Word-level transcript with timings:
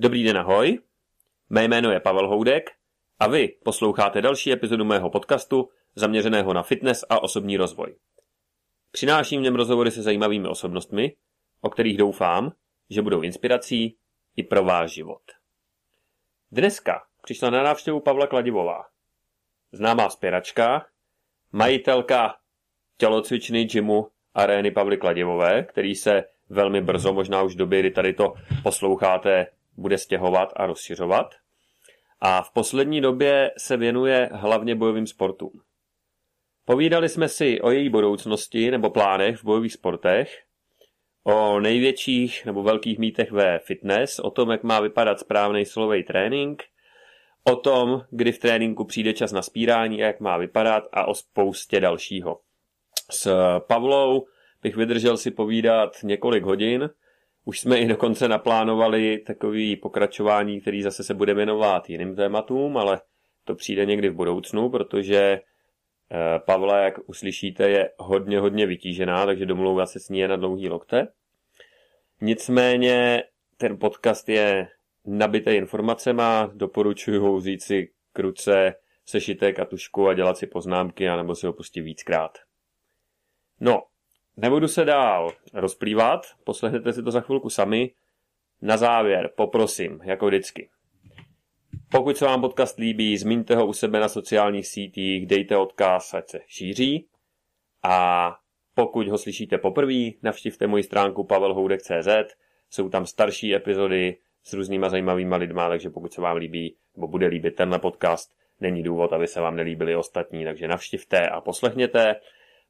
Dobrý 0.00 0.24
den, 0.24 0.38
ahoj. 0.38 0.78
Mé 1.50 1.64
jméno 1.64 1.90
je 1.90 2.00
Pavel 2.00 2.28
Houdek 2.28 2.70
a 3.18 3.28
vy 3.28 3.48
posloucháte 3.64 4.22
další 4.22 4.52
epizodu 4.52 4.84
mého 4.84 5.10
podcastu 5.10 5.68
zaměřeného 5.94 6.52
na 6.52 6.62
fitness 6.62 7.04
a 7.08 7.22
osobní 7.22 7.56
rozvoj. 7.56 7.96
Přináším 8.90 9.40
v 9.40 9.42
něm 9.42 9.54
rozhovory 9.54 9.90
se 9.90 10.02
zajímavými 10.02 10.48
osobnostmi, 10.48 11.16
o 11.60 11.70
kterých 11.70 11.96
doufám, 11.96 12.52
že 12.90 13.02
budou 13.02 13.20
inspirací 13.20 13.96
i 14.36 14.42
pro 14.42 14.64
váš 14.64 14.90
život. 14.90 15.22
Dneska 16.52 17.02
přišla 17.22 17.50
na 17.50 17.62
návštěvu 17.62 18.00
Pavla 18.00 18.26
Kladivová, 18.26 18.84
známá 19.72 20.10
spěračka, 20.10 20.86
majitelka 21.52 22.36
tělocvičny 22.96 23.64
gymu 23.64 24.08
arény 24.34 24.70
Pavly 24.70 24.96
Kladivové, 24.96 25.62
který 25.62 25.94
se 25.94 26.24
velmi 26.48 26.80
brzo, 26.80 27.12
možná 27.12 27.42
už 27.42 27.54
v 27.54 27.58
době, 27.58 27.80
kdy 27.80 27.90
tady 27.90 28.12
to 28.12 28.34
posloucháte, 28.62 29.46
bude 29.78 29.98
stěhovat 29.98 30.52
a 30.56 30.66
rozšiřovat. 30.66 31.34
A 32.20 32.42
v 32.42 32.52
poslední 32.52 33.00
době 33.00 33.50
se 33.58 33.76
věnuje 33.76 34.30
hlavně 34.32 34.74
bojovým 34.74 35.06
sportům. 35.06 35.52
Povídali 36.64 37.08
jsme 37.08 37.28
si 37.28 37.60
o 37.60 37.70
její 37.70 37.88
budoucnosti 37.88 38.70
nebo 38.70 38.90
plánech 38.90 39.36
v 39.36 39.44
bojových 39.44 39.72
sportech, 39.72 40.42
o 41.24 41.60
největších 41.60 42.46
nebo 42.46 42.62
velkých 42.62 42.98
mítech 42.98 43.32
ve 43.32 43.58
fitness, 43.58 44.18
o 44.18 44.30
tom, 44.30 44.50
jak 44.50 44.62
má 44.62 44.80
vypadat 44.80 45.20
správný 45.20 45.64
silový 45.64 46.04
trénink, 46.04 46.62
o 47.44 47.56
tom, 47.56 48.04
kdy 48.10 48.32
v 48.32 48.38
tréninku 48.38 48.84
přijde 48.84 49.12
čas 49.12 49.32
na 49.32 49.42
spírání 49.42 50.02
a 50.02 50.06
jak 50.06 50.20
má 50.20 50.36
vypadat 50.36 50.84
a 50.92 51.08
o 51.08 51.14
spoustě 51.14 51.80
dalšího. 51.80 52.40
S 53.10 53.34
Pavlou 53.58 54.26
bych 54.62 54.76
vydržel 54.76 55.16
si 55.16 55.30
povídat 55.30 55.96
několik 56.02 56.44
hodin, 56.44 56.90
už 57.48 57.60
jsme 57.60 57.78
i 57.78 57.86
dokonce 57.86 58.28
naplánovali 58.28 59.18
takový 59.18 59.76
pokračování, 59.76 60.60
který 60.60 60.82
zase 60.82 61.04
se 61.04 61.14
bude 61.14 61.34
věnovat 61.34 61.90
jiným 61.90 62.16
tématům, 62.16 62.76
ale 62.76 63.00
to 63.44 63.54
přijde 63.54 63.86
někdy 63.86 64.08
v 64.08 64.14
budoucnu, 64.14 64.70
protože 64.70 65.18
eh, 65.18 66.38
Pavla, 66.46 66.78
jak 66.78 66.94
uslyšíte, 67.06 67.70
je 67.70 67.90
hodně, 67.98 68.40
hodně 68.40 68.66
vytížená, 68.66 69.26
takže 69.26 69.46
domlouvat 69.46 69.90
se 69.90 70.00
s 70.00 70.08
ní 70.08 70.18
je 70.18 70.28
na 70.28 70.36
dlouhý 70.36 70.68
lokte. 70.68 71.08
Nicméně 72.20 73.22
ten 73.56 73.78
podcast 73.78 74.28
je 74.28 74.68
nabitý 75.06 75.50
informacema, 75.50 76.50
doporučuji 76.54 77.36
vzít 77.36 77.62
si 77.62 77.92
kruce, 78.12 78.74
sešitek 79.06 79.58
a 79.58 79.64
tušku 79.64 80.08
a 80.08 80.14
dělat 80.14 80.38
si 80.38 80.46
poznámky, 80.46 81.08
anebo 81.08 81.34
si 81.34 81.46
ho 81.46 81.52
pustit 81.52 81.80
víckrát. 81.80 82.38
No, 83.60 83.82
Nebudu 84.40 84.68
se 84.68 84.84
dál 84.84 85.32
rozplývat, 85.54 86.26
poslechněte 86.44 86.92
si 86.92 87.02
to 87.02 87.10
za 87.10 87.20
chvilku 87.20 87.50
sami. 87.50 87.90
Na 88.62 88.76
závěr 88.76 89.30
poprosím, 89.36 90.00
jako 90.04 90.26
vždycky. 90.26 90.70
Pokud 91.90 92.16
se 92.16 92.24
vám 92.24 92.40
podcast 92.40 92.78
líbí, 92.78 93.18
zmíňte 93.18 93.56
ho 93.56 93.66
u 93.66 93.72
sebe 93.72 94.00
na 94.00 94.08
sociálních 94.08 94.66
sítích, 94.66 95.26
dejte 95.26 95.56
odkaz, 95.56 96.14
ať 96.14 96.28
se 96.28 96.40
šíří. 96.46 97.06
A 97.82 98.36
pokud 98.74 99.08
ho 99.08 99.18
slyšíte 99.18 99.58
poprvé, 99.58 100.10
navštivte 100.22 100.66
moji 100.66 100.82
stránku 100.82 101.24
pavelhoudek.cz, 101.24 102.08
jsou 102.70 102.88
tam 102.88 103.06
starší 103.06 103.54
epizody 103.54 104.16
s 104.42 104.52
různýma 104.52 104.88
zajímavýma 104.88 105.36
lidma, 105.36 105.68
takže 105.68 105.90
pokud 105.90 106.12
se 106.12 106.20
vám 106.20 106.36
líbí, 106.36 106.76
nebo 106.96 107.08
bude 107.08 107.26
líbit 107.26 107.54
tenhle 107.54 107.78
podcast, 107.78 108.32
není 108.60 108.82
důvod, 108.82 109.12
aby 109.12 109.26
se 109.26 109.40
vám 109.40 109.56
nelíbili 109.56 109.96
ostatní, 109.96 110.44
takže 110.44 110.68
navštivte 110.68 111.28
a 111.28 111.40
poslechněte. 111.40 112.16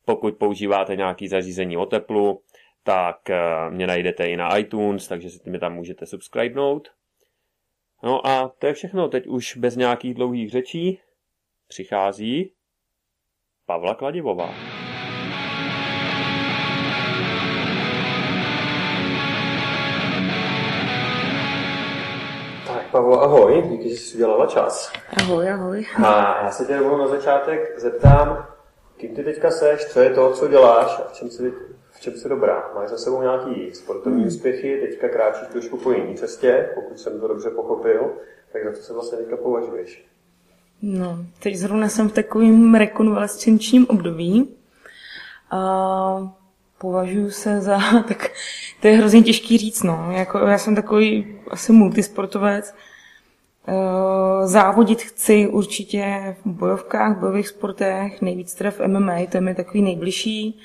Pokud 0.09 0.35
používáte 0.35 0.97
nějaký 0.97 1.29
zařízení 1.29 1.77
o 1.77 1.87
teplu, 1.87 2.43
tak 2.83 3.31
eh, 3.31 3.71
mě 3.71 3.87
najdete 3.87 4.27
i 4.27 4.37
na 4.37 4.57
iTunes, 4.57 5.09
takže 5.09 5.31
si 5.31 5.51
mi 5.51 5.59
tam 5.59 5.75
můžete 5.75 6.07
subscribenout. 6.07 6.89
No 8.03 8.27
a 8.27 8.49
to 8.59 8.67
je 8.67 8.73
všechno, 8.73 9.09
teď 9.09 9.27
už 9.27 9.57
bez 9.57 9.77
nějakých 9.77 10.15
dlouhých 10.15 10.51
řečí 10.51 11.01
přichází 11.69 12.53
Pavla 13.67 13.95
Kladivová. 13.95 14.55
Tak 22.67 22.91
Pavlo, 22.91 23.23
ahoj, 23.23 23.63
díky, 23.63 23.89
že 23.89 23.97
jsi 23.97 24.15
udělala 24.15 24.47
čas. 24.47 24.93
Ahoj, 25.21 25.51
ahoj. 25.51 25.87
A 26.07 26.43
já 26.45 26.51
se 26.51 26.67
tě 26.67 26.81
na 26.81 27.09
začátek 27.09 27.81
zeptám, 27.81 28.58
Kým 28.99 29.15
ty 29.15 29.25
teďka 29.25 29.51
seš, 29.51 29.85
co 29.85 30.01
je 30.01 30.11
to, 30.11 30.33
co 30.33 30.49
děláš 30.49 30.99
a 30.99 31.09
v 31.09 31.13
čem 31.13 31.31
jsi, 31.31 31.53
v 31.91 32.01
čem 32.01 32.13
jsi 32.13 32.29
dobrá? 32.29 32.71
Máš 32.75 32.89
za 32.89 32.99
sebou 32.99 33.23
nějaký 33.23 33.75
sportovní 33.75 34.19
hmm. 34.19 34.29
úspěchy, 34.29 34.79
teďka 34.81 35.09
kráčíš 35.09 35.49
trošku 35.49 35.77
po 35.77 35.93
jiné 35.93 36.15
cestě, 36.15 36.71
pokud 36.75 36.99
jsem 36.99 37.21
to 37.21 37.29
dobře 37.29 37.51
pochopil, 37.51 38.11
tak 38.53 38.65
za 38.65 38.71
to 38.71 38.77
se 38.77 38.93
vlastně 38.93 39.19
teďka 39.19 39.37
považuješ? 39.37 40.05
No, 40.83 41.19
teď 41.43 41.57
zrovna 41.57 41.89
jsem 41.89 42.09
v 42.09 42.13
takovém 42.13 42.75
rekonvalescenčním 42.75 43.87
období. 43.89 44.55
A 45.51 46.35
považuji 46.79 47.31
se 47.31 47.61
za, 47.61 47.79
tak 48.09 48.31
to 48.81 48.89
je 48.89 48.97
hrozně 48.97 49.23
těžký 49.23 49.59
říct, 49.59 49.83
no. 49.83 50.09
Jako, 50.11 50.39
já 50.39 50.59
jsem 50.59 50.75
takový 50.75 51.39
asi 51.51 51.73
multisportovec, 51.73 52.75
závodit 54.45 55.03
chci 55.03 55.49
určitě 55.49 56.37
v 56.45 56.47
bojovkách, 56.47 57.17
v 57.17 57.21
bojových 57.21 57.49
sportech, 57.49 58.23
nejvíc 58.23 58.55
teda 58.55 58.71
v 58.71 58.81
MMA, 58.87 59.27
to 59.31 59.37
je 59.37 59.41
mi 59.41 59.55
takový 59.55 59.83
nejbližší, 59.83 60.61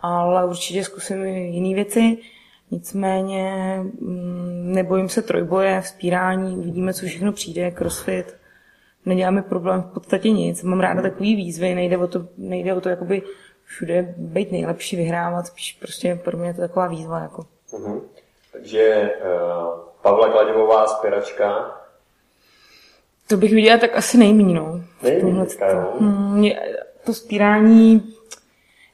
ale 0.00 0.46
určitě 0.46 0.84
zkusím 0.84 1.24
i 1.24 1.40
jiné 1.40 1.74
věci. 1.74 2.18
Nicméně 2.70 3.76
mm, 4.00 4.72
nebojím 4.72 5.08
se 5.08 5.22
trojboje, 5.22 5.80
vzpírání, 5.80 6.56
uvidíme, 6.56 6.94
co 6.94 7.06
všechno 7.06 7.32
přijde, 7.32 7.70
crossfit. 7.70 8.36
Neděláme 9.06 9.42
problém 9.42 9.82
v 9.82 9.94
podstatě 9.94 10.30
nic. 10.30 10.62
Mám 10.62 10.80
ráda 10.80 11.02
takový 11.02 11.36
výzvy, 11.36 11.74
nejde 11.74 11.98
o 11.98 12.06
to, 12.06 12.26
nejde 12.38 12.74
o 12.74 12.80
to 12.80 12.88
jakoby 12.88 13.22
všude 13.64 14.14
být 14.16 14.52
nejlepší, 14.52 14.96
vyhrávat, 14.96 15.46
spíš 15.46 15.76
prostě 15.80 16.20
pro 16.24 16.38
mě 16.38 16.48
je 16.48 16.54
to 16.54 16.60
taková 16.60 16.86
výzva. 16.86 17.20
Jako. 17.20 17.46
Uh-huh. 17.72 18.00
Takže 18.52 19.10
uh, 19.20 19.78
Pavla 20.02 20.28
Kladivová, 20.28 20.86
spěračka, 20.86 21.80
to 23.28 23.36
bych 23.36 23.54
viděla 23.54 23.78
tak 23.78 23.96
asi 23.96 24.18
nejmíň, 24.18 24.54
no. 24.54 24.80
Nejmíň, 25.02 25.46
hmm, 26.00 26.44
to 27.04 27.14
spírání, 27.14 28.14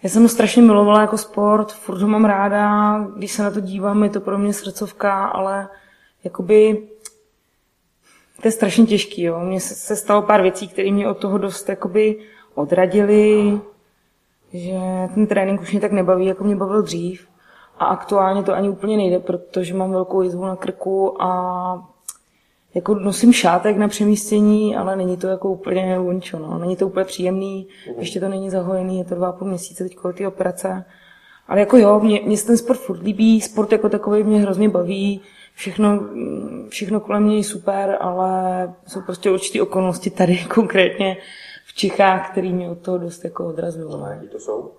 já 0.03 0.11
jsem 0.11 0.23
ho 0.23 0.29
strašně 0.29 0.63
milovala 0.63 1.01
jako 1.01 1.19
sport, 1.19 1.73
furt 1.73 2.01
ho 2.01 2.09
mám 2.09 2.25
ráda, 2.25 2.99
když 3.17 3.33
se 3.33 3.43
na 3.43 3.51
to 3.51 3.61
dívám, 3.61 4.05
je 4.05 4.11
to 4.11 4.21
pro 4.21 4.39
mě 4.39 4.53
srdcovka, 4.53 5.25
ale 5.25 5.69
jakoby 6.25 6.89
to 8.43 8.49
je 8.49 8.53
strašně 8.53 8.87
těžký, 8.87 9.23
jo. 9.23 9.41
Mně 9.41 9.61
se, 9.61 9.75
se 9.75 9.97
stalo 9.97 10.23
pár 10.23 10.43
věcí, 10.43 10.69
které 10.69 10.91
mě 10.91 11.09
od 11.09 11.19
toho 11.19 11.39
dost 11.39 11.69
jakoby 11.69 12.17
odradili, 12.55 13.61
že 14.53 14.79
ten 15.15 15.27
trénink 15.27 15.61
už 15.61 15.73
mě 15.73 15.81
tak 15.81 15.93
nebaví, 15.93 16.27
jako 16.27 16.45
mě 16.45 16.57
bavil 16.57 16.83
dřív. 16.83 17.29
A 17.79 17.85
aktuálně 17.85 18.43
to 18.43 18.55
ani 18.55 18.69
úplně 18.69 18.97
nejde, 18.97 19.19
protože 19.19 19.75
mám 19.75 19.93
velkou 19.93 20.23
jizvu 20.23 20.45
na 20.45 20.57
krku 20.57 21.23
a 21.23 21.89
jako 22.75 22.95
nosím 22.95 23.33
šátek 23.33 23.77
na 23.77 23.89
přemístění, 23.89 24.77
ale 24.77 24.97
není 24.97 25.17
to 25.17 25.27
jako 25.27 25.51
úplně 25.51 25.99
vončo, 25.99 26.39
no. 26.39 26.59
Není 26.59 26.77
to 26.77 26.87
úplně 26.87 27.05
příjemný, 27.05 27.67
ještě 27.99 28.21
to 28.21 28.29
není 28.29 28.51
zahojený, 28.51 28.99
je 28.99 29.05
to 29.05 29.15
dva 29.15 29.33
půl 29.33 29.49
měsíce 29.49 29.85
teď 29.85 29.97
ty 30.15 30.27
operace. 30.27 30.85
Ale 31.49 31.61
jako 31.61 31.77
jo, 31.77 32.01
mě, 32.01 32.21
mě 32.25 32.37
se 32.37 32.47
ten 32.47 32.57
sport 32.57 32.77
furt 32.77 33.03
líbí, 33.03 33.41
sport 33.41 33.73
jako 33.73 33.89
takový 33.89 34.23
mě 34.23 34.41
hrozně 34.41 34.69
baví, 34.69 35.21
všechno, 35.55 36.01
všechno 36.69 37.01
kolem 37.01 37.23
mě 37.23 37.37
je 37.37 37.45
super, 37.45 37.97
ale 38.01 38.73
jsou 38.87 39.01
prostě 39.01 39.31
určité 39.31 39.63
okolnosti 39.63 40.11
tady 40.11 40.39
konkrétně 40.55 41.17
v 41.67 41.75
Čechách, 41.75 42.31
které 42.31 42.49
mě 42.49 42.71
od 42.71 42.79
toho 42.79 42.99
dost 42.99 43.25
jako 43.25 43.47
odrazují. 43.47 43.91
No. 43.91 44.29
to 44.33 44.39
jsou? 44.39 44.73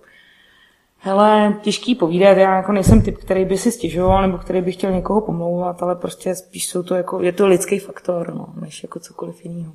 Hele, 1.04 1.58
těžký 1.62 1.94
povídat, 1.94 2.36
já 2.36 2.56
jako 2.56 2.72
nejsem 2.72 3.02
typ, 3.02 3.18
který 3.18 3.44
by 3.44 3.58
si 3.58 3.72
stěžoval 3.72 4.22
nebo 4.22 4.38
který 4.38 4.62
by 4.62 4.72
chtěl 4.72 4.90
někoho 4.90 5.20
pomlouvat, 5.20 5.82
ale 5.82 5.94
prostě 5.94 6.34
spíš 6.34 6.68
jsou 6.68 6.82
to 6.82 6.94
jako, 6.94 7.22
je 7.22 7.32
to 7.32 7.46
lidský 7.46 7.78
faktor, 7.78 8.34
no, 8.34 8.46
než 8.60 8.82
jako 8.82 9.00
cokoliv 9.00 9.44
jiného. 9.44 9.72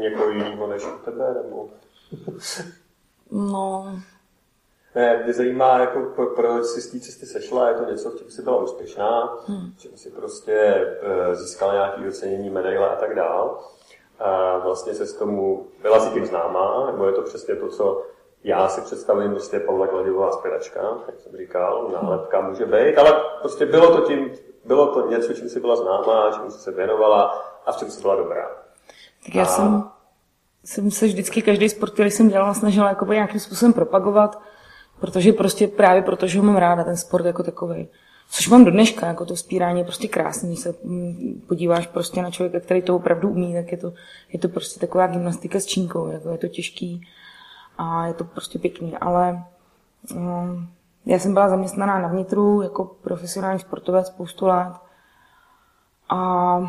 Někoho 0.00 0.30
jiného 0.30 0.66
než 0.66 0.82
u 0.84 1.04
tebe, 1.04 1.34
nebo? 1.42 1.68
no. 3.30 3.98
Ne, 4.94 5.22
mě 5.24 5.32
zajímá, 5.32 5.78
jako, 5.78 6.28
proč 6.36 6.64
jsi 6.64 6.80
z 6.80 6.90
té 6.90 7.00
cesty 7.00 7.26
sešla, 7.26 7.68
je 7.68 7.74
to 7.74 7.90
něco, 7.90 8.10
v 8.10 8.18
čem 8.18 8.30
jsi 8.30 8.42
byla 8.42 8.62
úspěšná, 8.62 9.36
hmm. 9.46 9.72
čem 9.78 9.90
jsi 9.94 10.10
prostě 10.10 10.52
e, 10.52 11.34
získala 11.34 11.72
nějaké 11.72 12.08
ocenění, 12.08 12.50
medaile 12.50 12.88
a 12.88 12.96
tak 12.96 13.14
dál. 13.14 13.60
A 14.18 14.58
vlastně 14.58 14.94
se 14.94 15.06
s 15.06 15.14
tomu, 15.14 15.66
byla 15.82 16.00
si 16.00 16.10
tím 16.10 16.26
známá, 16.26 16.90
nebo 16.90 17.06
je 17.06 17.12
to 17.12 17.22
přesně 17.22 17.56
to, 17.56 17.68
co 17.68 18.09
já 18.44 18.68
si 18.68 18.80
představím 18.80 19.30
prostě 19.30 19.60
Pavla 19.60 19.86
Kladivová 19.86 20.32
zpěvačka, 20.32 20.80
jak 21.06 21.20
jsem 21.20 21.36
říkal, 21.36 21.90
nálepka 22.02 22.40
může 22.40 22.66
být, 22.66 22.98
ale 22.98 23.20
prostě 23.40 23.66
bylo 23.66 23.96
to 23.96 24.06
tím, 24.06 24.30
bylo 24.64 24.86
to 24.86 25.10
něco, 25.10 25.34
čím 25.34 25.48
si 25.48 25.60
byla 25.60 25.76
známá, 25.76 26.30
čím 26.32 26.50
se 26.50 26.70
věnovala 26.70 27.42
a 27.66 27.72
v 27.72 27.76
čem 27.76 27.90
si 27.90 28.02
byla 28.02 28.16
dobrá. 28.16 28.48
Tak 29.24 29.34
já 29.34 29.42
a... 29.42 29.46
jsem, 29.46 29.84
jsem 30.64 30.90
se 30.90 31.06
vždycky 31.06 31.42
každý 31.42 31.68
sport, 31.68 31.90
který 31.90 32.10
jsem 32.10 32.28
dělala, 32.28 32.54
snažila 32.54 32.88
jakoby 32.88 33.14
nějakým 33.14 33.40
způsobem 33.40 33.72
propagovat, 33.72 34.40
protože 35.00 35.32
prostě 35.32 35.68
právě 35.68 36.02
protože 36.02 36.38
ho 36.38 36.44
mám 36.44 36.56
ráda, 36.56 36.84
ten 36.84 36.96
sport 36.96 37.24
jako 37.24 37.42
takový. 37.42 37.88
Což 38.30 38.48
mám 38.48 38.64
do 38.64 38.70
dneška, 38.70 39.06
jako 39.06 39.24
to 39.24 39.36
spírání 39.36 39.78
je 39.78 39.84
prostě 39.84 40.08
krásný, 40.08 40.48
když 40.48 40.60
se 40.60 40.74
mm, 40.84 41.42
podíváš 41.48 41.86
prostě 41.86 42.22
na 42.22 42.30
člověka, 42.30 42.60
který 42.60 42.82
to 42.82 42.96
opravdu 42.96 43.28
umí, 43.28 43.54
tak 43.54 43.72
je 43.72 43.78
to, 43.78 43.92
je 44.32 44.38
to 44.38 44.48
prostě 44.48 44.80
taková 44.80 45.06
gymnastika 45.06 45.60
s 45.60 45.66
čínkou, 45.66 46.08
jako 46.08 46.30
je 46.30 46.38
to 46.38 46.48
těžký 46.48 47.06
a 47.80 48.06
je 48.06 48.14
to 48.14 48.24
prostě 48.24 48.58
pěkný, 48.58 48.96
ale 48.96 49.44
um, 50.14 50.68
já 51.06 51.18
jsem 51.18 51.34
byla 51.34 51.48
zaměstnaná 51.48 51.98
na 51.98 52.08
vnitru 52.08 52.62
jako 52.62 52.84
profesionální 52.84 53.60
sportovec 53.60 54.06
spoustu 54.06 54.46
let 54.46 54.72
a 56.08 56.60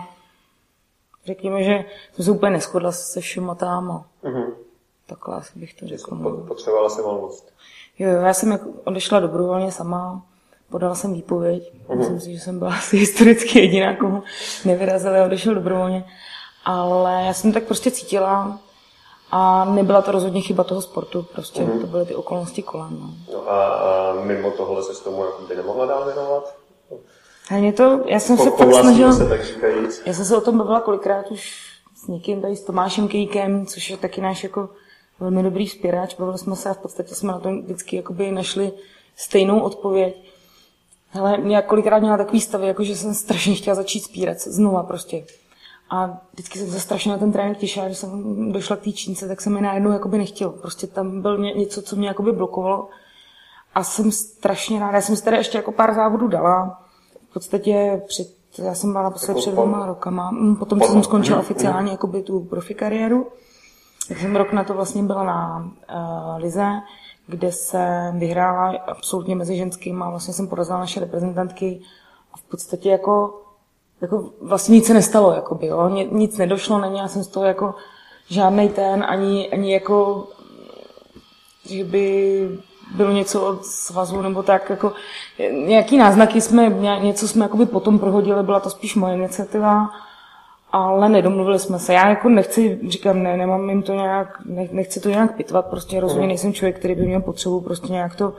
řekněme, 1.25 1.63
že 1.63 1.85
jsem 2.13 2.25
se 2.25 2.31
úplně 2.31 2.51
neschodla 2.51 2.91
se 2.91 3.21
všema 3.21 3.55
tam 3.55 4.05
mm-hmm. 4.23 4.53
takhle 5.07 5.35
asi 5.35 5.59
bych 5.59 5.73
to 5.73 5.87
řekla. 5.87 6.17
Potřebovala 6.47 6.89
jsem 6.89 7.03
volnost. 7.03 7.53
Jo, 7.99 8.09
jo, 8.09 8.21
já 8.21 8.33
jsem 8.33 8.51
jako 8.51 8.69
odešla 8.83 9.19
dobrovolně 9.19 9.71
sama, 9.71 10.25
podala 10.69 10.95
jsem 10.95 11.13
výpověď. 11.13 11.73
Mm-hmm. 11.73 11.97
Myslím 11.97 12.19
si, 12.19 12.33
že 12.33 12.39
jsem 12.39 12.59
byla 12.59 12.73
asi 12.77 12.97
historicky 12.97 13.59
jediná, 13.59 13.95
komu 13.95 14.23
nevyrazila 14.65 15.25
odešel 15.25 15.55
dobrovolně. 15.55 16.05
Ale 16.65 17.23
já 17.23 17.33
jsem 17.33 17.53
tak 17.53 17.63
prostě 17.63 17.91
cítila 17.91 18.59
a 19.31 19.65
nebyla 19.65 20.01
to 20.01 20.11
rozhodně 20.11 20.41
chyba 20.41 20.63
toho 20.63 20.81
sportu, 20.81 21.25
prostě 21.33 21.61
mm-hmm. 21.61 21.81
to 21.81 21.87
byly 21.87 22.05
ty 22.05 22.15
okolnosti 22.15 22.63
kolem. 22.63 22.97
No. 22.99 23.33
no 23.33 23.51
a, 23.51 23.65
a 23.65 24.13
mimo 24.23 24.51
tohle 24.51 24.83
se 24.83 24.93
s 24.93 24.99
tomu 24.99 25.25
jako 25.25 25.41
by 25.47 25.55
nemohla 25.55 25.85
dál 25.85 26.05
věnovat? 26.05 26.55
A 27.51 27.53
mě 27.53 27.73
to, 27.73 28.03
já 28.05 28.19
jsem 28.19 28.37
po, 28.37 28.43
se 28.43 28.51
fakt 28.51 28.73
snažila, 28.73 29.11
se, 29.11 29.29
tak 29.29 29.39
já 30.05 30.13
jsem 30.13 30.25
se 30.25 30.37
o 30.37 30.41
tom 30.41 30.57
bavila 30.57 30.79
kolikrát 30.79 31.31
už 31.31 31.71
s 31.95 32.07
někým 32.07 32.41
tady, 32.41 32.55
s 32.55 32.63
Tomášem 32.63 33.07
Kejkem, 33.07 33.65
což 33.65 33.89
je 33.89 33.97
taky 33.97 34.21
náš 34.21 34.43
jako 34.43 34.69
velmi 35.19 35.43
dobrý 35.43 35.67
spěrač, 35.67 36.15
bavili 36.15 36.37
jsme 36.37 36.55
se 36.55 36.69
a 36.69 36.73
v 36.73 36.77
podstatě 36.77 37.15
jsme 37.15 37.31
na 37.31 37.39
tom 37.39 37.61
vždycky 37.61 37.95
jakoby 37.95 38.31
našli 38.31 38.71
stejnou 39.15 39.59
odpověď. 39.59 40.31
Hele, 41.09 41.37
já 41.47 41.61
kolikrát 41.61 41.99
měla 41.99 42.17
takový 42.17 42.41
stav, 42.41 42.61
jako 42.61 42.83
že 42.83 42.95
jsem 42.95 43.13
strašně 43.13 43.55
chtěla 43.55 43.75
začít 43.75 44.03
spírat 44.03 44.39
znova 44.39 44.83
prostě. 44.83 45.23
A 45.91 46.17
vždycky 46.33 46.59
jsem 46.59 46.71
se 46.71 46.79
strašně 46.79 47.11
na 47.11 47.17
ten 47.17 47.31
trénink 47.31 47.57
těšila, 47.57 47.89
že 47.89 47.95
jsem 47.95 48.51
došla 48.51 48.75
k 48.75 48.81
té 48.81 48.91
čínce, 48.91 49.27
tak 49.27 49.41
jsem 49.41 49.53
mi 49.53 49.61
najednou 49.61 49.91
jakoby 49.91 50.17
nechtěl. 50.17 50.49
Prostě 50.49 50.87
tam 50.87 51.21
byl 51.21 51.37
něco, 51.37 51.81
co 51.81 51.95
mě 51.95 52.07
jakoby 52.07 52.31
blokovalo. 52.31 52.89
A 53.75 53.83
jsem 53.83 54.11
strašně 54.11 54.79
ráda, 54.79 54.95
já 54.95 55.01
jsem 55.01 55.15
si 55.15 55.23
tady 55.23 55.37
ještě 55.37 55.57
jako 55.57 55.71
pár 55.71 55.93
závodů 55.93 56.27
dala. 56.27 56.81
V 57.29 57.33
podstatě 57.33 58.01
před, 58.07 58.27
já 58.57 58.73
jsem 58.73 58.91
byla 58.91 59.03
naposledy 59.03 59.39
před 59.39 59.51
dvěma 59.51 59.85
rokama, 59.85 60.31
mm, 60.31 60.55
potom 60.55 60.81
jsem 60.81 61.03
skončila 61.03 61.39
oficiálně 61.39 61.91
jakoby 61.91 62.21
tu 62.21 62.39
profi 62.39 62.73
kariéru. 62.73 63.27
Tak 64.07 64.17
jsem 64.17 64.35
rok 64.35 64.53
na 64.53 64.63
to 64.63 64.73
vlastně 64.73 65.03
byla 65.03 65.23
na 65.23 65.59
uh, 65.59 66.41
Lize, 66.41 66.67
kde 67.27 67.51
se 67.51 68.13
vyhrála 68.17 68.77
absolutně 68.87 69.35
mezi 69.35 69.57
ženskými 69.57 70.03
a 70.03 70.09
vlastně 70.09 70.33
jsem 70.33 70.47
porazila 70.47 70.79
naše 70.79 70.99
reprezentantky 70.99 71.81
a 72.33 72.37
v 72.37 72.41
podstatě 72.41 72.89
jako, 72.89 73.41
jako 74.01 74.29
vlastně 74.41 74.75
nic 74.75 74.85
se 74.85 74.93
nestalo, 74.93 75.33
jakoby, 75.33 75.67
jo? 75.67 75.89
nic 76.11 76.37
nedošlo, 76.37 76.79
neměla 76.79 77.07
jsem 77.07 77.23
z 77.23 77.27
toho 77.27 77.45
jako 77.45 77.75
žádný 78.29 78.69
ten, 78.69 79.05
ani, 79.07 79.49
ani 79.49 79.73
jako, 79.73 80.27
že 81.65 81.83
by 81.83 82.47
bylo 82.95 83.11
něco 83.11 83.47
od 83.47 83.65
svazu 83.65 84.21
nebo 84.21 84.43
tak, 84.43 84.69
jako 84.69 84.93
nějaký 85.65 85.97
náznaky 85.97 86.41
jsme, 86.41 86.69
něco 87.01 87.27
jsme 87.27 87.45
jakoby 87.45 87.65
potom 87.65 87.99
prohodili, 87.99 88.43
byla 88.43 88.59
to 88.59 88.69
spíš 88.69 88.95
moje 88.95 89.15
iniciativa, 89.15 89.89
ale 90.71 91.09
nedomluvili 91.09 91.59
jsme 91.59 91.79
se. 91.79 91.93
Já 91.93 92.09
jako 92.09 92.29
nechci, 92.29 92.79
říkám, 92.87 93.23
ne, 93.23 93.37
nemám 93.37 93.69
jim 93.69 93.81
to 93.81 93.93
nějak, 93.93 94.39
ne, 94.45 94.67
nechci 94.71 94.99
to 94.99 95.09
nějak 95.09 95.35
pitvat, 95.35 95.65
prostě 95.65 95.99
rozhodně 95.99 96.27
nejsem 96.27 96.53
člověk, 96.53 96.79
který 96.79 96.95
by 96.95 97.05
měl 97.05 97.21
potřebu 97.21 97.61
prostě 97.61 97.93
nějak 97.93 98.15
to, 98.15 98.33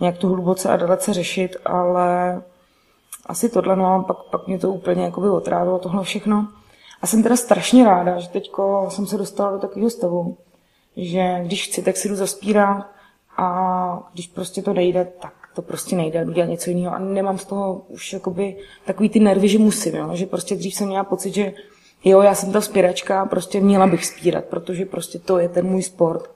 nějak 0.00 0.18
to 0.18 0.28
hluboce 0.28 0.68
a 0.68 0.76
dalece 0.76 1.12
řešit, 1.12 1.56
ale 1.64 2.42
asi 3.26 3.48
tohle, 3.48 3.76
no 3.76 3.86
a 3.86 4.02
pak, 4.02 4.16
pak 4.30 4.46
mě 4.46 4.58
to 4.58 4.70
úplně 4.70 5.04
jakoby 5.04 5.28
otrávilo 5.28 5.78
tohle 5.78 6.04
všechno. 6.04 6.48
A 7.00 7.06
jsem 7.06 7.22
teda 7.22 7.36
strašně 7.36 7.84
ráda, 7.84 8.18
že 8.18 8.28
teďko 8.28 8.86
jsem 8.90 9.06
se 9.06 9.18
dostala 9.18 9.50
do 9.50 9.58
takového 9.58 9.90
stavu, 9.90 10.36
že 10.96 11.40
když 11.44 11.68
chci, 11.68 11.82
tak 11.82 11.96
si 11.96 12.08
jdu 12.08 12.16
zaspírat 12.16 12.86
a 13.36 14.08
když 14.12 14.26
prostě 14.26 14.62
to 14.62 14.72
nejde, 14.72 15.12
tak 15.20 15.32
to 15.54 15.62
prostě 15.62 15.96
nejde, 15.96 16.24
jdu 16.24 16.32
dělat 16.32 16.46
něco 16.46 16.70
jiného 16.70 16.94
a 16.94 16.98
nemám 16.98 17.38
z 17.38 17.44
toho 17.44 17.82
už 17.88 18.12
jakoby 18.12 18.56
takový 18.84 19.08
ty 19.08 19.20
nervy, 19.20 19.48
že 19.48 19.58
musím, 19.58 19.94
jo? 19.94 20.10
že 20.16 20.26
prostě 20.26 20.56
dřív 20.56 20.74
jsem 20.74 20.88
měla 20.88 21.04
pocit, 21.04 21.34
že 21.34 21.52
jo, 22.04 22.20
já 22.20 22.34
jsem 22.34 22.52
ta 22.52 22.60
spěračka, 22.60 23.26
prostě 23.26 23.60
měla 23.60 23.86
bych 23.86 24.06
spírat, 24.06 24.44
protože 24.44 24.84
prostě 24.86 25.18
to 25.18 25.38
je 25.38 25.48
ten 25.48 25.66
můj 25.66 25.82
sport. 25.82 26.30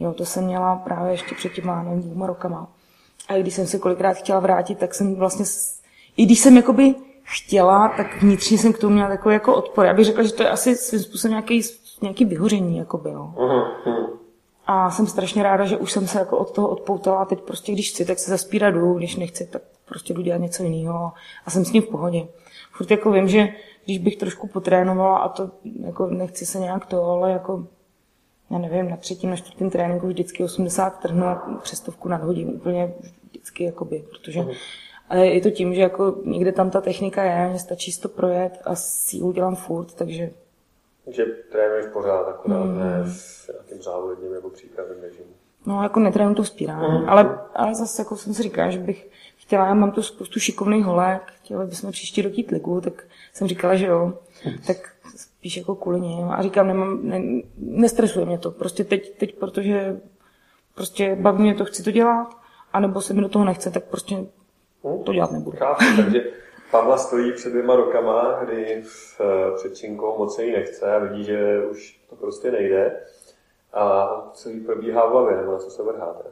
Jo, 0.00 0.12
to 0.12 0.24
jsem 0.24 0.44
měla 0.44 0.76
právě 0.76 1.12
ještě 1.12 1.34
před 1.34 1.52
těma 1.52 1.82
nevím, 1.82 2.02
dvouma 2.02 2.26
rokama. 2.26 2.68
A 3.28 3.38
když 3.38 3.54
jsem 3.54 3.66
se 3.66 3.78
kolikrát 3.78 4.12
chtěla 4.12 4.40
vrátit, 4.40 4.78
tak 4.78 4.94
jsem 4.94 5.14
vlastně, 5.14 5.44
i 6.16 6.26
když 6.26 6.38
jsem 6.38 6.56
jakoby 6.56 6.94
chtěla, 7.22 7.88
tak 7.96 8.22
vnitřně 8.22 8.58
jsem 8.58 8.72
k 8.72 8.78
tomu 8.78 8.94
měla 8.94 9.08
takový 9.08 9.32
jako 9.32 9.54
odpor. 9.54 9.86
Já 9.86 9.94
bych 9.94 10.04
řekla, 10.04 10.22
že 10.22 10.32
to 10.32 10.42
je 10.42 10.50
asi 10.50 10.76
svým 10.76 11.00
způsobem 11.00 11.32
nějaký, 11.32 11.62
nějaký 12.02 12.24
vyhoření, 12.24 12.78
jakoby, 12.78 13.10
jo. 13.10 13.34
Uh-huh. 13.36 14.08
A 14.66 14.90
jsem 14.90 15.06
strašně 15.06 15.42
ráda, 15.42 15.64
že 15.64 15.76
už 15.76 15.92
jsem 15.92 16.06
se 16.06 16.18
jako 16.18 16.38
od 16.38 16.50
toho 16.50 16.68
odpoutala 16.68 17.22
a 17.22 17.24
teď 17.24 17.40
prostě, 17.40 17.72
když 17.72 17.90
chci, 17.90 18.04
tak 18.04 18.18
se 18.18 18.30
zaspírat 18.30 18.74
jdu, 18.74 18.94
když 18.94 19.16
nechci, 19.16 19.46
tak 19.46 19.62
prostě 19.88 20.14
jdu 20.14 20.22
dělat 20.22 20.38
něco 20.38 20.62
jiného 20.62 21.12
a 21.46 21.50
jsem 21.50 21.64
s 21.64 21.72
ním 21.72 21.82
v 21.82 21.88
pohodě. 21.88 22.28
Furt 22.72 22.90
jako 22.90 23.10
vím, 23.10 23.28
že 23.28 23.48
když 23.84 23.98
bych 23.98 24.16
trošku 24.16 24.48
potrénovala 24.48 25.18
a 25.18 25.28
to 25.28 25.50
jako 25.86 26.06
nechci 26.06 26.46
se 26.46 26.58
nějak 26.58 26.86
to, 26.86 27.04
ale 27.04 27.32
jako 27.32 27.66
já 28.50 28.58
nevím, 28.58 28.90
na 28.90 28.96
třetím, 28.96 29.30
na 29.30 29.36
čtvrtém 29.36 29.70
tréninku 29.70 30.06
vždycky 30.06 30.44
80 30.44 30.90
trhnu 30.90 31.26
a 31.26 31.58
přestovku 31.62 32.08
nadhodím 32.08 32.48
úplně 32.48 32.92
vždycky, 33.30 33.64
jakoby, 33.64 34.04
protože 34.10 34.44
ale 35.10 35.26
je 35.26 35.40
to 35.40 35.50
tím, 35.50 35.74
že 35.74 35.80
jako 35.80 36.16
někde 36.24 36.52
tam 36.52 36.70
ta 36.70 36.80
technika 36.80 37.24
je, 37.24 37.48
mě 37.48 37.58
stačí 37.58 38.00
to 38.00 38.08
projet 38.08 38.58
a 38.64 38.74
sílu 38.74 39.32
dělám 39.32 39.56
furt, 39.56 39.94
takže 39.94 40.30
že 41.06 41.24
trénuješ 41.24 41.86
pořád, 41.92 42.28
akorát 42.28 42.64
mm. 42.64 42.78
ne 42.78 43.04
v 43.04 43.50
nějakým 43.52 43.82
závodním 43.82 44.32
nebo 44.32 44.50
přípravným 44.50 45.02
režimu. 45.02 45.30
No, 45.66 45.82
jako 45.82 46.00
netrénuji 46.00 46.34
to 46.34 46.42
vzpírání, 46.42 46.98
mm. 46.98 47.08
ale, 47.08 47.38
ale 47.54 47.74
zase 47.74 48.02
jako 48.02 48.16
jsem 48.16 48.34
si 48.34 48.42
říkala, 48.42 48.70
že 48.70 48.78
bych 48.78 49.08
chtěla, 49.36 49.66
já 49.66 49.74
mám 49.74 49.92
tu 49.92 50.02
spoustu 50.02 50.40
šikovných 50.40 50.84
holek, 50.84 51.22
chtěla 51.42 51.64
bychom 51.64 51.92
příští 51.92 52.22
rok 52.22 52.38
jít 52.38 52.50
ligu, 52.50 52.80
tak 52.80 53.04
jsem 53.32 53.48
říkala, 53.48 53.74
že 53.76 53.86
jo, 53.86 54.12
tak 54.66 54.76
spíš 55.16 55.56
jako 55.56 55.74
kvůli 55.74 56.00
něm. 56.00 56.30
A 56.30 56.42
říkám, 56.42 56.66
nemám, 56.66 56.98
ne, 57.02 57.22
nestresuje 57.56 58.26
mě 58.26 58.38
to, 58.38 58.50
prostě 58.50 58.84
teď, 58.84 59.18
teď, 59.18 59.34
protože 59.34 60.00
prostě 60.74 61.16
baví 61.16 61.42
mě 61.42 61.54
to, 61.54 61.64
chci 61.64 61.82
to 61.82 61.90
dělat, 61.90 62.36
anebo 62.72 63.00
se 63.00 63.14
mi 63.14 63.20
do 63.20 63.28
toho 63.28 63.44
nechce, 63.44 63.70
tak 63.70 63.84
prostě. 63.84 64.16
To 65.04 65.12
dělat 65.12 65.32
nebudu. 65.32 65.56
Chápu, 65.56 65.84
takže 65.96 66.24
Pavla 66.70 66.96
stojí 66.96 67.32
před 67.32 67.50
dvěma 67.50 67.76
rokama, 67.76 68.38
kdy 68.44 68.82
v, 68.84 69.20
eh, 69.20 69.56
před 69.56 69.76
činkou 69.76 70.18
moc 70.18 70.36
se 70.36 70.44
jí 70.44 70.52
nechce 70.52 70.94
a 70.94 70.98
vidí, 70.98 71.24
že 71.24 71.64
už 71.70 72.00
to 72.10 72.16
prostě 72.16 72.50
nejde. 72.50 73.00
A 73.74 74.08
co 74.32 74.48
jí 74.48 74.60
probíhá 74.60 75.06
v 75.06 75.10
hlavě, 75.10 75.36
nebo 75.36 75.52
na 75.52 75.58
co 75.58 75.70
se 75.70 75.82
vrháte? 75.82 76.24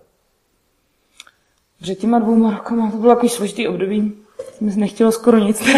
Před 1.81 1.95
těma 1.95 2.19
dvouma 2.19 2.51
rokama 2.51 2.91
to 2.91 2.97
bylo 2.97 3.15
takový 3.15 3.29
složitý 3.29 3.69
období. 3.69 4.25
Jsem 4.53 4.71
si 4.71 4.81
nechtěla 4.81 5.11
skoro 5.11 5.39
nic. 5.39 5.63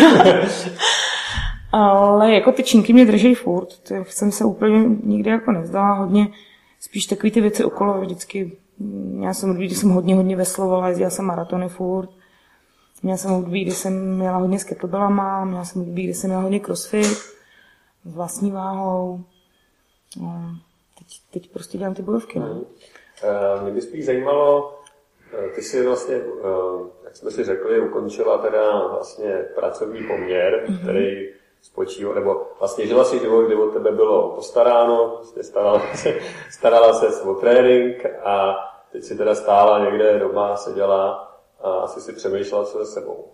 Ale 1.73 2.33
jako 2.35 2.53
ty 2.53 2.63
činky 2.63 2.93
mě 2.93 3.05
drží 3.05 3.35
furt. 3.35 3.79
Tak 3.89 4.13
jsem 4.13 4.33
se 4.33 4.45
úplně 4.45 4.85
nikdy 5.05 5.31
jako 5.31 5.53
nevzdala. 5.53 5.95
Hodně 5.95 6.29
spíš 6.81 7.07
takový 7.07 7.31
ty 7.31 7.41
věci 7.41 7.65
okolo 7.65 8.01
vždycky. 8.01 8.59
Já 9.21 9.35
jsem 9.35 9.51
období, 9.51 9.67
kdy 9.67 9.75
jsem 9.75 9.91
hodně, 9.91 10.15
hodně 10.15 10.37
veslovala, 10.37 10.89
jezdila 10.89 11.11
jsem 11.11 11.25
maratony 11.25 11.69
furt. 11.69 12.11
Měla 13.03 13.17
jsem 13.17 13.33
období, 13.33 13.65
kdy 13.65 13.73
jsem 13.73 14.17
měla 14.17 14.39
hodně 14.39 14.59
s 14.59 14.65
kettlebellama, 14.65 15.45
měla 15.45 15.65
jsem 15.65 15.83
období, 15.83 16.05
kdy 16.05 16.15
jsem 16.15 16.31
měla 16.31 16.43
hodně 16.43 16.61
crossfit 16.61 17.07
s 18.05 18.15
vlastní 18.15 18.51
váhou. 18.51 19.21
No, 20.21 20.43
teď, 20.99 21.07
teď 21.33 21.53
prostě 21.53 21.79
dělám 21.79 21.95
ty 21.95 22.03
bojovky. 22.03 22.39
No. 22.39 22.47
Hmm. 22.47 22.57
Uh, 22.57 23.63
mě 23.63 23.73
by 23.73 23.81
spíš 23.81 24.07
zajímalo, 24.07 24.79
eh, 25.33 25.49
ty 25.49 25.63
jsi 25.63 25.87
vlastně, 25.87 26.17
uh, 26.17 26.87
jak 27.05 27.17
jsme 27.17 27.31
si 27.31 27.45
řekli, 27.45 27.81
ukončila 27.81 28.39
teda 28.39 28.87
vlastně 28.87 29.45
pracovní 29.55 30.07
poměr, 30.07 30.65
mm-hmm. 30.69 30.83
který 30.83 31.29
spočíval, 31.63 32.15
nebo 32.15 32.49
vlastně 32.59 32.87
žila 32.87 33.05
si 33.05 33.19
život, 33.19 33.47
kdy 33.47 33.55
o 33.55 33.71
tebe 33.71 33.93
bylo 33.93 34.35
postaráno, 34.35 35.15
vlastně 35.17 35.43
starala 35.43 35.83
se, 35.95 36.15
starala 36.51 36.93
se 36.93 37.23
o 37.23 37.35
trénink 37.35 38.07
a 38.25 38.57
teď 38.93 39.05
si 39.05 39.17
teda 39.17 39.35
stála 39.35 39.85
někde 39.85 40.19
doma, 40.19 40.57
seděla 40.57 41.30
a 41.63 41.71
asi 41.71 42.01
si 42.01 42.13
přemýšlela, 42.13 42.65
co 42.65 42.79
se 42.79 42.93
sebou. 42.93 43.25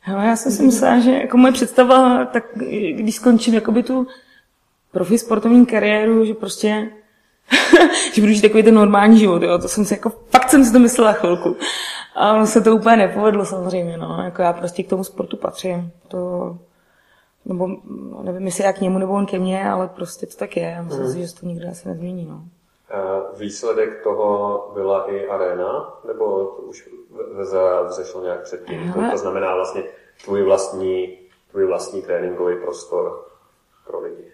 Hele, 0.00 0.26
já 0.26 0.36
jsem 0.36 0.52
si 0.52 0.62
myslela, 0.62 1.00
že 1.00 1.10
jako 1.10 1.36
moje 1.36 1.52
představa, 1.52 2.24
tak 2.24 2.44
když 2.92 3.14
skončím 3.14 3.54
jakoby 3.54 3.82
tu 3.82 4.06
profi 4.92 5.18
sportovní 5.18 5.66
kariéru, 5.66 6.24
že 6.24 6.34
prostě 6.34 6.90
že 8.14 8.20
budu 8.20 8.32
žít 8.32 8.42
takový 8.42 8.62
ten 8.62 8.74
normální 8.74 9.18
život, 9.18 9.42
jo. 9.42 9.58
To 9.58 9.68
jsem 9.68 9.84
si 9.84 9.94
jako, 9.94 10.12
fakt 10.30 10.50
jsem 10.50 10.64
si 10.64 10.72
to 10.72 10.78
myslela 10.78 11.12
chvilku. 11.12 11.56
A 12.14 12.32
ono 12.32 12.46
se 12.46 12.60
to 12.60 12.76
úplně 12.76 12.96
nepovedlo 12.96 13.44
samozřejmě, 13.44 13.96
no. 13.96 14.22
Jako 14.24 14.42
já 14.42 14.52
prostě 14.52 14.82
k 14.82 14.88
tomu 14.88 15.04
sportu 15.04 15.36
patřím. 15.36 15.90
To, 16.08 16.56
nebo 17.44 17.68
nevím, 18.22 18.46
jestli 18.46 18.64
já 18.64 18.72
k 18.72 18.80
němu 18.80 18.98
nebo 18.98 19.12
on 19.12 19.26
ke 19.26 19.38
mně, 19.38 19.70
ale 19.70 19.88
prostě 19.88 20.26
to 20.26 20.36
tak 20.36 20.56
je. 20.56 20.82
Myslím 20.82 21.06
mm. 21.06 21.12
si, 21.12 21.26
že 21.26 21.34
to 21.34 21.46
nikdy 21.46 21.66
asi 21.66 21.88
nezmění, 21.88 22.24
no. 22.24 22.44
Výsledek 23.38 24.02
toho 24.02 24.70
byla 24.74 25.10
i 25.10 25.28
arena, 25.28 25.94
nebo 26.06 26.44
to 26.44 26.62
už 26.62 26.88
vzešlo 27.88 28.22
nějak 28.22 28.42
předtím? 28.42 28.92
To, 28.92 29.10
to 29.10 29.18
znamená 29.18 29.54
vlastně 29.54 29.82
tvůj 30.24 30.42
vlastní, 30.42 31.18
tvůj 31.50 31.66
vlastní 31.66 32.02
tréninkový 32.02 32.56
prostor 32.56 33.26
pro 33.86 34.00
lidi. 34.00 34.24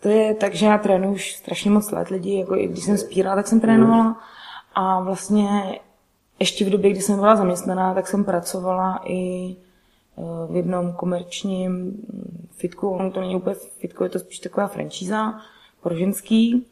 To 0.00 0.08
je 0.08 0.34
tak, 0.34 0.54
že 0.54 0.66
já 0.66 0.78
trénuji 0.78 1.14
už 1.14 1.32
strašně 1.32 1.70
moc 1.70 1.90
let 1.90 2.08
lidí, 2.08 2.38
jako 2.38 2.56
i 2.56 2.66
když 2.66 2.84
jsem 2.84 2.98
spírala, 2.98 3.36
tak 3.36 3.46
jsem 3.46 3.60
trénovala. 3.60 4.20
A 4.74 5.00
vlastně 5.00 5.80
ještě 6.38 6.64
v 6.64 6.70
době, 6.70 6.90
kdy 6.90 7.00
jsem 7.00 7.16
byla 7.16 7.36
zaměstnaná, 7.36 7.94
tak 7.94 8.08
jsem 8.08 8.24
pracovala 8.24 9.00
i 9.04 9.56
eh, 10.18 10.22
v 10.52 10.56
jednom 10.56 10.92
komerčním 10.92 11.92
fitku, 12.56 12.88
ono 12.88 13.10
to 13.10 13.20
není 13.20 13.36
úplně 13.36 13.56
fitko, 13.78 14.04
je 14.04 14.10
to 14.10 14.18
spíš 14.18 14.38
taková 14.38 14.66
franšíza 14.66 15.40
pro 15.82 15.94
ženský, 15.94 16.66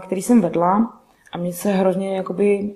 který 0.00 0.22
jsem 0.22 0.40
vedla 0.40 1.00
a 1.32 1.38
mně 1.38 1.52
se 1.52 1.72
hrozně 1.72 2.16
jakoby 2.16 2.74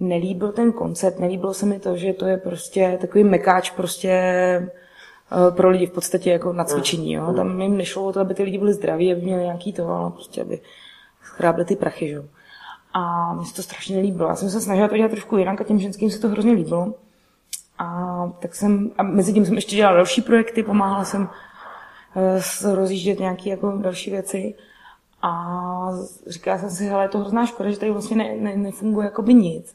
nelíbil 0.00 0.52
ten 0.52 0.72
koncept, 0.72 1.18
nelíbilo 1.18 1.54
se 1.54 1.66
mi 1.66 1.78
to, 1.78 1.96
že 1.96 2.12
to 2.12 2.26
je 2.26 2.36
prostě 2.36 2.98
takový 3.00 3.24
mekáč 3.24 3.70
prostě 3.70 4.10
eh, 4.10 5.50
pro 5.50 5.70
lidi 5.70 5.86
v 5.86 5.92
podstatě 5.92 6.30
jako 6.30 6.52
na 6.52 6.64
cvičení. 6.64 7.12
Jo. 7.12 7.32
Tam 7.36 7.60
jim 7.60 7.76
nešlo 7.76 8.04
o 8.04 8.12
to, 8.12 8.20
aby 8.20 8.34
ty 8.34 8.42
lidi 8.42 8.58
byli 8.58 8.72
zdraví, 8.72 9.12
aby 9.12 9.22
měli 9.22 9.42
nějaký 9.42 9.72
to, 9.72 9.88
ale 9.88 10.10
prostě 10.10 10.42
aby 10.42 10.60
schrábli 11.22 11.64
ty 11.64 11.76
prachy. 11.76 12.08
Že? 12.08 12.22
A 12.92 13.32
mně 13.34 13.46
se 13.46 13.54
to 13.54 13.62
strašně 13.62 13.96
nelíbilo. 13.96 14.28
Já 14.28 14.36
jsem 14.36 14.50
se 14.50 14.60
snažila 14.60 14.88
to 14.88 14.96
dělat 14.96 15.10
trošku 15.10 15.36
jinak 15.36 15.60
a 15.60 15.64
těm 15.64 15.78
ženským 15.78 16.10
se 16.10 16.20
to 16.20 16.28
hrozně 16.28 16.52
líbilo. 16.52 16.94
A 17.78 18.32
tak 18.38 18.54
jsem, 18.54 18.90
a 18.98 19.02
mezi 19.02 19.32
tím 19.32 19.46
jsem 19.46 19.54
ještě 19.54 19.76
dělala 19.76 19.96
další 19.96 20.22
projekty, 20.22 20.62
pomáhala 20.62 21.04
jsem 21.04 21.28
uh, 22.62 22.74
rozjíždět 22.74 23.20
nějaké 23.20 23.50
jako 23.50 23.72
další 23.76 24.10
věci. 24.10 24.54
A 25.22 25.90
říkala 26.26 26.58
jsem 26.58 26.70
si, 26.70 26.84
hele, 26.84 27.04
je 27.04 27.08
to 27.08 27.18
hrozná 27.18 27.46
škoda, 27.46 27.70
že 27.70 27.78
tady 27.78 27.92
vlastně 27.92 28.16
ne, 28.16 28.36
ne, 28.36 28.56
nefunguje 28.56 29.04
jakoby 29.04 29.34
nic. 29.34 29.74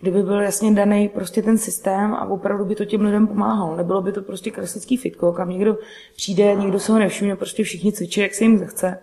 Kdyby 0.00 0.22
byl 0.22 0.40
jasně 0.40 0.74
daný 0.74 1.08
prostě 1.08 1.42
ten 1.42 1.58
systém 1.58 2.14
a 2.14 2.26
opravdu 2.26 2.64
by 2.64 2.74
to 2.74 2.84
těm 2.84 3.00
lidem 3.00 3.26
pomáhalo. 3.26 3.76
Nebylo 3.76 4.02
by 4.02 4.12
to 4.12 4.22
prostě 4.22 4.50
klasický 4.50 4.96
fitko, 4.96 5.32
kam 5.32 5.50
někdo 5.50 5.78
přijde, 6.16 6.54
někdo 6.54 6.78
se 6.78 6.92
ho 6.92 6.98
nevšimne, 6.98 7.36
prostě 7.36 7.64
všichni 7.64 7.92
cvičí, 7.92 8.20
jak 8.20 8.34
se 8.34 8.44
jim 8.44 8.58
zachce. 8.58 8.98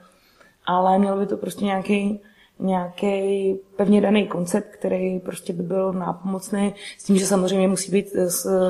Ale 0.65 1.00
mělo 1.00 1.17
by 1.17 1.25
to 1.25 1.38
prostě 1.38 1.65
nějaký 1.65 2.22
nějaký 2.60 3.54
pevně 3.75 4.01
daný 4.01 4.28
koncept, 4.28 4.68
který 4.68 5.20
prostě 5.20 5.54
by 5.54 5.63
byl 5.63 5.94
nápomocný, 5.94 6.75
s 6.98 7.04
tím, 7.04 7.18
že 7.18 7.25
samozřejmě 7.25 7.68
musí 7.68 7.92
být 7.92 8.06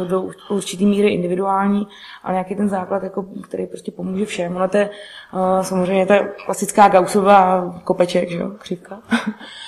do 0.08 0.30
určitý 0.50 0.86
míry 0.86 1.10
individuální, 1.10 1.88
ale 2.24 2.34
nějaký 2.34 2.56
ten 2.56 2.70
základ, 2.70 3.04
jako, 3.04 3.26
který 3.44 3.68
prostě 3.68 3.92
pomůže 3.92 4.26
všem. 4.26 4.56
Ono 4.56 4.68
to 4.68 4.78
je 4.78 4.90
uh, 5.34 5.62
samozřejmě 5.62 6.06
ta 6.06 6.20
klasická 6.46 6.88
Gaussová 6.88 7.72
kopeček, 7.84 8.30
že 8.30 8.38
jo, 8.38 8.52
křivka, 8.58 9.02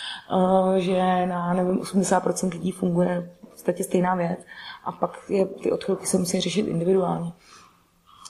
že 0.77 1.25
na, 1.25 1.53
nevím, 1.53 1.79
80% 1.79 2.53
lidí 2.53 2.71
funguje 2.71 3.31
v 3.43 3.49
podstatě 3.49 3.83
stejná 3.83 4.15
věc 4.15 4.39
a 4.85 4.91
pak 4.91 5.17
je, 5.29 5.45
ty 5.45 5.71
odchylky 5.71 6.05
se 6.05 6.17
musí 6.17 6.41
řešit 6.41 6.67
individuálně. 6.67 7.31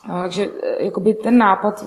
Takže 0.08 0.48
jakoby 0.80 1.14
ten 1.14 1.38
nápad 1.38 1.86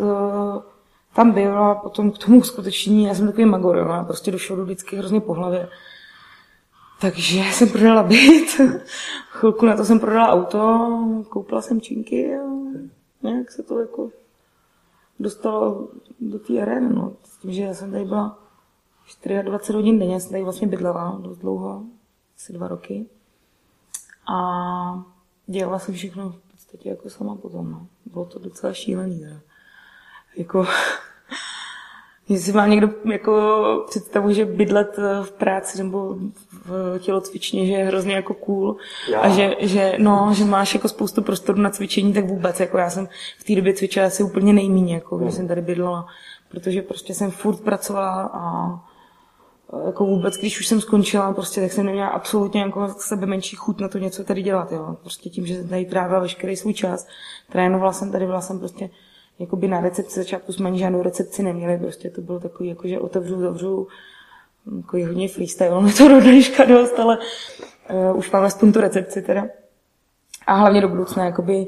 tam 1.14 1.32
byl 1.32 1.58
a 1.58 1.74
potom 1.74 2.10
k 2.10 2.18
tomu 2.18 2.38
uskutečnění, 2.38 3.04
já 3.04 3.14
jsem 3.14 3.26
takový 3.26 3.44
magor, 3.44 3.76
jo, 3.76 4.04
prostě 4.06 4.30
došel 4.30 4.56
do 4.56 4.64
vždycky 4.64 4.96
hrozně 4.96 5.20
po 5.20 5.34
hlavě. 5.34 5.68
Takže 7.00 7.38
jsem 7.38 7.68
prodala 7.68 8.02
byt, 8.02 8.60
chvilku 9.28 9.66
na 9.66 9.76
to 9.76 9.84
jsem 9.84 10.00
prodala 10.00 10.28
auto, 10.28 10.88
koupila 11.28 11.62
jsem 11.62 11.80
činky 11.80 12.36
a 12.36 12.42
nějak 13.22 13.50
se 13.50 13.62
to 13.62 13.80
jako 13.80 14.10
dostalo 15.20 15.88
do 16.20 16.38
té 16.38 16.62
arény, 16.62 16.94
no. 16.94 17.12
S 17.24 17.38
tím, 17.38 17.52
že 17.52 17.62
já 17.62 17.74
jsem 17.74 17.92
tady 17.92 18.04
byla 18.04 18.38
24 19.42 19.76
hodin 19.76 19.98
denně, 19.98 20.20
jsem 20.20 20.30
tady 20.30 20.42
vlastně 20.42 20.66
bydlela 20.66 21.18
dost 21.22 21.38
dlouho, 21.38 21.82
asi 22.36 22.52
dva 22.52 22.68
roky. 22.68 23.06
A 24.34 25.04
dělala 25.46 25.78
jsem 25.78 25.94
všechno 25.94 26.30
v 26.30 26.50
podstatě 26.52 26.88
jako 26.88 27.10
sama 27.10 27.36
potom, 27.36 27.70
no. 27.70 27.86
Bylo 28.06 28.24
to 28.24 28.38
docela 28.38 28.72
šílený, 28.72 29.20
ne? 29.20 29.40
jako 30.36 30.66
Jestli 32.28 32.52
má 32.52 32.66
někdo 32.66 32.90
jako 33.12 33.84
představu, 33.88 34.32
že 34.32 34.44
bydlet 34.44 34.96
v 35.22 35.32
práci 35.32 35.78
nebo 35.78 36.16
v 36.64 36.98
tělocvičně, 36.98 37.66
že 37.66 37.72
je 37.72 37.84
hrozně 37.84 38.14
jako 38.14 38.34
cool 38.34 38.76
já. 39.10 39.20
a 39.20 39.28
že, 39.28 39.56
že, 39.60 39.92
no, 39.98 40.30
že 40.34 40.44
máš 40.44 40.74
jako 40.74 40.88
spoustu 40.88 41.22
prostoru 41.22 41.60
na 41.60 41.70
cvičení, 41.70 42.12
tak 42.12 42.24
vůbec, 42.24 42.60
jako 42.60 42.78
já 42.78 42.90
jsem 42.90 43.08
v 43.38 43.44
té 43.44 43.54
době 43.54 43.74
cvičila 43.74 44.06
asi 44.06 44.22
úplně 44.22 44.52
nejméně, 44.52 44.94
jako 44.94 45.18
když 45.18 45.34
jsem 45.34 45.48
tady 45.48 45.62
bydlela, 45.62 46.06
protože 46.48 46.82
prostě 46.82 47.14
jsem 47.14 47.30
furt 47.30 47.60
pracovala 47.60 48.30
a 48.34 48.80
jako 49.86 50.04
vůbec, 50.04 50.36
když 50.36 50.60
už 50.60 50.66
jsem 50.66 50.80
skončila, 50.80 51.32
prostě, 51.32 51.60
tak 51.60 51.72
jsem 51.72 51.86
neměla 51.86 52.08
absolutně 52.08 52.60
jako 52.60 52.88
sebe 52.98 53.26
menší 53.26 53.56
chuť 53.56 53.80
na 53.80 53.88
to 53.88 53.98
něco 53.98 54.24
tady 54.24 54.42
dělat, 54.42 54.72
jo. 54.72 54.96
Prostě 55.00 55.30
tím, 55.30 55.46
že 55.46 55.54
jsem 55.54 55.68
tady 55.68 55.84
trávila 55.84 56.20
veškerý 56.20 56.56
svůj 56.56 56.74
čas, 56.74 57.06
trénovala 57.52 57.92
jsem 57.92 58.12
tady, 58.12 58.26
byla 58.26 58.40
jsem 58.40 58.58
prostě 58.58 58.90
jakoby 59.38 59.68
na 59.68 59.80
recepci 59.80 60.20
začátku 60.20 60.52
jsme 60.52 60.68
ani 60.68 60.78
žádnou 60.78 61.02
recepci 61.02 61.42
neměli, 61.42 61.78
prostě 61.78 62.10
to 62.10 62.20
bylo 62.20 62.40
takový, 62.40 62.68
jako 62.68 62.88
že 62.88 63.00
otevřu, 63.00 63.40
zavřu, 63.40 63.88
jako 64.76 64.96
hodně 64.96 65.28
freestyle 65.28 65.82
na 65.82 65.92
to 65.98 66.08
do 66.08 66.20
dost, 66.68 66.98
ale 66.98 67.18
uh, 68.10 68.18
už 68.18 68.30
máme 68.30 68.46
aspoň 68.46 68.72
tu 68.72 68.80
recepci 68.80 69.22
teda. 69.22 69.44
A 70.46 70.54
hlavně 70.54 70.80
do 70.80 70.88
budoucna, 70.88 71.24
jakoby, 71.24 71.66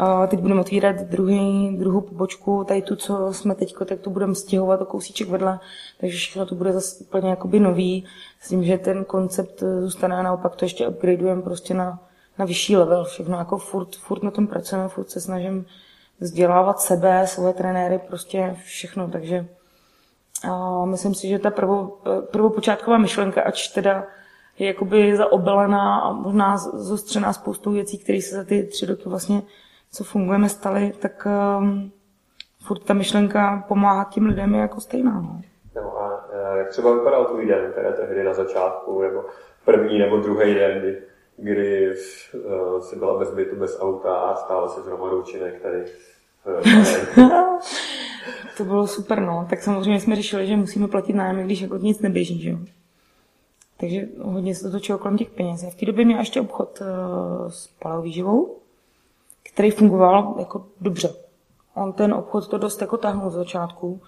uh, 0.00 0.26
teď 0.26 0.40
budeme 0.40 0.60
otvírat 0.60 0.96
druhý, 0.96 1.76
druhou 1.76 2.00
pobočku, 2.00 2.64
tady 2.64 2.82
tu, 2.82 2.96
co 2.96 3.32
jsme 3.32 3.54
teď, 3.54 3.74
tak 3.86 4.00
tu 4.00 4.10
budeme 4.10 4.34
stěhovat 4.34 4.82
o 4.82 4.84
kousíček 4.84 5.28
vedle, 5.28 5.60
takže 6.00 6.16
všechno 6.16 6.46
to 6.46 6.54
bude 6.54 6.72
zase 6.72 7.04
úplně 7.04 7.30
jakoby 7.30 7.60
nový, 7.60 8.06
s 8.40 8.48
tím, 8.48 8.64
že 8.64 8.78
ten 8.78 9.04
koncept 9.04 9.62
zůstane 9.80 10.16
a 10.16 10.22
naopak 10.22 10.56
to 10.56 10.64
ještě 10.64 10.88
upgradeujeme 10.88 11.42
prostě 11.42 11.74
na, 11.74 12.00
na 12.38 12.44
vyšší 12.44 12.76
level, 12.76 13.04
všechno 13.04 13.38
jako 13.38 13.58
furt, 13.58 13.96
furt 13.96 14.22
na 14.22 14.30
tom 14.30 14.46
pracujeme, 14.46 14.88
furt 14.88 15.10
se 15.10 15.20
snažím 15.20 15.66
vzdělávat 16.20 16.80
sebe, 16.80 17.26
svoje 17.26 17.54
trenéry, 17.54 18.00
prostě 18.08 18.56
všechno. 18.64 19.08
Takže 19.08 19.46
a 20.44 20.84
myslím 20.84 21.14
si, 21.14 21.28
že 21.28 21.38
ta 21.38 21.50
prvo, 21.50 21.98
prvopočátková 22.30 22.98
myšlenka, 22.98 23.42
ač 23.42 23.68
teda 23.68 24.06
je 24.58 24.66
jakoby 24.66 25.16
zaobelená 25.16 25.98
a 25.98 26.12
možná 26.12 26.58
zostřená 26.58 27.32
spoustou 27.32 27.72
věcí, 27.72 27.98
které 27.98 28.20
se 28.20 28.36
za 28.36 28.44
ty 28.44 28.62
tři 28.62 28.86
roky 28.86 29.08
vlastně, 29.08 29.42
co 29.92 30.04
fungujeme, 30.04 30.48
staly, 30.48 30.92
tak 30.98 31.26
um, 31.58 31.92
furt 32.66 32.84
ta 32.84 32.94
myšlenka 32.94 33.64
pomáhat 33.68 34.08
tím 34.08 34.26
lidem 34.26 34.54
je 34.54 34.60
jako 34.60 34.80
stejná. 34.80 35.20
No. 35.20 35.40
No 35.74 36.02
a 36.02 36.56
jak 36.56 36.68
třeba 36.68 36.94
vypadal 36.94 37.24
tvůj 37.24 37.46
den, 37.46 37.72
teda 37.74 37.92
tehdy 37.92 38.24
na 38.24 38.34
začátku, 38.34 39.02
nebo 39.02 39.24
první 39.64 39.98
nebo 39.98 40.16
druhý 40.16 40.54
den, 40.54 40.78
kdy, 40.78 41.02
kdy 41.38 41.88
uh, 41.88 41.94
jsi 42.80 42.96
byla 42.96 43.18
bez 43.18 43.34
bytu, 43.34 43.56
bez 43.56 43.80
auta 43.80 44.14
a 44.14 44.36
stála 44.36 44.68
se 44.68 44.80
hromadou 44.80 45.22
činek 45.22 45.62
tady 45.62 45.84
to 48.56 48.64
bylo 48.64 48.86
super, 48.86 49.20
no. 49.20 49.46
Tak 49.50 49.62
samozřejmě 49.62 50.00
jsme 50.00 50.16
řešili, 50.16 50.46
že 50.46 50.56
musíme 50.56 50.88
platit 50.88 51.12
nájem, 51.12 51.46
když 51.46 51.60
jako 51.60 51.76
nic 51.76 52.00
neběží, 52.00 52.42
že 52.42 52.50
jo. 52.50 52.58
Takže 53.76 54.08
hodně 54.20 54.54
se 54.54 54.64
to 54.64 54.70
točilo 54.70 54.98
kolem 54.98 55.18
těch 55.18 55.30
peněz. 55.30 55.64
V 55.70 55.74
té 55.74 55.86
době 55.86 56.04
měla 56.04 56.20
ještě 56.20 56.40
obchod 56.40 56.80
uh, 56.80 57.48
s 57.48 57.66
paleo 57.66 58.02
výživou, 58.02 58.56
který 59.52 59.70
fungoval 59.70 60.34
jako 60.38 60.66
dobře. 60.80 61.14
On 61.74 61.92
ten 61.92 62.14
obchod 62.14 62.48
to 62.48 62.58
dost 62.58 62.80
jako 62.80 62.96
táhnul 62.96 63.30
z 63.30 63.34
začátku, 63.34 64.00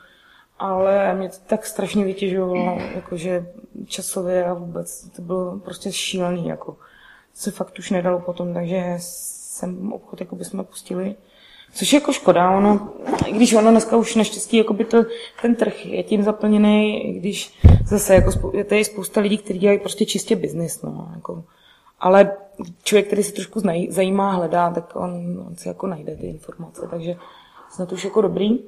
ale 0.58 1.14
mě 1.14 1.28
to 1.28 1.36
tak 1.46 1.66
strašně 1.66 2.04
vytěžovalo, 2.04 2.78
jakože 2.94 3.52
časově 3.86 4.44
a 4.44 4.54
vůbec 4.54 5.08
to 5.16 5.22
bylo 5.22 5.58
prostě 5.58 5.92
šílený, 5.92 6.48
jako 6.48 6.76
se 7.40 7.50
fakt 7.50 7.78
už 7.78 7.90
nedalo 7.90 8.20
potom, 8.20 8.54
takže 8.54 8.94
jsem 8.98 9.92
obchod 9.92 10.20
jako 10.20 10.44
jsme 10.44 10.64
pustili 10.64 11.14
Což 11.74 11.92
je 11.92 11.96
jako 11.96 12.12
škoda, 12.12 12.50
ono, 12.50 12.92
když 13.32 13.52
ono 13.52 13.70
dneska 13.70 13.96
už 13.96 14.14
naštěstí 14.14 14.56
jako 14.56 14.74
by 14.74 14.84
to, 14.84 15.04
ten 15.42 15.54
trh 15.54 15.86
je 15.86 16.02
tím 16.02 16.22
zaplněný, 16.22 17.02
když 17.18 17.58
zase 17.86 18.14
jako 18.14 18.56
je 18.56 18.64
tady 18.64 18.84
spousta 18.84 19.20
lidí, 19.20 19.38
kteří 19.38 19.58
dělají 19.58 19.78
prostě 19.78 20.06
čistě 20.06 20.36
biznis, 20.36 20.82
no, 20.82 21.12
jako, 21.14 21.44
ale 22.00 22.32
člověk, 22.82 23.06
který 23.06 23.22
se 23.22 23.32
trošku 23.32 23.60
znají, 23.60 23.90
zajímá, 23.90 24.32
hledá, 24.32 24.70
tak 24.70 24.96
on, 24.96 25.44
on 25.46 25.56
si 25.56 25.68
jako 25.68 25.86
najde 25.86 26.16
ty 26.16 26.26
informace, 26.26 26.88
takže 26.90 27.16
snad 27.70 27.88
to 27.88 27.94
už 27.94 28.04
jako 28.04 28.20
dobrý. 28.20 28.58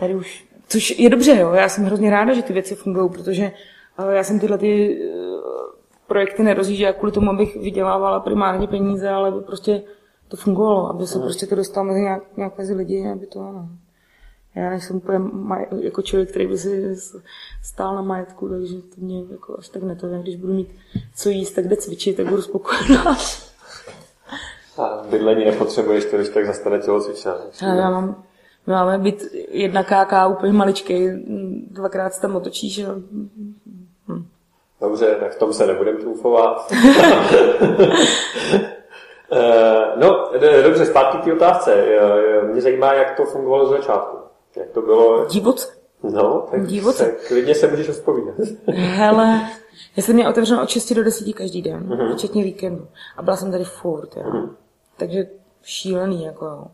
Tady 0.00 0.14
už, 0.14 0.44
což 0.68 0.98
je 0.98 1.10
dobře, 1.10 1.36
jo, 1.36 1.52
já 1.52 1.68
jsem 1.68 1.84
hrozně 1.84 2.10
ráda, 2.10 2.34
že 2.34 2.42
ty 2.42 2.52
věci 2.52 2.74
fungují, 2.74 3.10
protože 3.10 3.52
eh, 3.98 4.14
já 4.14 4.24
jsem 4.24 4.40
tyhle 4.40 4.58
ty 4.58 4.98
eh, 5.02 5.67
projekty 6.08 6.42
nerozjížděla 6.42 6.92
kvůli 6.92 7.12
tomu, 7.12 7.30
abych 7.30 7.56
vydělávala 7.56 8.20
primárně 8.20 8.66
peníze, 8.66 9.08
ale 9.08 9.40
prostě 9.40 9.82
to 10.28 10.36
fungovalo, 10.36 10.90
aby 10.90 11.06
se 11.06 11.18
prostě 11.18 11.46
to 11.46 11.54
dostalo 11.54 11.86
mezi 11.86 12.00
nějak, 12.00 12.22
nějak 12.36 12.58
mezi 12.58 12.74
lidi, 12.74 13.08
aby 13.12 13.26
to, 13.26 13.40
ano. 13.40 13.68
Já 14.54 14.70
nejsem 14.70 14.96
úplně 14.96 15.18
maj, 15.18 15.66
jako 15.80 16.02
člověk, 16.02 16.30
který 16.30 16.46
by 16.46 16.58
si 16.58 16.96
stál 17.62 17.94
na 17.94 18.02
majetku, 18.02 18.48
takže 18.48 18.74
to 18.74 18.94
mě 18.96 19.22
jako 19.30 19.58
až 19.58 19.68
tak 19.68 19.82
netové. 19.82 20.18
Když 20.18 20.36
budu 20.36 20.52
mít 20.52 20.68
co 21.16 21.28
jíst, 21.30 21.52
tak 21.52 21.68
jde 21.68 21.76
cvičit, 21.76 22.16
tak 22.16 22.26
budu 22.26 22.42
spokojená. 22.42 23.16
A 24.78 25.02
bydlení 25.10 25.44
nepotřebuješ, 25.44 26.04
to 26.04 26.16
když 26.16 26.28
tak 26.28 26.46
zastane 26.46 26.78
tělocvičná. 26.78 27.34
Já 27.62 27.90
mám, 27.90 28.24
my 28.66 28.72
máme 28.72 28.98
být 28.98 29.24
jedna 29.50 29.82
KK 29.82 30.12
úplně 30.30 30.52
maličký, 30.52 31.08
dvakrát 31.70 32.14
se 32.14 32.20
tam 32.20 32.36
otočíš 32.36 32.78
a 32.84 32.94
Dobře, 34.80 35.16
tak 35.20 35.32
v 35.32 35.38
tom 35.38 35.52
se 35.52 35.66
nebudeme 35.66 35.98
trůfovat. 35.98 36.72
Eh, 39.32 39.92
no, 39.96 40.30
dobře, 40.62 40.86
zpátky 40.86 41.18
k 41.18 41.24
té 41.24 41.32
otázce. 41.32 41.84
Mě 42.52 42.62
zajímá, 42.62 42.94
jak 42.94 43.16
to 43.16 43.24
fungovalo 43.24 43.66
z 43.66 43.70
začátku. 43.70 44.16
Jak 44.56 44.70
to 44.70 44.82
bylo... 44.82 45.24
Divoce. 45.24 45.68
No, 46.02 46.46
tak 46.50 46.66
Divoce. 46.66 47.04
Se, 47.04 47.10
klidně 47.28 47.54
se 47.54 47.68
můžeš 47.68 47.88
odpovídat. 47.88 48.34
Hele, 48.66 49.40
já 49.96 50.02
jsem 50.02 50.14
měla 50.14 50.30
otevřeno 50.30 50.62
od 50.62 50.68
6 50.68 50.92
do 50.92 51.04
10 51.04 51.32
každý 51.32 51.62
den, 51.62 51.88
mm-hmm. 51.88 52.14
včetně 52.14 52.44
víkendu. 52.44 52.86
A 53.16 53.22
byla 53.22 53.36
jsem 53.36 53.50
tady 53.50 53.64
furt, 53.64 54.16
jo. 54.16 54.22
Mm-hmm. 54.22 54.50
Takže 54.96 55.26
šílený, 55.62 56.24
jako 56.24 56.44
jo. 56.44 56.66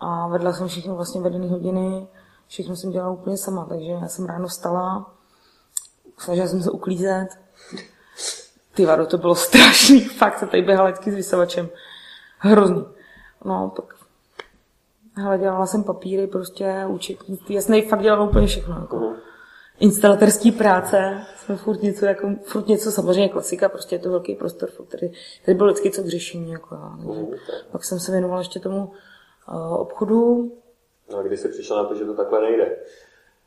A 0.00 0.28
vedla 0.28 0.52
jsem 0.52 0.68
všechny 0.68 0.92
vlastně 0.92 1.20
vedené 1.20 1.48
hodiny, 1.48 2.06
všechno 2.46 2.76
jsem 2.76 2.90
dělala 2.90 3.12
úplně 3.12 3.36
sama, 3.36 3.66
takže 3.68 3.90
já 3.90 4.08
jsem 4.08 4.26
ráno 4.26 4.48
vstala, 4.48 5.12
snažila 6.20 6.46
jsem 6.46 6.62
se 6.62 6.70
uklízet. 6.70 7.28
Ty 8.74 8.86
vado, 8.86 9.06
to 9.06 9.18
bylo 9.18 9.34
strašný, 9.48 10.04
fakt 10.04 10.38
se 10.38 10.46
tady 10.46 10.62
běhala 10.62 10.94
s 10.94 11.04
vysavačem. 11.04 11.68
Hrozný. 12.38 12.84
No, 13.44 13.72
tak 13.76 13.94
hele, 15.14 15.38
dělala 15.38 15.66
jsem 15.66 15.84
papíry, 15.84 16.26
prostě 16.26 16.84
účetnictví, 16.88 17.54
já 17.54 17.60
jsem 17.60 17.82
fakt 17.82 18.02
dělala 18.02 18.24
úplně 18.24 18.46
všechno. 18.46 18.76
Jako. 18.80 18.96
Uh-huh. 18.96 19.16
Instalaterský 19.78 20.52
práce, 20.52 21.26
jsme 21.36 21.56
furt 21.56 21.82
něco, 21.82 22.06
jako, 22.06 22.30
furt 22.44 22.68
něco, 22.68 22.92
samozřejmě 22.92 23.28
klasika, 23.28 23.68
prostě 23.68 23.94
je 23.94 23.98
to 23.98 24.10
velký 24.10 24.34
prostor, 24.34 24.70
který, 24.88 25.12
tady 25.44 25.54
bylo 25.54 25.68
vždycky 25.68 25.90
co 25.90 26.02
k 26.02 26.06
řešení. 26.08 26.52
Jako, 26.52 26.74
uh-huh. 26.74 27.38
Pak 27.70 27.84
jsem 27.84 28.00
se 28.00 28.12
věnovala 28.12 28.40
ještě 28.40 28.60
tomu 28.60 28.92
uh, 29.48 29.80
obchodu. 29.80 30.52
No 31.12 31.18
a 31.18 31.22
kdy 31.22 31.36
jsi 31.36 31.48
přišla 31.48 31.82
na 31.82 31.88
to, 31.88 31.94
že 31.94 32.04
to 32.04 32.14
takhle 32.14 32.40
nejde? 32.40 32.76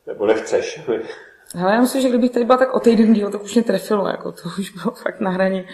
Nebo 0.07 0.25
nechceš? 0.25 0.81
Hele, 1.55 1.73
já 1.73 1.81
myslím, 1.81 2.01
že 2.01 2.09
kdybych 2.09 2.31
tady 2.31 2.45
byla 2.45 2.57
tak 2.57 2.73
o 2.73 2.79
týden 2.79 3.13
díl, 3.13 3.31
to 3.31 3.39
už 3.39 3.53
mě 3.53 3.63
trefilo, 3.63 4.07
jako 4.07 4.31
to 4.31 4.41
už 4.59 4.69
bylo 4.69 4.95
fakt 5.03 5.19
na 5.19 5.31
hraně. 5.31 5.65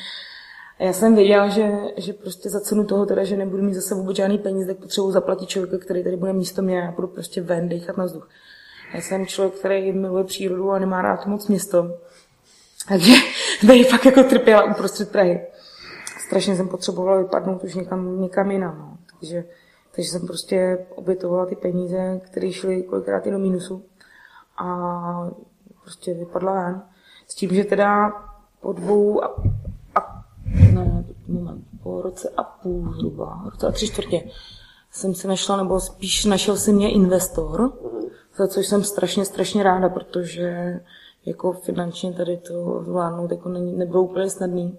A 0.79 0.83
já 0.83 0.93
jsem 0.93 1.15
věděla, 1.15 1.47
že, 1.47 1.71
že 1.97 2.13
prostě 2.13 2.49
za 2.49 2.59
cenu 2.59 2.83
toho, 2.83 3.05
teda, 3.05 3.23
že 3.23 3.37
nebudu 3.37 3.63
mít 3.63 3.73
zase 3.73 3.95
vůbec 3.95 4.17
žádný 4.17 4.37
peníze, 4.37 4.67
tak 4.67 4.77
potřebuji 4.77 5.11
zaplatit 5.11 5.49
člověka, 5.49 5.85
který 5.85 6.03
tady 6.03 6.17
bude 6.17 6.33
místo 6.33 6.61
mě 6.61 6.81
a 6.81 6.85
já 6.85 6.91
budu 6.91 7.07
prostě 7.07 7.41
ven, 7.41 7.69
dechat 7.69 7.97
na 7.97 8.05
vzduch. 8.05 8.29
Já 8.93 9.01
jsem 9.01 9.25
člověk, 9.25 9.59
který 9.59 9.91
miluje 9.91 10.23
přírodu 10.23 10.71
a 10.71 10.79
nemá 10.79 11.01
rád 11.01 11.25
moc 11.25 11.47
město. 11.47 11.97
Takže 12.87 13.13
tady 13.67 13.83
fakt 13.83 14.05
jako 14.05 14.23
trpěla 14.23 14.63
uprostřed 14.63 15.11
Prahy. 15.11 15.47
Strašně 16.27 16.55
jsem 16.55 16.67
potřebovala 16.67 17.21
vypadnout 17.21 17.63
už 17.63 17.75
někam, 17.75 18.21
někam 18.21 18.51
jinam. 18.51 18.77
No. 18.79 18.97
Takže, 19.19 19.43
takže 19.95 20.09
jsem 20.09 20.27
prostě 20.27 20.85
obětovala 20.95 21.45
ty 21.45 21.55
peníze, 21.55 22.21
které 22.25 22.51
šly 22.51 22.83
kolikrát 22.83 23.27
i 23.27 23.31
do 23.31 23.39
mínusu. 23.39 23.83
A 24.57 25.29
prostě 25.89 26.13
vypadla 26.13 26.53
ven. 26.53 26.81
S 27.27 27.35
tím, 27.35 27.49
že 27.49 27.63
teda 27.63 28.11
po 28.61 28.73
dvou 28.73 29.23
a, 29.23 29.35
a 29.95 30.25
ne, 30.73 31.05
moment, 31.27 31.65
po 31.83 32.01
roce 32.01 32.29
a 32.37 32.43
půl 32.43 32.93
zhruba, 32.93 33.41
roce 33.45 33.67
a 33.67 33.71
tři 33.71 33.87
čtvrtě, 33.87 34.29
jsem 34.91 35.15
si 35.15 35.27
našla, 35.27 35.57
nebo 35.57 35.79
spíš 35.79 36.25
našel 36.25 36.57
si 36.57 36.73
mě 36.73 36.91
investor, 36.91 37.73
za 38.37 38.47
což 38.47 38.67
jsem 38.67 38.83
strašně, 38.83 39.25
strašně 39.25 39.63
ráda, 39.63 39.89
protože 39.89 40.79
jako 41.25 41.53
finančně 41.53 42.13
tady 42.13 42.37
to 42.37 42.83
zvládnout 42.83 43.31
jako 43.31 43.49
není, 43.49 43.77
nebylo 43.77 44.03
úplně 44.03 44.29
snadný. 44.29 44.77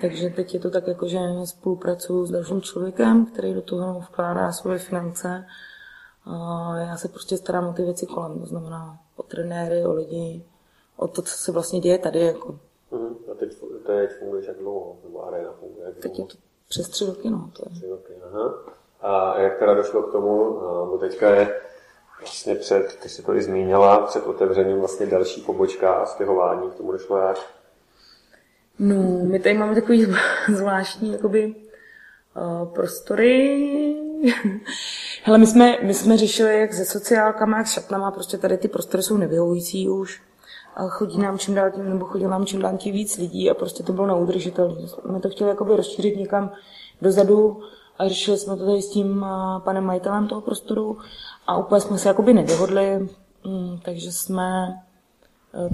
Takže 0.00 0.30
teď 0.30 0.54
je 0.54 0.60
to 0.60 0.70
tak, 0.70 0.86
jako, 0.86 1.08
že 1.08 1.18
spolupracuju 1.44 2.26
s 2.26 2.30
dalším 2.30 2.62
člověkem, 2.62 3.26
který 3.26 3.54
do 3.54 3.62
toho 3.62 4.00
vkládá 4.00 4.52
svoje 4.52 4.78
finance. 4.78 5.46
A 6.24 6.72
já 6.78 6.96
se 6.96 7.08
prostě 7.08 7.36
starám 7.36 7.68
o 7.68 7.72
ty 7.72 7.82
věci 7.82 8.06
kolem, 8.06 8.40
to 8.40 8.46
znamená 8.46 8.98
o 9.16 9.22
trenéry, 9.22 9.84
o 9.84 9.92
lidi, 9.92 10.44
o 10.96 11.08
to, 11.08 11.22
co 11.22 11.36
se 11.36 11.52
vlastně 11.52 11.80
děje 11.80 11.98
tady. 11.98 12.20
Jako. 12.20 12.58
Uh-huh. 12.92 13.16
A 13.32 13.34
teď, 13.34 13.56
teď 13.86 14.10
funguješ 14.18 14.46
jak 14.46 14.58
dlouho? 14.58 14.96
Nebo 15.04 15.26
arena 15.26 15.52
funguje 15.52 15.84
jak 15.84 15.94
dlouho? 15.94 16.02
Teď 16.02 16.18
je 16.18 16.24
to 16.24 16.34
přes 16.68 16.88
tři 16.88 17.06
roky, 17.06 17.30
no. 17.30 17.50
To 17.56 17.62
je. 17.66 17.76
Tři 17.76 17.88
roky, 17.88 18.12
aha. 18.22 18.54
A 19.00 19.40
jak 19.40 19.58
teda 19.58 19.74
došlo 19.74 20.02
k 20.02 20.12
tomu, 20.12 20.60
bo 20.90 20.98
teďka 21.00 21.30
je 21.30 21.60
vlastně 22.20 22.54
před, 22.54 22.98
ty 23.02 23.08
jsi 23.08 23.22
to 23.22 23.34
i 23.34 23.42
zmínila, 23.42 24.06
před 24.06 24.26
otevřením 24.26 24.78
vlastně 24.78 25.06
další 25.06 25.40
pobočka 25.40 25.94
a 25.94 26.06
stěhování, 26.06 26.70
k 26.70 26.74
tomu 26.74 26.92
došlo 26.92 27.18
jak? 27.18 27.38
No, 28.78 28.96
my 29.24 29.38
tady 29.38 29.58
máme 29.58 29.74
takový 29.74 30.06
zvláštní 30.54 31.12
jakoby, 31.12 31.54
uh, 32.36 32.68
prostory. 32.68 34.05
Hele, 35.22 35.38
my 35.38 35.46
jsme, 35.46 35.78
my 35.82 35.94
jsme 35.94 36.16
řešili, 36.16 36.60
jak 36.60 36.72
se 36.72 36.84
sociálkama, 36.84 37.58
jak 37.58 37.66
s 37.66 37.72
šatnama, 37.72 38.10
prostě 38.10 38.38
tady 38.38 38.58
ty 38.58 38.68
prostory 38.68 39.02
jsou 39.02 39.16
nevyhovující 39.16 39.88
už. 39.88 40.22
A 40.76 40.88
chodí 40.88 41.18
nám 41.18 41.38
čím 41.38 41.54
dál 41.54 41.70
tím, 41.70 41.90
nebo 41.90 42.04
chodí 42.04 42.24
nám 42.24 42.46
čím 42.46 42.62
dál 42.62 42.76
tím 42.78 42.92
víc 42.92 43.18
lidí 43.18 43.50
a 43.50 43.54
prostě 43.54 43.82
to 43.82 43.92
bylo 43.92 44.06
neudržitelné. 44.06 44.80
My 45.12 45.20
to 45.20 45.28
chtěli 45.28 45.50
jakoby 45.50 45.76
rozšířit 45.76 46.16
někam 46.16 46.52
dozadu 47.02 47.62
a 47.98 48.08
řešili 48.08 48.38
jsme 48.38 48.56
to 48.56 48.66
tady 48.66 48.82
s 48.82 48.90
tím 48.90 49.26
panem 49.58 49.84
majitelem 49.84 50.28
toho 50.28 50.40
prostoru 50.40 50.98
a 51.46 51.56
úplně 51.56 51.80
jsme 51.80 51.98
se 51.98 52.08
jakoby 52.08 52.34
nedohodli, 52.34 53.08
mm, 53.44 53.78
takže 53.84 54.12
jsme 54.12 54.74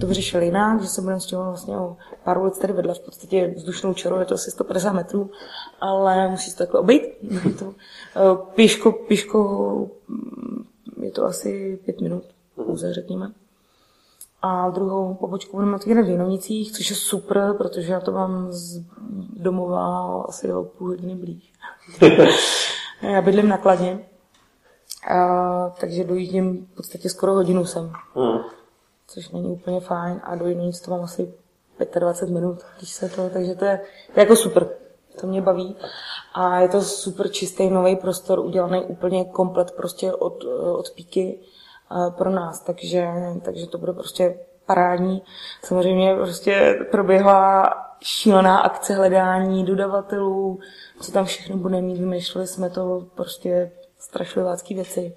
to 0.01 0.07
vyřešili 0.07 0.45
jinak, 0.45 0.83
že 0.83 0.89
se 0.89 1.01
budeme 1.01 1.21
stěhovat 1.21 1.51
vlastně 1.51 1.77
o 1.77 1.97
pár 2.25 2.39
ulic 2.39 2.59
tady 2.59 2.73
vedle, 2.73 2.95
v 2.95 3.01
podstatě 3.01 3.55
vzdušnou 3.57 3.95
čarou, 3.95 4.19
je 4.19 4.25
to 4.25 4.35
asi 4.35 4.51
150 4.51 4.93
metrů, 4.93 5.31
ale 5.81 6.29
musí 6.29 6.51
se 6.51 6.57
takhle 6.57 6.81
obejít. 6.81 7.03
to, 7.59 7.65
e, 8.17 8.55
píško, 9.09 9.89
mm, 10.09 10.65
je 11.03 11.11
to 11.11 11.25
asi 11.25 11.81
pět 11.85 12.01
minut, 12.01 12.25
pouze 12.55 12.95
řekněme. 12.95 13.33
A 14.43 14.71
druhou 14.71 15.15
pobočku 15.15 15.57
budeme 15.57 15.73
mít 15.73 15.85
v 15.85 16.09
Jinovnicích, 16.09 16.73
což 16.73 16.91
je 16.91 16.97
super, 16.97 17.55
protože 17.59 17.93
já 17.93 18.01
to 18.01 18.13
mám 18.13 18.53
z 18.53 18.85
domova 19.37 20.23
asi 20.29 20.53
o 20.53 20.63
půl 20.63 20.89
hodiny 20.89 21.15
blíž. 21.15 21.53
já 23.03 23.23
bydlím 23.23 23.49
na 23.49 23.59
Kladně, 23.59 23.99
a, 25.11 25.71
takže 25.81 26.05
dojíždím 26.05 26.67
v 26.73 26.77
podstatě 26.77 27.09
skoro 27.09 27.35
hodinu 27.35 27.65
sem. 27.65 27.93
Mm. 28.15 28.62
Což 29.15 29.31
není 29.31 29.51
úplně 29.51 29.81
fajn 29.81 30.21
a 30.25 30.37
do 30.37 30.47
Jinovnic 30.47 30.81
to 30.81 30.91
mám 30.91 31.01
asi 31.01 31.35
25 31.99 32.35
minut, 32.35 32.59
když 32.79 32.91
se 32.91 33.09
to, 33.09 33.31
takže 33.31 33.55
to 33.55 33.65
je, 33.65 33.81
to 34.15 34.21
je 34.21 34.23
jako 34.23 34.37
super. 34.37 34.69
To 35.21 35.27
mě 35.27 35.43
baví. 35.43 35.77
A 36.35 36.61
je 36.61 36.69
to 36.69 36.83
super 36.83 37.29
čistý 37.29 37.71
nový 37.71 37.97
prostor, 37.97 38.39
udělaný 38.39 38.83
úplně 38.85 39.25
komplet 39.25 39.71
prostě 39.71 40.13
od, 40.13 40.45
od 40.79 40.91
píky 40.91 41.39
pro 42.11 42.31
nás, 42.31 42.61
takže, 42.61 43.09
takže 43.43 43.67
to 43.67 43.79
bude 43.79 43.93
prostě 43.93 44.39
parádní. 44.67 45.23
Samozřejmě 45.65 46.15
prostě 46.15 46.79
proběhla 46.91 47.75
šílená 48.01 48.59
akce 48.59 48.95
hledání 48.95 49.65
dodavatelů, 49.65 50.59
co 51.01 51.13
tam 51.13 51.25
všechno 51.25 51.57
bude 51.57 51.81
mít, 51.81 51.99
vymýšleli 51.99 52.47
jsme 52.47 52.71
to 52.71 53.07
prostě 53.15 53.73
strašlivácký 53.99 54.75
věci, 54.75 55.15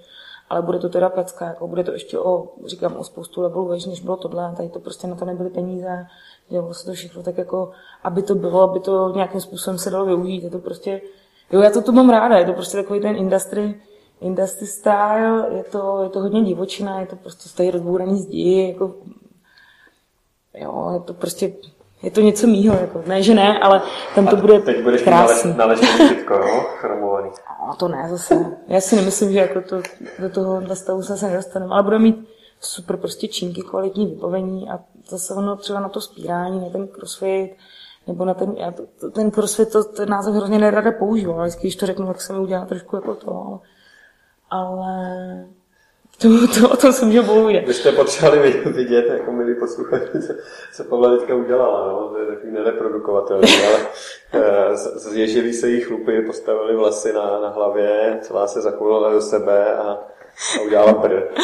ale 0.49 0.62
bude 0.62 0.79
to 0.79 0.89
teda 0.89 1.10
pecka, 1.10 1.45
jako 1.45 1.67
bude 1.67 1.84
to 1.84 1.91
ještě 1.91 2.19
o, 2.19 2.47
říkám, 2.65 2.95
o 2.95 3.03
spoustu 3.03 3.41
levelů 3.41 3.67
vež, 3.67 3.86
než 3.86 4.01
bylo 4.01 4.17
tohle, 4.17 4.53
tady 4.58 4.69
to 4.69 4.79
prostě 4.79 5.08
na 5.08 5.15
to 5.15 5.25
nebyly 5.25 5.49
peníze, 5.49 6.08
dělalo 6.49 6.73
se 6.73 6.86
to 6.86 6.93
všechno 6.93 7.23
tak 7.23 7.38
jako, 7.38 7.71
aby 8.03 8.21
to 8.23 8.36
bylo, 8.36 8.62
aby 8.62 8.79
to 8.79 9.12
nějakým 9.15 9.41
způsobem 9.41 9.77
se 9.77 9.89
dalo 9.89 10.05
využít, 10.05 10.43
je 10.43 10.49
to 10.49 10.60
prostě, 10.60 11.01
jo, 11.51 11.62
já 11.62 11.69
to 11.69 11.81
tu 11.81 11.91
mám 11.91 12.10
ráda, 12.10 12.38
je 12.38 12.45
to 12.45 12.53
prostě 12.53 12.77
takový 12.77 13.01
ten 13.01 13.15
industry, 13.15 13.81
industry 14.21 14.67
style, 14.67 15.47
je 15.51 15.63
to, 15.63 16.03
je 16.03 16.10
to 16.10 16.19
hodně 16.19 16.41
divočina, 16.41 16.99
je 16.99 17.08
to 17.08 17.15
prostě 17.15 17.49
stojí 17.49 17.71
rozbouraný 17.71 18.19
zdi, 18.19 18.67
jako, 18.73 18.95
jo, 20.53 20.91
je 20.93 20.99
to 20.99 21.13
prostě, 21.13 21.53
je 22.03 22.12
to 22.12 22.21
něco 22.21 22.47
mýho, 22.47 22.75
jako, 22.75 23.03
ne, 23.08 23.23
že 23.23 23.34
ne, 23.34 23.60
ale 23.60 23.81
tam 24.15 24.27
to 24.27 24.36
bude 24.36 24.60
teď 24.60 24.84
budeš 24.84 25.01
krásný. 25.01 25.53
na 25.58 25.65
leštění 25.65 26.10
jo, 26.29 26.65
chromovaný. 26.79 27.29
No, 27.67 27.75
to 27.75 27.88
ne, 27.88 28.08
zase. 28.10 28.58
Já 28.67 28.81
si 28.81 28.95
nemyslím, 28.95 29.31
že 29.31 29.39
jako 29.39 29.62
to, 29.62 29.81
do 30.19 30.29
toho 30.29 30.75
stavu 30.75 31.03
se 31.03 31.27
nedostaneme, 31.29 31.73
ale 31.73 31.84
bude 31.84 31.99
mít 31.99 32.29
super 32.60 32.97
prostě 32.97 33.27
činky, 33.27 33.62
kvalitní 33.62 34.05
vybavení 34.05 34.69
a 34.69 34.79
zase 35.10 35.34
ono 35.34 35.55
třeba 35.55 35.79
na 35.79 35.89
to 35.89 36.01
spírání, 36.01 36.60
na 36.60 36.69
ten 36.69 36.88
crossfit, 36.88 37.51
nebo 38.08 38.25
na 38.25 38.34
ten, 38.34 38.53
já 38.58 38.71
to, 38.71 39.12
ten 39.12 39.31
crossfit, 39.31 39.71
to, 39.71 39.84
ten 39.84 40.10
název 40.10 40.34
hrozně 40.36 40.60
nerada 40.60 40.91
používám, 40.91 41.39
ale 41.39 41.49
když 41.62 41.75
to 41.75 41.86
řeknu, 41.86 42.08
tak 42.08 42.21
se 42.21 42.34
mi 42.34 42.39
udělá 42.39 42.65
trošku 42.65 42.95
jako 42.95 43.15
to, 43.15 43.60
ale 44.49 45.45
to, 46.17 46.47
to, 46.47 46.69
o 46.69 46.78
tom 46.78 46.93
se 46.93 47.06
může 47.06 47.21
povídat. 47.21 47.65
Vy 47.65 47.73
jste 47.73 47.91
potřebovali 47.91 48.51
vidět, 48.65 49.06
jako 49.10 49.32
milí 49.32 49.56
posluchači, 49.60 50.21
co, 50.28 50.34
co 50.73 50.84
Pavla 50.84 51.17
teďka 51.17 51.36
udělala. 51.36 51.88
No? 51.88 52.10
To 52.10 52.19
je 52.19 52.25
takový 52.25 52.51
nereprodukovatelný, 52.51 53.47
ale 53.67 53.80
eh, 54.34 54.75
zježili 54.95 55.54
se 55.54 55.69
jí 55.69 55.82
chlupy, 55.82 56.21
postavili 56.21 56.75
vlasy 56.75 57.13
na, 57.13 57.39
na 57.39 57.49
hlavě, 57.49 58.19
celá 58.21 58.47
se 58.47 58.62
zakulala 58.62 59.13
do 59.13 59.21
sebe 59.21 59.75
a, 59.75 59.84
a 60.58 60.62
udělala 60.65 60.93
prd. 60.93 61.39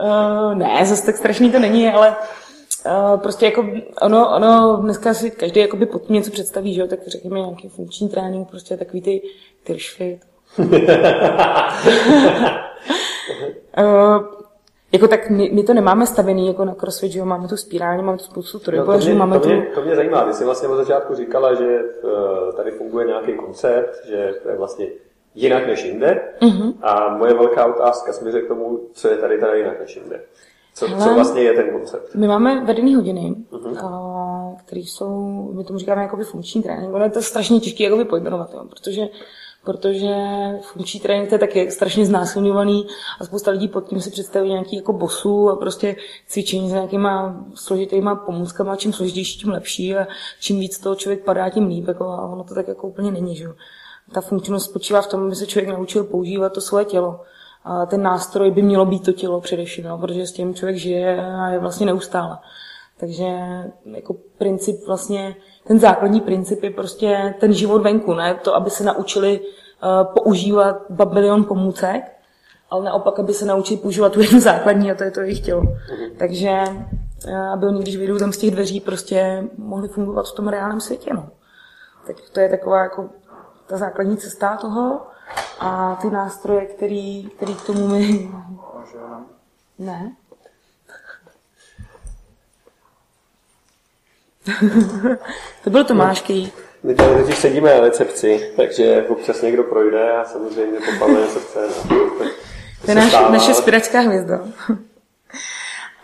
uh, 0.00 0.54
ne, 0.54 0.86
zase 0.86 1.06
tak 1.06 1.16
strašný 1.16 1.52
to 1.52 1.58
není, 1.58 1.88
ale 1.88 2.16
Uh, 2.86 3.20
prostě 3.20 3.46
jako 3.46 3.66
ono, 4.02 4.36
ono, 4.36 4.78
dneska 4.82 5.14
si 5.14 5.30
každý 5.30 5.60
jakoby 5.60 5.86
pod 5.86 6.02
tím 6.02 6.14
něco 6.14 6.30
představí, 6.30 6.74
že 6.74 6.80
jo, 6.80 6.86
tak 6.86 6.98
řekněme 7.06 7.38
nějaký 7.38 7.68
funkční 7.68 8.08
trénink, 8.08 8.50
prostě 8.50 8.76
takový 8.76 9.02
ty 9.02 9.22
tyršfit, 9.64 10.20
uh, 13.78 14.26
Jako 14.92 15.08
tak 15.08 15.30
my, 15.30 15.50
my, 15.52 15.62
to 15.62 15.74
nemáme 15.74 16.06
stavený 16.06 16.46
jako 16.46 16.64
na 16.64 16.74
crossfit, 16.74 17.12
že 17.12 17.18
jo, 17.18 17.24
máme 17.24 17.48
tu 17.48 17.56
spirální, 17.56 18.02
máme 18.02 18.18
tu 18.18 18.24
spoustu 18.24 18.58
trojbojařů, 18.58 19.10
no, 19.10 19.16
máme 19.16 19.40
to 19.40 19.48
mě, 19.48 19.66
to 19.74 19.82
mě 19.82 19.96
zajímá, 19.96 20.24
ty 20.24 20.32
jsi 20.32 20.44
vlastně 20.44 20.68
od 20.68 20.76
začátku 20.76 21.14
říkala, 21.14 21.54
že 21.54 21.80
uh, 22.02 22.10
tady 22.56 22.70
funguje 22.70 23.06
nějaký 23.06 23.32
koncept, 23.32 24.06
že 24.06 24.34
to 24.42 24.48
je 24.48 24.56
vlastně 24.56 24.86
jinak 25.34 25.66
než 25.66 25.84
jinde 25.84 26.20
uh-huh. 26.40 26.74
a 26.82 27.16
moje 27.16 27.34
velká 27.34 27.66
otázka 27.66 28.12
směřuje 28.12 28.42
k 28.42 28.48
tomu, 28.48 28.80
co 28.92 29.08
je 29.08 29.16
tady 29.16 29.38
tady 29.38 29.58
jinak 29.58 29.80
než 29.80 29.96
jinde. 29.96 30.20
Co, 30.74 30.86
Hele, 30.88 31.04
co 31.04 31.14
vlastně 31.14 31.42
je 31.42 31.52
ten 31.52 31.70
koncept? 31.70 32.14
My 32.14 32.28
máme 32.28 32.64
vedený 32.64 32.94
hodiny, 32.94 33.34
uh-huh. 33.50 34.56
které 34.64 34.80
jsou, 34.80 35.50
my 35.52 35.64
tomu 35.64 35.78
říkáme 35.78 36.02
jakoby 36.02 36.24
funkční 36.24 36.62
trénink, 36.62 36.94
ale 36.94 37.06
je 37.06 37.10
to 37.10 37.22
strašně 37.22 37.60
těžké 37.60 37.84
jakoby 37.84 38.04
pojmenovat, 38.04 38.50
jo, 38.54 38.64
protože 38.70 39.02
protože 39.66 40.14
funkční 40.62 41.00
trénink 41.00 41.32
je 41.32 41.38
taky 41.38 41.70
strašně 41.70 42.06
znásilňovaný 42.06 42.86
a 43.20 43.24
spousta 43.24 43.50
lidí 43.50 43.68
pod 43.68 43.88
tím 43.88 44.00
si 44.00 44.10
představí 44.10 44.48
nějaký 44.48 44.76
jako 44.76 44.92
bosu 44.92 45.50
a 45.50 45.56
prostě 45.56 45.96
cvičení 46.26 46.70
s 46.70 46.72
nějakýma 46.72 47.44
složitýma 47.54 48.14
pomůckama, 48.14 48.76
čím 48.76 48.92
složitější, 48.92 49.38
tím 49.38 49.50
lepší 49.50 49.96
a 49.96 50.06
čím 50.40 50.60
víc 50.60 50.78
toho 50.78 50.94
člověk 50.94 51.24
padá, 51.24 51.50
tím 51.50 51.66
líp, 51.66 51.88
jako, 51.88 52.04
a 52.04 52.28
ono 52.28 52.44
to 52.44 52.54
tak 52.54 52.68
jako 52.68 52.88
úplně 52.88 53.10
není, 53.10 53.36
že? 53.36 53.46
Ta 54.12 54.20
funkčnost 54.20 54.70
spočívá 54.70 55.02
v 55.02 55.06
tom, 55.06 55.22
aby 55.22 55.34
se 55.34 55.46
člověk 55.46 55.76
naučil 55.76 56.04
používat 56.04 56.52
to 56.52 56.60
svoje 56.60 56.84
tělo. 56.84 57.20
A 57.64 57.86
ten 57.86 58.02
nástroj 58.02 58.50
by 58.50 58.62
mělo 58.62 58.86
být 58.86 59.04
to 59.04 59.12
tělo 59.12 59.40
především, 59.40 59.84
no, 59.84 59.98
protože 59.98 60.26
s 60.26 60.32
tím 60.32 60.54
člověk 60.54 60.76
žije 60.76 61.26
a 61.26 61.48
je 61.48 61.58
vlastně 61.58 61.86
neustále. 61.86 62.38
Takže 62.96 63.24
jako 63.84 64.16
princip 64.38 64.86
vlastně, 64.86 65.34
ten 65.66 65.78
základní 65.78 66.20
princip 66.20 66.62
je 66.62 66.70
prostě 66.70 67.34
ten 67.40 67.52
život 67.52 67.82
venku, 67.82 68.14
ne 68.14 68.34
to, 68.34 68.54
aby 68.54 68.70
se 68.70 68.84
naučili 68.84 69.40
uh, 69.40 70.14
používat 70.14 70.76
babilion 70.90 71.44
pomůcek, 71.44 72.02
ale 72.70 72.84
naopak, 72.84 73.18
aby 73.18 73.34
se 73.34 73.44
naučili 73.44 73.80
používat 73.80 74.12
tu 74.12 74.20
jednu 74.20 74.40
základní 74.40 74.90
a 74.90 74.94
to 74.94 75.04
je 75.04 75.10
to 75.10 75.20
jejich 75.20 75.40
tělo. 75.40 75.62
Takže 76.18 76.62
uh, 77.28 77.38
aby 77.38 77.66
oni, 77.66 77.82
když 77.82 77.96
vyjdou 77.96 78.18
tam 78.18 78.32
z 78.32 78.38
těch 78.38 78.50
dveří, 78.50 78.80
prostě 78.80 79.44
mohli 79.58 79.88
fungovat 79.88 80.26
v 80.26 80.34
tom 80.34 80.48
reálném 80.48 80.80
světě. 80.80 81.14
No. 81.14 81.28
Tak 82.06 82.16
to 82.32 82.40
je 82.40 82.48
taková 82.48 82.82
jako 82.82 83.08
ta 83.66 83.76
základní 83.76 84.16
cesta 84.16 84.56
toho 84.56 85.00
a 85.60 85.98
ty 86.02 86.10
nástroje, 86.10 86.66
který, 86.66 87.24
který 87.24 87.54
k 87.54 87.66
tomu 87.66 87.88
my... 87.88 88.30
Ne? 89.78 90.16
to 95.64 95.70
byl 95.70 95.84
Tomáš 95.84 96.20
Ký. 96.20 96.52
My 96.82 96.94
tady 96.94 97.22
totiž 97.22 97.38
sedíme 97.38 97.74
na 97.74 97.80
recepci, 97.80 98.52
takže 98.56 99.04
občas 99.08 99.42
někdo 99.42 99.62
projde 99.62 100.12
a 100.12 100.24
samozřejmě 100.24 100.78
popaluje 100.92 101.20
něco 101.20 101.40
chce. 101.40 101.58
No. 101.90 101.96
To 102.84 102.90
je 102.90 102.94
naš, 102.94 103.12
naše 103.12 103.54
spiracká 103.54 104.00
hvězda. 104.00 104.40
uh, 104.40 104.46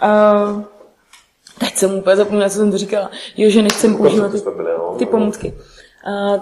teď 1.58 1.76
jsem 1.76 1.94
úplně 1.94 2.16
zapomněla, 2.16 2.48
co 2.48 2.56
jsem 2.56 2.70
to 2.70 2.78
říkala. 2.78 3.10
Jo, 3.36 3.50
že 3.50 3.62
nechcem 3.62 3.96
používat 3.96 4.32
ty, 4.32 4.38
no. 4.78 4.94
ty 4.98 5.06
pomůcky. 5.06 5.54
Uh, 6.06 6.40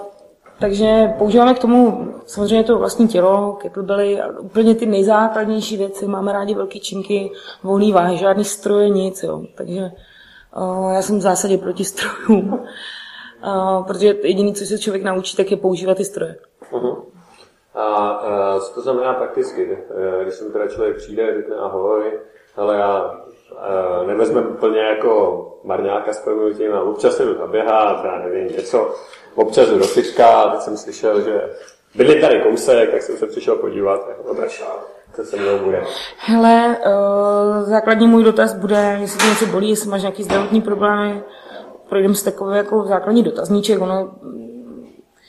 takže 0.60 1.14
používáme 1.18 1.54
k 1.54 1.58
tomu 1.58 2.14
samozřejmě 2.26 2.64
to 2.64 2.78
vlastní 2.78 3.08
tělo, 3.08 3.52
kettlebelly, 3.52 4.18
úplně 4.40 4.74
ty 4.74 4.86
nejzákladnější 4.86 5.76
věci. 5.76 6.06
Máme 6.06 6.32
rádi 6.32 6.54
velké 6.54 6.78
činky, 6.78 7.30
volný 7.62 7.92
váhy, 7.92 8.16
žádný 8.16 8.44
stroje, 8.44 8.88
nic. 8.88 9.22
Jo. 9.22 9.44
Takže 9.54 9.90
já 10.94 11.02
jsem 11.02 11.18
v 11.18 11.22
zásadě 11.22 11.58
proti 11.58 11.84
strojům, 11.84 12.52
uh, 12.52 13.86
protože 13.86 14.16
jediné, 14.22 14.52
co 14.52 14.64
se 14.64 14.78
člověk 14.78 15.02
naučí, 15.02 15.36
tak 15.36 15.50
je 15.50 15.56
používat 15.56 15.96
ty 15.96 16.04
stroje. 16.04 16.36
Uh-huh. 16.72 17.02
A 17.74 18.22
uh, 18.22 18.60
co 18.60 18.74
to 18.74 18.80
znamená 18.80 19.14
prakticky? 19.14 19.78
Když 20.22 20.34
sem 20.34 20.52
teda 20.52 20.68
člověk 20.68 20.96
přijde, 20.96 21.34
řekne 21.36 21.56
ahoj, 21.56 22.20
ale 22.56 22.76
já 22.76 23.20
nevezmeme 24.06 24.46
úplně 24.46 24.80
jako 24.80 25.46
marňáka 25.64 26.12
s 26.12 26.24
tím 26.56 26.74
a 26.74 26.82
občas 26.82 27.20
jdu 27.20 27.38
zaběhat, 27.38 28.04
já 28.04 28.18
nevím, 28.18 28.56
něco, 28.56 28.94
občas 29.34 29.68
do 29.68 29.84
fička 29.84 30.26
a 30.26 30.50
teď 30.50 30.60
jsem 30.60 30.76
slyšel, 30.76 31.20
že 31.20 31.50
byli 31.94 32.20
tady 32.20 32.40
kousek, 32.40 32.90
tak 32.90 33.02
jsem 33.02 33.16
se 33.16 33.26
přišel 33.26 33.56
podívat, 33.56 34.08
jako 34.08 34.34
co 35.24 35.30
se 35.30 35.36
mnou 35.36 35.58
bude. 35.64 35.82
Hele, 36.18 36.76
uh, 36.86 37.68
základní 37.68 38.06
můj 38.06 38.24
dotaz 38.24 38.54
bude, 38.54 38.98
jestli 39.00 39.28
něco 39.28 39.46
bolí, 39.46 39.70
jestli 39.70 39.90
máš 39.90 40.00
nějaký 40.00 40.22
zdravotní 40.22 40.62
problémy, 40.62 41.22
projdeme 41.88 42.14
si 42.14 42.24
takový 42.24 42.56
jako 42.56 42.84
základní 42.88 43.22
dotazníček, 43.22 43.80
ono, 43.80 44.10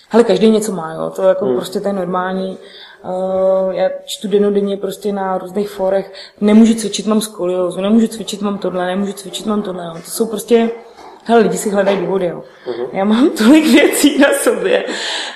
hele, 0.09 0.23
každý 0.23 0.49
něco 0.49 0.71
má, 0.71 0.93
jo, 0.93 1.09
to 1.15 1.21
jako 1.21 1.45
hmm. 1.45 1.55
prostě 1.55 1.79
to 1.79 1.87
je 1.87 1.93
normální. 1.93 2.57
Uh, 3.03 3.71
já 3.71 3.89
čtu 4.05 4.27
denodenně 4.27 4.77
prostě 4.77 5.13
na 5.13 5.37
různých 5.37 5.69
forech, 5.69 6.13
nemůžu 6.41 6.73
cvičit, 6.73 7.07
mám 7.07 7.21
skoliózu, 7.21 7.81
nemůžu 7.81 8.07
cvičit, 8.07 8.41
mám 8.41 8.57
tohle, 8.57 8.85
nemůžu 8.85 9.13
cvičit, 9.13 9.45
mám 9.45 9.61
tohle, 9.61 9.85
jo. 9.85 9.93
to 9.93 10.11
jsou 10.11 10.25
prostě 10.25 10.69
Hele, 11.23 11.41
lidi 11.41 11.57
si 11.57 11.69
hledají 11.69 11.97
důvody, 11.97 12.25
jo. 12.25 12.43
Uh-huh. 12.67 12.87
Já 12.93 13.03
mám 13.03 13.29
tolik 13.29 13.65
věcí 13.65 14.19
na 14.19 14.27
sobě, 14.43 14.85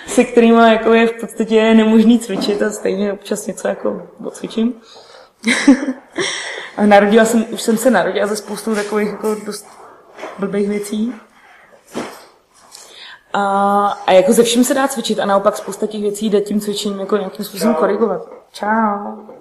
se 0.08 0.24
kterými 0.24 0.72
jako 0.72 0.94
je 0.94 1.08
v 1.08 1.14
podstatě 1.22 1.74
nemožný 1.74 2.20
cvičit 2.20 2.62
a 2.62 2.70
stejně 2.70 3.14
občas 3.14 3.48
něco 3.48 3.68
jako 3.68 4.02
odcvičím. 4.26 4.74
a 6.78 6.86
narodila 6.86 7.26
jsem, 7.26 7.46
už 7.52 7.62
jsem 7.62 7.78
se 7.78 7.92
narodila 7.92 8.28
ze 8.28 8.36
spoustu 8.36 8.76
takových 8.76 9.10
jako 9.10 9.36
dost 9.46 9.68
blbých 10.40 10.70
věcí. 10.70 11.14
A, 13.34 13.88
a 14.08 14.12
jako 14.12 14.34
ze 14.34 14.44
vším 14.44 14.64
se 14.64 14.74
dá 14.74 14.88
cvičit 14.88 15.20
a 15.20 15.26
naopak 15.26 15.58
spousta 15.58 15.88
těch 15.88 16.02
věcí 16.02 16.30
jde 16.30 16.42
tím 16.42 16.60
cvičením 16.60 17.00
jako 17.00 17.18
nějakým 17.18 17.46
způsobem 17.46 17.74
Čau. 17.74 17.80
korigovat. 17.80 18.22
Čau. 18.52 19.36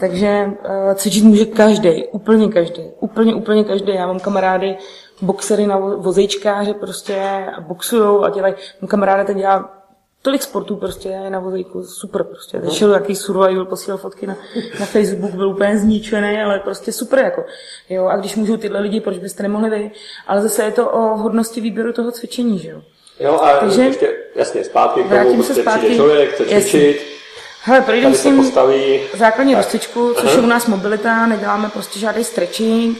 Takže 0.00 0.50
uh, 0.86 0.94
cvičit 0.94 1.24
může 1.24 1.44
každý, 1.44 2.04
úplně 2.04 2.48
každý, 2.48 2.82
úplně, 3.00 3.34
úplně 3.34 3.64
každý. 3.64 3.94
Já 3.94 4.06
mám 4.06 4.20
kamarády, 4.20 4.76
boxery 5.22 5.66
na 5.66 5.78
vozejčkáře 5.78 6.74
prostě 6.74 7.46
boxujou 7.60 8.24
a 8.24 8.30
dělají. 8.30 8.54
Můj 8.80 8.88
kamarád 8.88 9.26
ten 9.26 9.36
dělá 9.36 9.84
tolik 10.24 10.42
sportů 10.42 10.76
prostě 10.76 11.08
je 11.08 11.30
na 11.30 11.38
vozejku, 11.38 11.84
super 11.84 12.24
prostě. 12.24 12.60
No. 12.64 12.70
Šel 12.70 12.92
jaký 12.92 13.16
survival, 13.16 13.64
posílal 13.64 13.98
fotky 13.98 14.26
na, 14.26 14.36
na 14.80 14.86
Facebook, 14.86 15.30
byl 15.30 15.48
úplně 15.48 15.78
zničený, 15.78 16.42
ale 16.42 16.58
prostě 16.58 16.92
super 16.92 17.18
jako. 17.18 17.44
Jo, 17.88 18.06
a 18.06 18.16
když 18.16 18.36
můžou 18.36 18.56
tyhle 18.56 18.80
lidi, 18.80 19.00
proč 19.00 19.18
byste 19.18 19.42
nemohli 19.42 19.70
vy? 19.70 19.90
Ale 20.26 20.42
zase 20.42 20.62
je 20.62 20.70
to 20.70 20.90
o 20.90 21.16
hodnosti 21.16 21.60
výběru 21.60 21.92
toho 21.92 22.10
cvičení, 22.10 22.58
že 22.58 22.70
jo. 22.70 22.82
Jo, 23.20 23.40
a 23.42 23.56
Takže, 23.56 23.82
ještě, 23.82 24.16
jasně, 24.36 24.64
zpátky 24.64 25.02
k 25.02 25.08
tomu, 25.08 25.30
se 25.30 25.34
prostě 25.34 25.62
zpátky, 25.62 25.96
člověk, 25.96 26.34
chce 26.34 26.44
cvičit, 26.44 27.14
Hele, 27.66 27.80
projdeme 27.80 28.14
s 28.16 28.22
tím 28.22 28.52
základní 29.14 29.54
rozcvičku, 29.54 30.14
což 30.14 30.24
Aha. 30.24 30.34
je 30.34 30.42
u 30.42 30.46
nás 30.46 30.66
mobilita, 30.66 31.26
neděláme 31.26 31.68
prostě 31.68 31.98
žádný 31.98 32.24
stretching, 32.24 32.98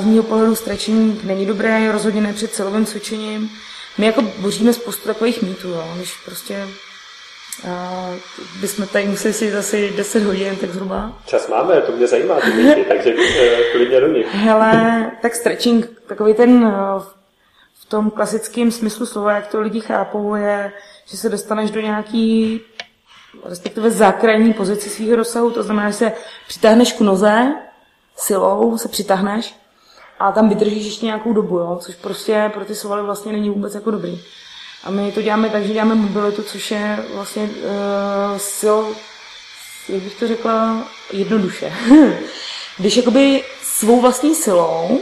z 0.00 0.04
mého 0.04 0.22
pohledu 0.22 0.54
stretching 0.54 1.24
není 1.24 1.46
dobré, 1.46 1.92
rozhodně 1.92 2.20
ne 2.20 2.32
před 2.32 2.52
celovým 2.52 2.86
cvičením. 2.86 3.50
My 3.98 4.06
jako 4.06 4.22
boříme 4.22 4.72
spoustu 4.72 5.08
takových 5.08 5.42
mýtů, 5.42 5.68
jo. 5.68 5.92
když 5.96 6.12
prostě 6.24 6.68
a 7.68 8.10
bychom 8.60 8.86
tady 8.86 9.06
museli 9.06 9.34
si 9.34 9.50
zase 9.50 9.76
10 9.76 10.22
hodin, 10.22 10.56
tak 10.56 10.70
zhruba. 10.70 11.12
Čas 11.26 11.48
máme, 11.48 11.80
to 11.80 11.92
mě 11.92 12.06
zajímá 12.06 12.40
ty 12.40 12.52
mýty, 12.52 12.84
takže 12.88 13.14
eh, 13.40 13.72
klidně 13.72 14.00
do 14.00 14.06
nich. 14.06 14.26
Hele, 14.34 15.10
tak 15.22 15.34
stretching, 15.34 16.02
takový 16.06 16.34
ten 16.34 16.64
eh, 16.64 17.00
v 17.74 17.84
tom 17.88 18.10
klasickém 18.10 18.70
smyslu 18.70 19.06
slova, 19.06 19.32
jak 19.32 19.46
to 19.46 19.60
lidi 19.60 19.80
chápou, 19.80 20.34
je, 20.34 20.72
že 21.06 21.16
se 21.16 21.28
dostaneš 21.28 21.70
do 21.70 21.80
nějaký 21.80 22.60
respektive 23.44 23.90
zákrajní 23.90 24.52
pozici 24.52 24.90
svého 24.90 25.16
rozsahu, 25.16 25.50
to 25.50 25.62
znamená, 25.62 25.90
že 25.90 25.96
se 25.96 26.12
přitáhneš 26.48 26.92
k 26.92 27.00
noze, 27.00 27.54
silou 28.16 28.78
se 28.78 28.88
přitáhneš 28.88 29.54
a 30.24 30.32
tam 30.32 30.48
vydržíš 30.48 30.84
ještě 30.84 31.06
nějakou 31.06 31.32
dobu, 31.32 31.58
jo? 31.58 31.78
což 31.80 31.94
prostě 31.94 32.50
pro 32.54 32.64
ty 32.64 32.74
svaly 32.74 33.02
vlastně 33.02 33.32
není 33.32 33.50
vůbec 33.50 33.74
jako 33.74 33.90
dobrý. 33.90 34.20
A 34.84 34.90
my 34.90 35.12
to 35.12 35.22
děláme 35.22 35.50
tak, 35.50 35.64
že 35.64 35.72
děláme 35.72 35.94
mobilitu, 35.94 36.42
což 36.42 36.70
je 36.70 37.04
vlastně 37.14 37.42
uh, 37.42 38.38
sil, 38.56 38.78
jak 39.88 40.02
bych 40.02 40.14
to 40.14 40.28
řekla, 40.28 40.84
jednoduše. 41.12 41.72
Když 42.78 42.96
jakoby 42.96 43.44
svou 43.62 44.00
vlastní 44.00 44.34
silou 44.34 45.00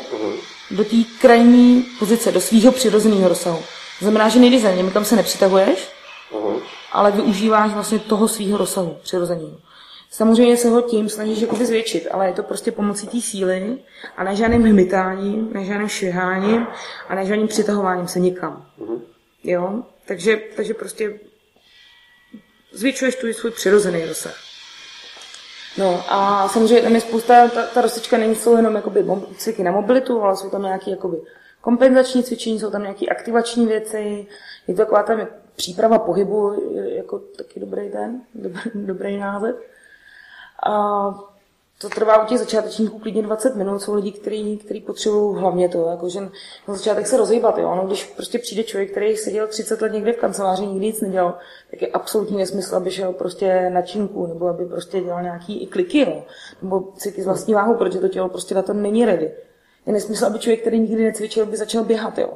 do 0.70 0.84
té 0.84 0.96
krajní 1.20 1.86
pozice, 1.98 2.32
do 2.32 2.40
svého 2.40 2.72
přirozeného 2.72 3.28
rozsahu. 3.28 3.62
Znamená, 4.00 4.28
že 4.28 4.40
nejde 4.40 4.60
za 4.60 4.70
něm, 4.70 4.90
tam 4.90 5.04
se 5.04 5.16
nepřitahuješ, 5.16 5.88
ale 6.92 7.10
využíváš 7.10 7.72
vlastně 7.72 7.98
toho 7.98 8.28
svého 8.28 8.58
rozsahu 8.58 8.96
přirozeného. 9.02 9.56
Samozřejmě 10.12 10.56
se 10.56 10.68
ho 10.68 10.82
tím 10.82 11.08
snažíš 11.08 11.40
jakoby 11.40 11.66
zvětšit, 11.66 12.08
ale 12.10 12.26
je 12.26 12.32
to 12.32 12.42
prostě 12.42 12.72
pomocí 12.72 13.06
té 13.06 13.20
síly 13.20 13.78
a 14.16 14.24
ne 14.24 14.36
žádným 14.36 14.62
hmytáním, 14.62 15.52
ne 15.52 15.64
žádným 15.64 15.88
šviháním 15.88 16.66
a 17.08 17.14
ne 17.14 17.26
žádným 17.26 17.48
přitahováním 17.48 18.08
se 18.08 18.20
nikam. 18.20 18.66
Mm-hmm. 18.78 19.00
Jo? 19.44 19.82
Takže, 20.06 20.40
takže 20.56 20.74
prostě 20.74 21.20
zvětšuješ 22.72 23.16
tu 23.16 23.32
svůj 23.32 23.50
přirozený 23.50 24.04
rozsah. 24.04 24.34
No 25.78 26.04
a 26.08 26.48
samozřejmě 26.48 26.82
tam 26.82 26.94
je 26.94 27.00
spousta, 27.00 27.48
ta, 27.48 27.66
ta 27.66 27.80
rozsečka 27.80 28.18
není 28.18 28.34
jsou 28.34 28.56
jenom 28.56 28.74
jakoby 28.74 29.04
cviky 29.36 29.62
na 29.62 29.72
mobilitu, 29.72 30.22
ale 30.22 30.36
jsou 30.36 30.50
tam 30.50 30.62
nějaké 30.62 30.90
jakoby 30.90 31.16
kompenzační 31.60 32.22
cvičení, 32.22 32.60
jsou 32.60 32.70
tam 32.70 32.82
nějaké 32.82 33.06
aktivační 33.06 33.66
věci, 33.66 34.26
je 34.66 34.74
to 34.74 34.82
taková 34.82 35.02
tam 35.02 35.26
příprava 35.56 35.98
pohybu, 35.98 36.70
jako 36.74 37.18
taky 37.18 37.60
dobrý 37.60 37.90
ten, 37.90 38.20
dobrý, 38.34 38.60
dobrý 38.74 39.16
název. 39.16 39.56
A 40.66 41.14
to 41.82 41.88
trvá 41.88 42.22
u 42.22 42.26
těch 42.26 42.38
začátečníků 42.38 42.98
klidně 42.98 43.22
20 43.22 43.56
minut, 43.56 43.78
jsou 43.78 43.94
lidi, 43.94 44.12
kteří, 44.12 44.56
kteří 44.56 44.80
potřebují 44.80 45.38
hlavně 45.38 45.68
to, 45.68 45.86
jako 45.90 46.08
že 46.08 46.20
na 46.68 46.74
začátek 46.74 47.06
se 47.06 47.16
rozhýbat, 47.16 47.58
jo. 47.58 47.74
No, 47.74 47.86
když 47.86 48.04
prostě 48.04 48.38
přijde 48.38 48.64
člověk, 48.64 48.90
který 48.90 49.16
seděl 49.16 49.46
30 49.46 49.82
let 49.82 49.92
někde 49.92 50.12
v 50.12 50.16
kanceláři, 50.16 50.66
nikdy 50.66 50.86
nic 50.86 51.00
nedělal, 51.00 51.38
tak 51.70 51.82
je 51.82 51.88
absolutní 51.88 52.36
nesmysl, 52.36 52.76
aby 52.76 52.90
šel 52.90 53.12
prostě 53.12 53.70
na 53.70 53.82
činku, 53.82 54.26
nebo 54.26 54.48
aby 54.48 54.66
prostě 54.66 55.00
dělal 55.00 55.22
nějaký 55.22 55.62
i 55.62 55.66
kliky, 55.66 56.00
jo. 56.00 56.22
nebo 56.62 56.88
cviky 56.96 57.22
z 57.22 57.26
vlastní 57.26 57.54
váhu, 57.54 57.74
protože 57.74 57.98
to 57.98 58.08
tělo 58.08 58.28
prostě 58.28 58.54
na 58.54 58.62
to 58.62 58.72
není 58.72 59.04
ready. 59.04 59.32
Je 59.86 59.92
nesmysl, 59.92 60.26
aby 60.26 60.38
člověk, 60.38 60.60
který 60.60 60.80
nikdy 60.80 61.04
necvičil, 61.04 61.46
by 61.46 61.56
začal 61.56 61.84
běhat, 61.84 62.18
jo. 62.18 62.34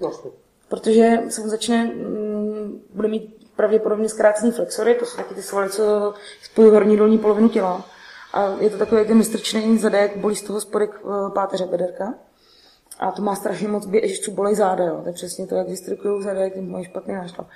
Vlastně. 0.00 0.30
Protože 0.68 1.18
se 1.28 1.40
mu 1.40 1.48
začne, 1.48 1.84
mm, 1.84 2.82
bude 2.94 3.08
mít 3.08 3.37
pravděpodobně 3.58 4.08
zkrácený 4.08 4.52
flexory, 4.52 4.94
to 4.94 5.06
jsou 5.06 5.16
taky 5.16 5.34
ty 5.34 5.42
svaly, 5.42 5.70
co 5.70 6.14
spojují 6.42 6.74
horní 6.74 6.96
dolní 6.96 7.18
polovinu 7.18 7.48
těla 7.48 7.84
a 8.32 8.56
je 8.60 8.70
to 8.70 8.78
takový 8.78 9.04
ten 9.06 9.16
mistrčný 9.16 9.78
zadek, 9.78 10.16
bolí 10.16 10.36
z 10.36 10.42
toho 10.42 10.60
spodek 10.60 10.90
eh, 10.94 11.30
páteře 11.34 11.66
bederka. 11.66 12.14
A 12.98 13.10
to 13.12 13.22
má 13.22 13.34
strašně 13.34 13.68
moc 13.68 13.86
běžců 13.86 14.30
bolej 14.32 14.54
záda, 14.54 14.84
jo. 14.84 15.00
To 15.02 15.08
je 15.08 15.12
přesně 15.12 15.46
to, 15.46 15.54
jak 15.54 15.68
vystrukují 15.68 16.22
zadek, 16.22 16.56
mají 16.56 16.84
špatný 16.84 17.14
nášlav. 17.14 17.46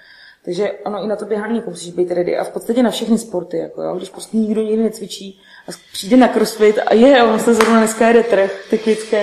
Takže 0.45 0.73
ono 0.85 1.05
i 1.05 1.07
na 1.07 1.17
to 1.17 1.25
běhání 1.25 1.57
jako 1.57 1.71
musíš 1.71 1.93
být 1.93 2.11
ready. 2.11 2.39
A 2.39 2.45
v 2.45 2.51
podstatě 2.51 2.83
na 2.83 2.91
všechny 2.91 3.19
sporty, 3.19 3.59
jako 3.59 3.83
jo. 3.83 3.97
Když 3.97 4.11
prostě 4.11 4.37
nikdo 4.37 4.63
nikdy 4.63 4.83
necvičí 4.83 5.41
a 5.69 5.73
přijde 5.93 6.17
na 6.17 6.29
crossfit 6.29 6.79
a 6.87 6.95
je, 6.95 7.23
on 7.23 7.39
se 7.39 7.55
zrovna 7.55 7.79
dneska 7.79 8.09
jede 8.09 8.23
trh, 8.23 8.67
technický, 8.71 9.17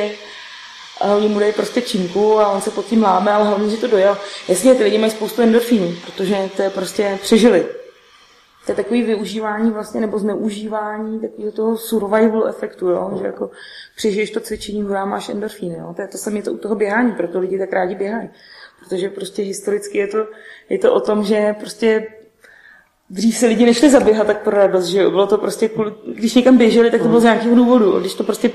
a 1.01 1.15
oni 1.15 1.27
mu 1.27 1.39
dají 1.39 1.53
prostě 1.53 1.81
činku 1.81 2.39
a 2.39 2.51
on 2.51 2.61
se 2.61 2.71
pod 2.71 2.85
tím 2.85 3.03
láme, 3.03 3.31
ale 3.31 3.47
hlavně, 3.47 3.69
že 3.69 3.77
to 3.77 3.87
dojel. 3.87 4.17
Jasně, 4.47 4.75
ty 4.75 4.83
lidi 4.83 4.97
mají 4.97 5.11
spoustu 5.11 5.41
endorfínů, 5.41 5.95
protože 6.05 6.49
to 6.55 6.61
je 6.61 6.69
prostě 6.69 7.19
přežili 7.21 7.65
to 8.69 8.71
je 8.71 8.75
takový 8.83 9.03
využívání 9.03 9.71
vlastně, 9.71 10.01
nebo 10.01 10.19
zneužívání 10.19 11.19
takového 11.19 11.51
toho 11.51 11.77
survival 11.77 12.47
efektu, 12.47 12.87
jo? 12.87 13.17
že 13.19 13.25
jako 13.25 13.49
přežiješ 13.95 14.31
to 14.31 14.39
cvičení, 14.39 14.81
hurá, 14.81 15.05
máš 15.05 15.29
endorfíny. 15.29 15.77
Jo? 15.77 15.93
To 15.95 16.01
je 16.01 16.07
to 16.07 16.17
samé 16.17 16.41
to 16.41 16.53
u 16.53 16.57
toho 16.57 16.75
běhání, 16.75 17.11
proto 17.11 17.39
lidi 17.39 17.59
tak 17.59 17.73
rádi 17.73 17.95
běhají. 17.95 18.29
Protože 18.79 19.09
prostě 19.09 19.41
historicky 19.41 19.97
je 19.97 20.07
to, 20.07 20.27
je 20.69 20.79
to 20.79 20.93
o 20.93 20.99
tom, 20.99 21.23
že 21.23 21.55
prostě 21.59 22.07
dřív 23.09 23.37
se 23.37 23.47
lidi 23.47 23.65
nešli 23.65 23.89
zaběhat 23.89 24.27
tak 24.27 24.43
pro 24.43 24.57
radost, 24.57 24.85
že 24.85 25.01
jo? 25.01 25.11
Bylo 25.11 25.27
to 25.27 25.37
prostě, 25.37 25.69
když 26.15 26.35
někam 26.35 26.57
běželi, 26.57 26.91
tak 26.91 27.01
to 27.01 27.07
bylo 27.07 27.19
z 27.19 27.23
nějakého 27.23 27.55
důvodu. 27.55 27.99
Když 27.99 28.13
to 28.13 28.23
prostě 28.23 28.51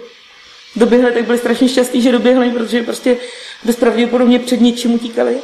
doběhli, 0.76 1.12
tak 1.12 1.24
byli 1.24 1.38
strašně 1.38 1.68
šťastní, 1.68 2.02
že 2.02 2.12
doběhli, 2.12 2.50
protože 2.50 2.82
prostě 2.82 3.16
bezpravděpodobně 3.64 4.38
před 4.38 4.60
něčím 4.60 4.94
utíkali. 4.94 5.38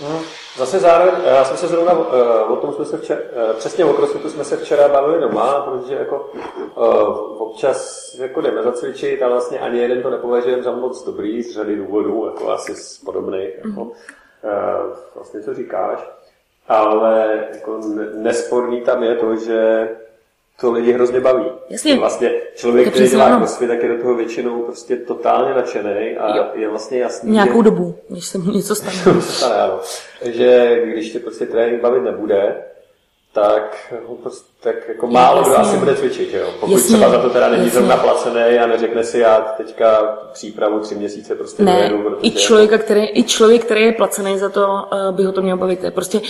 No, 0.00 0.20
zase 0.56 0.78
zároveň, 0.78 1.14
já 1.24 1.44
jsem 1.44 1.56
se 1.56 1.66
zrovna, 1.66 1.92
o 2.48 2.56
tom 2.56 2.72
jsme 2.72 2.84
se 2.84 2.98
včera, 2.98 3.20
přesně 3.58 3.84
o 3.84 3.92
crossfitu 3.92 4.30
jsme 4.30 4.44
se 4.44 4.56
včera 4.56 4.88
bavili 4.88 5.20
doma, 5.20 5.60
protože 5.60 5.94
jako 5.94 6.30
občas 7.38 8.08
jako 8.18 8.40
jdeme 8.40 8.62
zacvičit 8.62 9.22
a 9.22 9.28
vlastně 9.28 9.58
ani 9.58 9.78
jeden 9.78 10.02
to 10.02 10.10
nepovažujeme 10.10 10.62
za 10.62 10.72
moc 10.72 11.04
dobrý 11.04 11.42
z 11.42 11.54
řady 11.54 11.76
důvodů, 11.76 12.26
jako 12.26 12.50
asi 12.50 12.74
z 12.74 12.98
podobných, 12.98 13.50
jako, 13.56 13.84
mm. 13.84 13.90
vlastně 15.14 15.40
co 15.40 15.54
říkáš. 15.54 15.98
Ale 16.68 17.46
jako 17.54 17.80
nesporný 18.14 18.80
tam 18.80 19.02
je 19.02 19.14
to, 19.14 19.36
že 19.36 19.88
to 20.60 20.72
lidi 20.72 20.92
hrozně 20.92 21.20
baví. 21.20 21.44
Jasně. 21.68 21.98
Vlastně 21.98 22.32
člověk, 22.54 22.88
který 22.88 23.08
dělá 23.08 23.36
crossfit, 23.36 23.68
tak 23.68 23.82
je 23.82 23.88
do 23.88 24.02
toho 24.02 24.14
většinou 24.14 24.62
prostě 24.62 24.96
totálně 24.96 25.54
nadšený 25.54 26.16
a 26.16 26.36
jo. 26.36 26.44
je 26.54 26.68
vlastně 26.68 26.98
jasný, 26.98 27.32
Nějakou 27.32 27.58
že... 27.58 27.62
dobu, 27.62 27.94
když 28.08 28.26
se 28.26 28.38
mu 28.38 28.52
něco 28.52 28.74
stane. 28.74 29.20
stane 29.20 29.54
ano. 29.54 29.80
Že 30.22 30.80
když 30.84 31.12
tě 31.12 31.18
prostě 31.18 31.46
trénink 31.46 31.82
bavit 31.82 32.02
nebude, 32.02 32.64
tak, 33.32 33.94
prostě, 34.22 34.48
tak 34.60 34.88
jako 34.88 35.06
málo 35.06 35.42
kdo 35.42 35.58
asi 35.58 35.76
bude 35.76 35.96
cvičit, 35.96 36.34
jo? 36.34 36.46
Pokud 36.60 36.72
Jasně. 36.72 36.96
třeba 36.96 37.10
za 37.10 37.18
to 37.18 37.30
teda 37.30 37.48
není 37.48 37.70
zrovna 37.70 37.96
placený 37.96 38.58
a 38.58 38.66
neřekne 38.66 39.04
si, 39.04 39.18
já 39.18 39.40
teďka 39.56 40.18
přípravu 40.32 40.80
tři 40.80 40.94
měsíce 40.94 41.34
prostě 41.34 41.62
ne, 41.62 41.76
dojedu, 41.76 42.02
protože... 42.02 42.26
i, 42.26 42.30
člověka, 42.30 42.78
který, 42.78 43.08
i 43.14 43.22
člověk, 43.22 43.64
který 43.64 43.84
je 43.84 43.92
placený 43.92 44.38
za 44.38 44.48
to, 44.48 44.66
uh, 44.66 45.16
by 45.16 45.24
ho 45.24 45.32
to 45.32 45.42
měl 45.42 45.56
bavit. 45.56 45.84
Je 45.84 45.90
prostě 45.90 46.20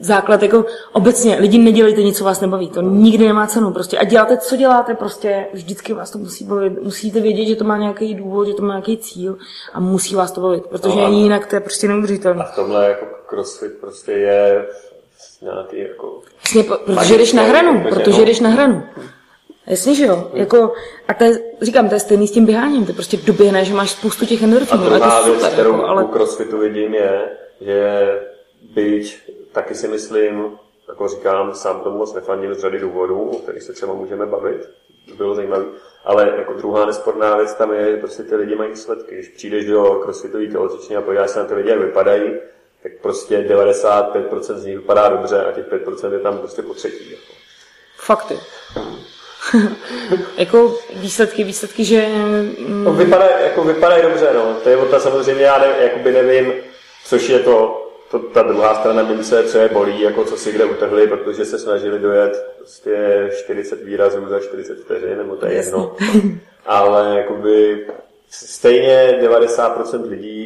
základ, 0.00 0.42
jako 0.42 0.64
obecně, 0.92 1.36
lidi 1.40 1.58
nedělejte 1.58 2.02
nic, 2.02 2.18
co 2.18 2.24
vás 2.24 2.40
nebaví, 2.40 2.70
to 2.70 2.80
nikdy 2.80 3.26
nemá 3.26 3.46
cenu, 3.46 3.72
prostě 3.72 3.98
a 3.98 4.04
děláte, 4.04 4.36
co 4.36 4.56
děláte, 4.56 4.94
prostě 4.94 5.46
vždycky 5.52 5.92
vás 5.92 6.10
to 6.10 6.18
musí 6.18 6.44
bavit, 6.44 6.82
musíte 6.82 7.20
vědět, 7.20 7.44
že 7.44 7.56
to 7.56 7.64
má 7.64 7.76
nějaký 7.76 8.14
důvod, 8.14 8.48
že 8.48 8.54
to 8.54 8.62
má 8.62 8.74
nějaký 8.74 8.96
cíl 8.96 9.38
a 9.72 9.80
musí 9.80 10.14
vás 10.14 10.32
to 10.32 10.40
bavit, 10.40 10.66
protože 10.66 10.96
no, 10.96 11.12
jinak 11.12 11.46
to 11.46 11.56
je 11.56 11.60
prostě 11.60 11.88
neudržitelné. 11.88 12.44
A 12.44 12.46
v 12.46 12.54
tomhle 12.54 12.88
jako 12.88 13.06
crossfit 13.26 13.72
prostě 13.80 14.12
je 14.12 14.66
nějaký 15.42 15.78
jako... 15.78 16.20
Jasně, 16.44 16.64
protože 16.84 17.14
jdeš 17.14 17.32
na 17.32 17.42
hranu, 17.42 17.84
protože 17.88 18.22
jdeš 18.22 18.40
na 18.40 18.48
hranu. 18.48 18.82
Jasně, 19.66 19.94
že 19.94 20.06
jo. 20.06 20.30
Jako, 20.34 20.72
a 21.08 21.14
to 21.14 21.24
je, 21.24 21.40
říkám, 21.62 21.88
to 21.88 21.94
je 21.94 22.00
stejný 22.00 22.28
s 22.28 22.32
tím 22.32 22.46
běháním. 22.46 22.86
To 22.86 22.92
prostě 22.92 23.16
doběhne, 23.16 23.64
že 23.64 23.74
máš 23.74 23.90
spoustu 23.90 24.26
těch 24.26 24.42
endorfinů. 24.42 24.82
A 24.82 24.88
druhá 24.88 25.22
věc, 25.22 25.36
super, 25.36 25.52
kterou 25.52 25.72
jako, 25.72 25.86
ale... 25.86 26.04
u 26.04 26.08
crossfitu 26.08 26.58
vidím, 26.58 26.94
je, 26.94 27.30
že 27.60 28.08
byť 28.74 29.18
taky 29.52 29.74
si 29.74 29.88
myslím, 29.88 30.52
jako 30.88 31.08
říkám, 31.08 31.54
sám 31.54 31.80
tomu 31.80 31.98
moc 31.98 32.14
nefandím 32.14 32.54
z 32.54 32.58
řady 32.58 32.78
důvodů, 32.78 33.20
o 33.20 33.36
kterých 33.36 33.62
se 33.62 33.72
třeba 33.72 33.94
můžeme 33.94 34.26
bavit, 34.26 34.68
to 35.08 35.14
bylo 35.14 35.34
zajímavé. 35.34 35.64
Ale 36.04 36.32
jako 36.38 36.52
druhá 36.52 36.86
nesporná 36.86 37.36
věc 37.36 37.54
tam 37.54 37.72
je, 37.72 37.90
že 37.90 37.96
prostě 37.96 38.22
ty 38.22 38.36
lidi 38.36 38.56
mají 38.56 38.70
výsledky. 38.70 39.14
Když 39.14 39.28
přijdeš 39.28 39.66
do 39.66 39.84
crossfitový 39.84 40.50
tělocvičny 40.50 40.96
a 40.96 41.02
podíváš 41.02 41.30
se 41.30 41.38
na 41.38 41.44
ty 41.44 41.54
lidi, 41.54 41.68
jak 41.68 41.78
vypadají, 41.78 42.32
tak 42.88 43.00
prostě 43.00 43.38
95% 43.38 44.54
z 44.54 44.64
nich 44.64 44.76
vypadá 44.76 45.08
dobře 45.08 45.44
a 45.44 45.52
těch 45.52 45.66
5% 45.66 46.12
je 46.12 46.18
tam 46.18 46.38
prostě 46.38 46.62
po 46.62 46.74
třetí. 46.74 47.10
Jako. 47.10 47.32
Fakty. 47.96 48.38
jako 50.36 50.78
výsledky, 50.94 51.44
výsledky, 51.44 51.84
že... 51.84 52.08
Mm... 52.08 52.84
No, 52.84 52.92
vypadají, 52.92 53.30
jako 53.42 53.64
vypadají 53.64 54.02
dobře, 54.02 54.30
no. 54.34 54.56
To 54.62 54.68
je 54.68 54.76
ta 54.76 55.00
samozřejmě, 55.00 55.44
já 55.44 55.58
ne, 55.58 55.66
jakoby 55.80 56.12
nevím, 56.12 56.52
což 57.04 57.28
je 57.28 57.38
to, 57.38 57.86
to, 58.10 58.18
ta 58.18 58.42
druhá 58.42 58.74
strana 58.74 59.02
mince, 59.02 59.44
co 59.44 59.58
je 59.58 59.68
bolí, 59.68 60.00
jako 60.00 60.24
co 60.24 60.36
si 60.36 60.52
kde 60.52 60.64
utrhli, 60.64 61.06
protože 61.06 61.44
se 61.44 61.58
snažili 61.58 61.98
dojet 61.98 62.54
prostě 62.58 63.30
40 63.38 63.84
výrazů 63.84 64.28
za 64.28 64.40
40 64.40 64.80
vteřin, 64.80 65.18
nebo 65.18 65.36
to 65.36 65.46
je 65.46 65.52
jedno. 65.52 65.96
Ale 66.66 67.14
jakoby 67.16 67.86
stejně 68.30 69.18
90% 69.22 70.08
lidí 70.08 70.37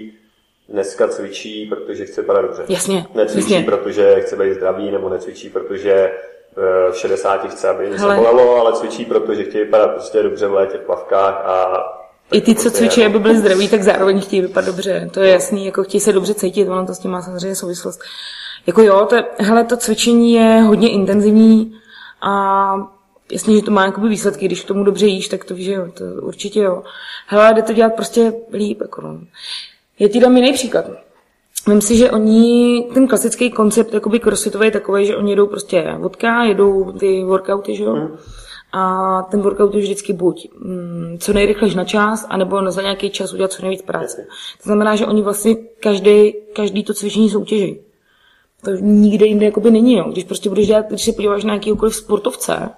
dneska 0.68 1.08
cvičí, 1.08 1.66
protože 1.66 2.06
chce 2.06 2.22
padat 2.22 2.44
dobře. 2.44 2.64
Jasně. 2.68 3.06
Necvičí, 3.14 3.52
jasně. 3.52 3.70
protože 3.70 4.20
chce 4.20 4.36
být 4.36 4.54
zdravý, 4.54 4.90
nebo 4.90 5.08
necvičí, 5.08 5.50
protože 5.50 5.92
eh, 5.92 6.92
v 6.92 6.96
60 6.96 7.50
chce, 7.50 7.68
aby 7.68 7.90
něco 7.90 8.06
bolelo, 8.06 8.56
ale 8.56 8.72
cvičí, 8.72 9.04
protože 9.04 9.44
chtějí 9.44 9.64
vypadat 9.64 9.90
prostě 9.90 10.22
dobře 10.22 10.46
v 10.46 10.54
létě 10.54 10.78
v 10.78 10.86
plavkách 10.86 11.34
a 11.44 11.82
i 12.32 12.40
ty, 12.40 12.54
co 12.54 12.70
cvičí, 12.70 13.04
aby 13.04 13.18
byli 13.18 13.38
zdraví, 13.38 13.68
tak 13.68 13.82
zároveň 13.82 14.20
chtějí 14.20 14.42
vypadat 14.42 14.66
dobře. 14.66 15.10
To 15.12 15.20
je 15.20 15.32
jasný, 15.32 15.66
jako 15.66 15.84
chtějí 15.84 16.00
se 16.00 16.12
dobře 16.12 16.34
cítit, 16.34 16.68
ono 16.68 16.86
to 16.86 16.94
s 16.94 16.98
tím 16.98 17.10
má 17.10 17.22
samozřejmě 17.22 17.56
souvislost. 17.56 18.00
Jako 18.66 18.82
jo, 18.82 19.06
to, 19.10 19.16
hele, 19.38 19.64
to 19.64 19.76
cvičení 19.76 20.32
je 20.32 20.60
hodně 20.60 20.90
intenzivní 20.90 21.78
a 22.22 22.74
jasně, 23.32 23.56
že 23.56 23.62
to 23.62 23.70
má 23.70 23.84
jakoby 23.84 24.08
výsledky, 24.08 24.46
když 24.46 24.64
k 24.64 24.68
tomu 24.68 24.84
dobře 24.84 25.06
jíš, 25.06 25.28
tak 25.28 25.44
to 25.44 25.54
víš, 25.54 25.66
že 25.66 25.72
jo, 25.72 25.92
to 25.94 26.04
určitě 26.04 26.60
jo. 26.60 26.82
Hele, 27.26 27.54
jde 27.54 27.62
to 27.62 27.72
dělat 27.72 27.94
prostě 27.94 28.32
líp, 28.52 28.80
jako 28.80 29.00
no. 29.00 29.20
Já 30.02 30.08
ti 30.08 30.20
dám 30.20 30.36
jiný 30.36 30.52
příklad. 30.52 30.84
Myslím 31.68 31.80
si, 31.80 31.96
že 31.96 32.10
oni, 32.10 32.84
ten 32.94 33.08
klasický 33.08 33.50
koncept 33.50 33.94
jakoby 33.94 34.20
crossfitový 34.20 34.66
je 34.66 34.70
takový, 34.70 35.06
že 35.06 35.16
oni 35.16 35.32
jedou 35.32 35.46
prostě 35.46 35.94
vodka, 35.98 36.44
jedou 36.44 36.92
ty 36.92 37.24
workouty, 37.24 37.76
že 37.76 37.84
jo? 37.84 37.96
Mm. 37.96 38.16
A 38.72 39.22
ten 39.30 39.40
workout 39.40 39.74
je 39.74 39.80
vždycky 39.80 40.12
buď 40.12 40.48
mm, 40.58 41.16
co 41.20 41.32
nejrychlejší 41.32 41.76
na 41.76 41.84
čas, 41.84 42.26
anebo 42.28 42.70
za 42.70 42.82
nějaký 42.82 43.10
čas 43.10 43.32
udělat 43.32 43.52
co 43.52 43.62
nejvíc 43.62 43.82
práce. 43.82 44.26
To 44.62 44.62
znamená, 44.62 44.96
že 44.96 45.06
oni 45.06 45.22
vlastně 45.22 45.54
každý, 45.80 46.34
každý 46.52 46.84
to 46.84 46.94
cvičení 46.94 47.30
soutěží. 47.30 47.80
To 48.64 48.70
nikde 48.80 49.26
jinde 49.26 49.46
jakoby 49.46 49.70
není. 49.70 49.96
Jo. 49.96 50.04
Když 50.12 50.24
prostě 50.24 50.48
budeš 50.48 50.66
dělat, 50.66 50.86
když 50.88 51.02
se 51.02 51.12
podíváš 51.12 51.44
na 51.44 51.54
jakýkoliv 51.54 51.94
sportovce, 51.94 52.70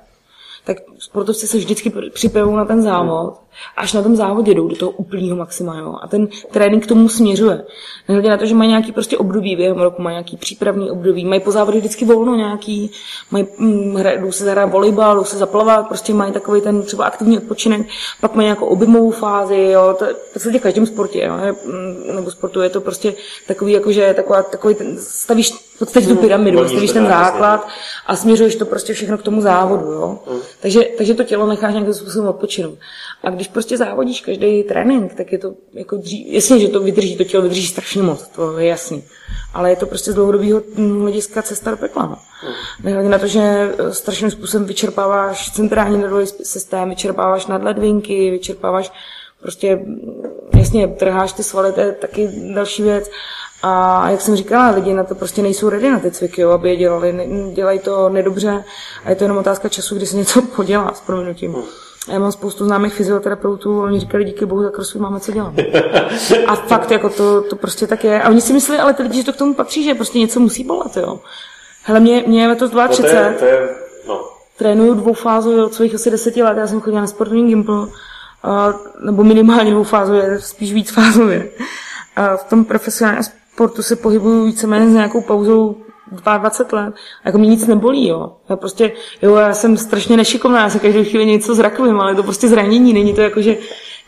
tak 0.65 0.77
sportovci 0.99 1.47
se 1.47 1.57
vždycky 1.57 1.93
připravují 2.13 2.57
na 2.57 2.65
ten 2.65 2.83
závod, 2.83 3.35
až 3.77 3.93
na 3.93 4.03
tom 4.03 4.17
závodě 4.17 4.55
jdou 4.55 4.69
do 4.69 4.77
toho 4.77 4.91
úplného 4.91 5.37
maxima, 5.37 5.79
jo. 5.79 5.97
A 6.03 6.09
ten 6.09 6.29
trénink 6.51 6.85
k 6.85 6.87
tomu 6.87 7.09
směřuje. 7.09 7.65
Nehledě 8.09 8.29
na 8.29 8.37
to, 8.37 8.47
že 8.47 8.55
mají 8.55 8.71
nějaký 8.71 8.93
prostě 8.93 9.19
období 9.19 9.57
během 9.57 9.79
roku, 9.79 10.03
mají 10.03 10.15
nějaký 10.15 10.37
přípravný 10.37 10.91
období, 10.91 11.25
mají 11.25 11.41
po 11.41 11.51
závodě 11.51 11.79
vždycky 11.79 12.05
volno 12.05 12.35
nějaký, 12.35 12.91
mají, 13.31 13.47
hm, 13.59 13.99
jdou 14.21 14.33
se 14.33 14.45
zahrát 14.45 14.71
volejbal, 14.71 15.17
jdou 15.17 15.25
se 15.25 15.37
zaplavat, 15.37 15.89
prostě 15.89 16.15
mají 16.15 16.33
takový 16.33 16.61
ten 16.61 16.83
třeba 16.83 17.05
aktivní 17.05 17.39
odpočinek, 17.39 17.87
pak 18.21 18.35
mají 18.35 18.47
nějakou 18.47 18.67
objemovou 18.67 19.11
fázi, 19.11 19.57
jo. 19.57 19.97
To 19.99 20.05
je 20.05 20.59
v 20.59 20.63
každém 20.63 20.87
sportě, 20.87 21.23
jo. 21.25 21.35
Mm, 21.67 22.17
nebo 22.17 22.31
sportu 22.31 22.61
je 22.61 22.71
to 22.71 22.81
prostě 22.81 23.15
takový, 23.47 23.73
jakože 23.73 24.15
taková, 24.15 24.43
takový 24.43 24.75
ten, 24.75 24.99
stavíš 24.99 25.74
podstatě 25.79 26.07
tu 26.07 26.17
pyramidu, 26.17 26.69
stavíš 26.69 26.93
ten 26.93 27.07
základ 27.07 27.69
a 28.07 28.17
směřuješ 28.17 28.57
to 28.57 28.67
prostě 28.67 28.95
všechno 28.95 29.19
k 29.19 29.23
tomu 29.23 29.41
závodu, 29.41 29.85
jo. 29.85 30.19
Mm. 30.31 30.39
Takže, 30.61 30.81
takže 30.99 31.15
to 31.15 31.25
tělo 31.25 31.47
necháš 31.47 31.73
nějakým 31.73 31.95
způsobem 31.95 32.29
odpočinout. 32.29 32.79
A 33.23 33.31
když 33.31 33.49
prostě 33.49 33.77
závodíš 33.77 34.21
každý 34.21 34.63
trénink, 34.63 35.15
tak 35.15 35.33
je 35.33 35.39
to 35.39 35.55
jako 35.73 35.97
dřív, 35.97 36.27
jasně, 36.33 36.59
že 36.59 36.69
to 36.69 36.81
vydrží, 36.81 37.17
to 37.17 37.25
tělo 37.25 37.43
vydrží 37.43 37.67
strašně 37.67 38.03
moc, 38.03 38.29
to 38.29 38.59
je 38.59 38.67
jasný. 38.67 39.05
Ale 39.55 39.71
je 39.71 39.77
to 39.77 39.87
prostě 39.87 40.13
z 40.13 40.15
dlouhodobého 40.15 40.63
hlediska 41.01 41.43
cesta 41.43 41.71
do 41.71 41.77
pekla. 41.77 42.07
No. 42.07 42.19
Mm. 42.49 42.85
Nehledě 42.85 43.09
na 43.09 43.19
to, 43.19 43.27
že 43.27 43.75
strašným 43.91 44.31
způsobem 44.31 44.67
vyčerpáváš 44.67 45.51
centrální 45.51 45.99
nervový 45.99 46.27
systém, 46.27 46.91
vyčerpáváš 46.91 47.47
nadledvinky, 47.47 48.31
vyčerpáváš 48.31 48.93
prostě, 49.43 49.81
jasně, 50.57 50.89
trháš 50.89 51.33
ty 51.33 51.43
svaly, 51.43 51.73
to 51.73 51.81
je 51.81 51.93
taky 51.93 52.29
další 52.55 52.83
věc. 52.83 53.11
A 53.67 54.11
jak 54.11 54.21
jsem 54.21 54.37
říkala, 54.37 54.71
lidi 54.71 54.95
na 54.95 55.05
to 55.05 55.15
prostě 55.15 55.43
nejsou 55.43 55.69
ready 55.69 55.91
na 55.91 55.99
ty 55.99 56.11
cviky, 56.11 56.41
jo, 56.41 56.51
aby 56.51 56.71
je 56.71 56.77
dělali. 56.77 57.29
Dělají 57.55 57.79
to 57.79 58.09
nedobře 58.09 58.65
a 59.05 59.11
je 59.11 59.17
to 59.17 59.25
jenom 59.25 59.39
otázka 59.39 59.69
času, 59.69 59.97
kdy 59.97 60.07
se 60.07 60.17
něco 60.17 60.43
podělá 60.57 60.95
s 60.95 61.01
proměnutím. 61.01 61.57
Já 62.09 62.19
mám 62.19 62.33
spoustu 62.33 62.65
známých 62.65 62.95
fyzioterapeutů, 62.95 63.83
oni 63.83 64.01
říkali, 64.01 64.25
díky 64.25 64.47
bohu, 64.47 64.63
tak 64.63 64.79
rozsud 64.79 64.99
máme 64.99 65.21
co 65.21 65.33
dělat. 65.33 65.55
A 66.47 66.55
fakt, 66.55 66.91
jako 66.91 67.09
to, 67.09 67.43
to 67.43 67.57
prostě 67.57 67.87
tak 67.87 68.05
je. 68.05 68.23
A 68.23 68.29
oni 68.29 68.41
si 68.41 68.53
mysleli, 68.53 68.81
ale 68.81 68.95
ty 68.95 69.03
lidi, 69.03 69.19
že 69.19 69.25
to 69.25 69.33
k 69.33 69.37
tomu 69.37 69.55
patří, 69.55 69.85
že 69.85 69.95
prostě 69.95 70.19
něco 70.19 70.41
musí 70.41 70.65
bolet, 70.65 70.97
jo. 70.97 71.21
Hele, 71.83 72.01
mě, 72.01 72.25
mě 72.27 72.43
je 72.43 72.49
letos 72.49 72.71
32. 72.71 72.87
No 72.87 72.89
to 72.89 73.07
je, 73.07 73.39
to 73.39 73.45
je, 73.45 73.69
no. 74.09 74.29
Trénuju 74.57 74.95
dvoufázově 74.95 75.65
od 75.65 75.75
svých 75.75 75.95
asi 75.95 76.11
deseti 76.11 76.43
let, 76.43 76.57
já 76.57 76.67
jsem 76.67 76.81
chodila 76.81 77.01
na 77.01 77.07
sportovní 77.07 77.47
gimpl, 77.47 77.89
nebo 79.05 79.25
minimálně 79.25 79.71
dvoufázově, 79.71 80.41
spíš 80.41 80.73
víc 80.73 80.91
fázově. 80.91 81.51
A 82.17 82.37
v 82.37 82.45
tom 82.45 82.65
profesionálním 82.65 83.25
sportu 83.55 83.83
se 83.83 83.97
pohybuju 83.97 84.45
víceméně 84.45 84.91
s 84.91 84.95
nějakou 84.95 85.21
pauzou 85.21 85.77
22 86.13 86.81
let. 86.81 86.95
A 86.95 87.29
jako 87.29 87.39
mě 87.39 87.49
nic 87.49 87.67
nebolí, 87.67 88.09
jo. 88.09 88.33
Já 88.49 88.57
prostě, 88.57 88.93
jo, 89.23 89.35
já 89.35 89.55
jsem 89.55 89.77
strašně 89.77 90.17
nešikovná, 90.17 90.61
já 90.61 90.71
se 90.71 90.79
každou 90.79 91.05
chvíli 91.05 91.27
něco 91.27 91.55
zrakovím, 91.55 92.01
ale 92.01 92.13
je 92.13 92.15
to 92.15 92.23
prostě 92.23 92.49
zranění, 92.49 92.93
není 92.93 93.15
to 93.15 93.21
jako, 93.21 93.41
že, 93.41 93.57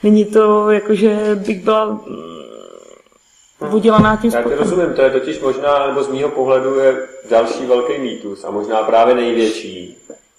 není 0.02 0.24
to 0.24 0.70
jako, 0.70 0.94
že 0.94 1.18
bych 1.34 1.64
byla 1.64 1.86
mm, 1.86 3.74
udělaná 3.74 4.16
tím 4.16 4.30
sportem. 4.30 4.52
Já 4.52 4.58
to 4.58 4.64
rozumím, 4.64 4.94
to 4.94 5.02
je 5.02 5.10
totiž 5.10 5.40
možná, 5.40 5.86
nebo 5.86 6.02
z 6.02 6.08
mýho 6.08 6.28
pohledu 6.28 6.78
je 6.78 7.08
další 7.30 7.66
velký 7.66 7.98
mýtus 7.98 8.44
a 8.44 8.50
možná 8.50 8.82
právě 8.82 9.14
největší 9.14 9.96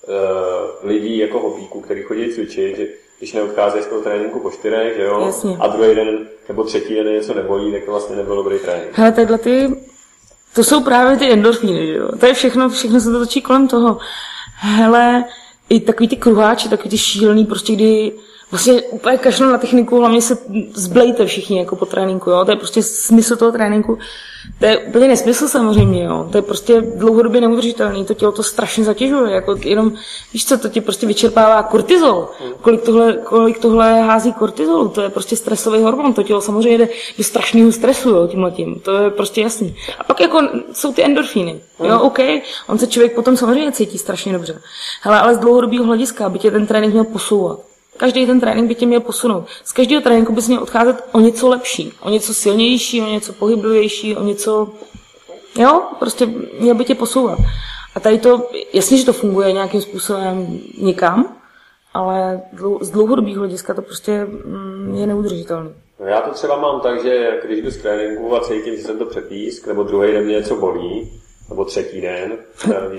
uh, 0.08 0.90
lidí 0.90 1.18
jako 1.18 1.40
hobíků, 1.40 1.82
který 1.82 2.04
chodí 2.04 2.30
cvičit, 2.34 2.78
že 2.78 2.88
když 3.18 3.34
neodcházejí 3.34 3.84
z 3.84 3.88
toho 3.88 4.02
tréninku 4.02 4.40
po 4.40 4.52
čtyřech, 4.52 4.96
že 4.98 5.04
jo, 5.04 5.22
Jasně. 5.26 5.58
a 5.60 5.68
druhý 5.68 5.96
den 5.96 6.28
nebo 6.48 6.64
třetí 6.64 6.96
den 6.96 7.14
něco 7.14 7.34
nebolí, 7.34 7.72
tak 7.72 7.84
to 7.86 7.92
vlastně 7.92 8.16
nebyl 8.16 8.36
dobrý 8.36 8.60
trénink. 8.60 8.90
Hele, 8.94 9.12
tyhle 9.12 9.38
ty, 9.38 9.82
to 10.56 10.64
jsou 10.64 10.84
právě 10.84 11.18
ty 11.18 11.32
endorfíny, 11.32 11.88
že 11.88 11.94
jo. 11.94 12.08
To 12.20 12.26
je 12.26 12.34
všechno, 12.34 12.70
všechno 12.70 13.00
se 13.00 13.12
to 13.12 13.20
točí 13.20 13.42
kolem 13.42 13.68
toho. 13.68 13.98
Hele, 14.56 15.26
i 15.70 15.80
takový 15.80 16.08
ty 16.08 16.16
kruháči, 16.16 16.70
takový 16.70 16.90
ty 16.90 16.98
šílený, 16.98 17.46
prostě 17.46 17.74
kdy 17.74 18.12
vlastně 18.52 18.82
úplně 18.82 19.18
kašlu 19.18 19.52
na 19.52 19.58
techniku, 19.58 20.00
hlavně 20.00 20.22
se 20.22 20.38
zblejte 20.74 21.26
všichni 21.26 21.60
jako 21.60 21.76
po 21.76 21.86
tréninku, 21.86 22.30
jo? 22.30 22.46
to 22.46 22.52
je 22.52 22.58
prostě 22.58 22.84
smysl 22.84 23.36
toho 23.36 23.52
tréninku. 23.52 23.98
To 24.60 24.66
je 24.66 24.78
úplně 24.78 25.08
nesmysl 25.08 25.48
samozřejmě, 25.48 26.04
jo? 26.04 26.30
to 26.32 26.38
je 26.38 26.42
prostě 26.42 26.82
dlouhodobě 26.82 27.42
neudržitelný, 27.42 28.06
to 28.06 28.14
tělo 28.14 28.32
to 28.32 28.44
strašně 28.44 28.84
zatěžuje, 28.84 29.34
jako 29.34 29.56
jenom, 29.62 29.94
víš 30.34 30.46
co, 30.46 30.58
to 30.58 30.70
ti 30.70 30.82
prostě 30.82 31.08
vyčerpává 31.08 31.64
kortizol, 31.64 32.30
kolik 32.62 32.82
tohle, 32.82 33.14
kolik 33.14 33.60
tohle 33.60 34.02
hází 34.02 34.34
kortizol, 34.34 34.88
to 34.88 35.02
je 35.02 35.10
prostě 35.10 35.36
stresový 35.36 35.82
hormon, 35.82 36.14
to 36.14 36.24
tělo 36.24 36.42
samozřejmě 36.42 36.78
jde 36.78 36.90
do 37.18 37.24
strašného 37.24 37.72
stresu, 37.72 38.10
jo, 38.10 38.28
tímhle 38.28 38.52
tím, 38.52 38.80
to 38.80 38.98
je 38.98 39.10
prostě 39.10 39.42
jasný. 39.42 39.76
A 40.00 40.04
pak 40.04 40.20
jako 40.20 40.42
jsou 40.74 40.94
ty 40.94 41.04
endorfíny, 41.04 41.62
jo, 41.80 41.96
mm. 41.96 42.02
OK, 42.02 42.20
on 42.68 42.78
se 42.78 42.88
člověk 42.88 43.16
potom 43.16 43.38
samozřejmě 43.38 43.72
cítí 43.72 43.98
strašně 43.98 44.34
dobře. 44.34 44.62
Hele, 45.02 45.20
ale 45.20 45.36
z 45.36 45.38
dlouhodobého 45.38 45.84
hlediska 45.84 46.30
by 46.30 46.40
tě 46.40 46.52
ten 46.52 46.68
trénink 46.68 46.94
měl 46.94 47.04
posouvat. 47.04 47.60
Každý 47.98 48.26
ten 48.26 48.40
trénink 48.40 48.68
by 48.68 48.76
tě 48.76 48.86
měl 48.86 49.00
posunout. 49.00 49.46
Z 49.64 49.72
každého 49.72 50.02
tréninku 50.02 50.34
bys 50.34 50.48
měl 50.48 50.64
odcházet 50.64 51.04
o 51.12 51.20
něco 51.20 51.48
lepší, 51.48 51.94
o 52.02 52.10
něco 52.10 52.34
silnější, 52.34 53.02
o 53.02 53.06
něco 53.06 53.34
pohyblivější, 53.34 54.16
o 54.16 54.24
něco... 54.24 54.70
Jo, 55.60 55.82
prostě 56.00 56.26
měl 56.60 56.76
by 56.76 56.86
tě 56.86 56.96
posouvat. 56.96 57.40
A 57.96 58.00
tady 58.00 58.20
to, 58.20 58.50
jasně, 58.74 58.98
že 58.98 59.06
to 59.06 59.14
funguje 59.14 59.52
nějakým 59.52 59.82
způsobem 59.82 60.60
někam, 60.78 61.36
ale 61.94 62.42
z 62.82 62.90
dlouhodobého 62.90 63.40
hlediska 63.40 63.74
to 63.74 63.82
prostě 63.82 64.26
mm, 64.26 64.96
je 64.96 65.08
neudržitelné. 65.08 65.70
No 66.00 66.06
já 66.06 66.22
to 66.22 66.34
třeba 66.34 66.62
mám 66.62 66.82
tak, 66.82 67.04
že 67.04 67.40
když 67.46 67.62
jdu 67.62 67.72
z 67.72 67.78
tréninku 67.78 68.36
a 68.36 68.40
cítím, 68.40 68.76
že 68.76 68.82
jsem 68.82 68.98
to 68.98 69.06
přepísk, 69.06 69.68
nebo 69.68 69.84
druhý 69.84 70.12
den 70.12 70.26
mě 70.26 70.36
něco 70.36 70.56
bolí, 70.56 71.22
nebo 71.50 71.66
třetí 71.66 72.02
den. 72.02 72.38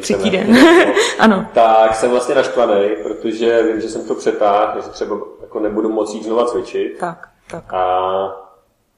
třetí 0.00 0.30
den, 0.30 0.56
ano. 1.18 1.46
Tak 1.54 1.94
jsem 1.94 2.10
vlastně 2.10 2.34
naštvaný, 2.34 2.88
protože 3.02 3.62
vím, 3.62 3.80
že 3.80 3.88
jsem 3.88 4.08
to 4.08 4.14
přetáhl, 4.14 4.80
že 4.82 4.88
třeba 4.88 5.16
jako 5.40 5.60
nebudu 5.60 5.88
moci 5.88 6.16
jít 6.16 6.24
znova 6.24 6.44
cvičit. 6.44 6.98
Tak, 6.98 7.28
tak. 7.50 7.64
A 7.72 8.08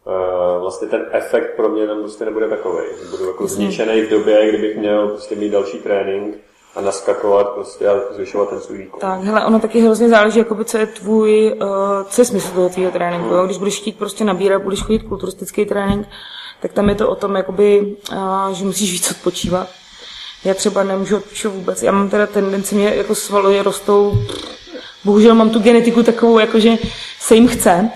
uh, 0.04 0.60
vlastně 0.60 0.88
ten 0.88 1.06
efekt 1.10 1.56
pro 1.56 1.68
mě 1.68 1.86
tam 1.86 1.98
prostě 1.98 2.24
nebude 2.24 2.48
takový. 2.48 2.84
Budu 3.10 3.26
jako 3.26 3.46
zničený 3.46 4.00
v 4.02 4.10
době, 4.10 4.48
kdybych 4.48 4.76
měl 4.76 5.08
prostě 5.08 5.36
mít 5.36 5.50
další 5.50 5.78
trénink 5.78 6.36
a 6.76 6.80
naskakovat 6.80 7.48
prostě 7.48 7.88
a 7.88 8.12
zvyšovat 8.14 8.48
ten 8.48 8.60
svůj 8.60 8.78
výkon. 8.78 9.00
Tak, 9.00 9.20
hele, 9.20 9.44
ono 9.44 9.60
taky 9.60 9.80
hrozně 9.80 10.08
záleží, 10.08 10.38
jakoby, 10.38 10.64
co 10.64 10.78
je 10.78 10.86
tvůj, 10.86 11.52
uh, 11.62 11.68
co 12.08 12.20
je 12.20 12.24
smysl 12.24 12.54
toho 12.54 12.68
tvýho 12.68 12.90
tréninku. 12.90 13.28
Hmm. 13.28 13.44
Když 13.44 13.58
budeš 13.58 13.80
chtít 13.80 13.98
prostě 13.98 14.24
nabírat, 14.24 14.62
budeš 14.62 14.82
chodit 14.82 14.98
kulturistický 14.98 15.66
trénink, 15.66 16.08
tak 16.60 16.72
tam 16.72 16.88
je 16.88 16.94
to 16.94 17.08
o 17.08 17.14
tom, 17.14 17.36
jakoby, 17.36 17.96
a, 18.16 18.50
že 18.52 18.64
musíš 18.64 18.92
víc 18.92 19.10
odpočívat. 19.10 19.68
Já 20.44 20.54
třeba 20.54 20.82
nemůžu 20.82 21.16
odpočívat 21.16 21.56
vůbec. 21.56 21.82
Já 21.82 21.92
mám 21.92 22.10
teda 22.10 22.26
tendenci, 22.26 22.74
mě 22.74 22.94
jako 22.94 23.14
svaly 23.14 23.62
rostou, 23.62 24.18
bohužel 25.04 25.34
mám 25.34 25.50
tu 25.50 25.58
genetiku 25.58 26.02
takovou, 26.02 26.38
jakože 26.38 26.70
se 27.20 27.34
jim 27.34 27.48
chce. 27.48 27.90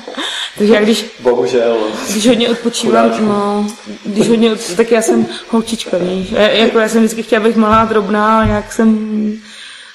Takže 0.58 0.74
já 0.74 0.80
když... 0.80 1.06
Bohužel. 1.20 1.76
Když 2.10 2.26
hodně 2.28 2.48
odpočívám, 2.48 3.28
no, 3.28 3.66
když 4.04 4.28
hodně, 4.28 4.56
tak 4.76 4.90
já 4.90 5.02
jsem 5.02 5.26
holčička, 5.48 5.98
víš. 5.98 6.30
Já, 6.30 6.40
jako 6.40 6.78
já 6.78 6.88
jsem 6.88 6.98
vždycky 7.02 7.22
chtěla 7.22 7.44
být 7.44 7.56
malá, 7.56 7.84
drobná, 7.84 8.46
jak 8.46 8.72
jsem 8.72 9.40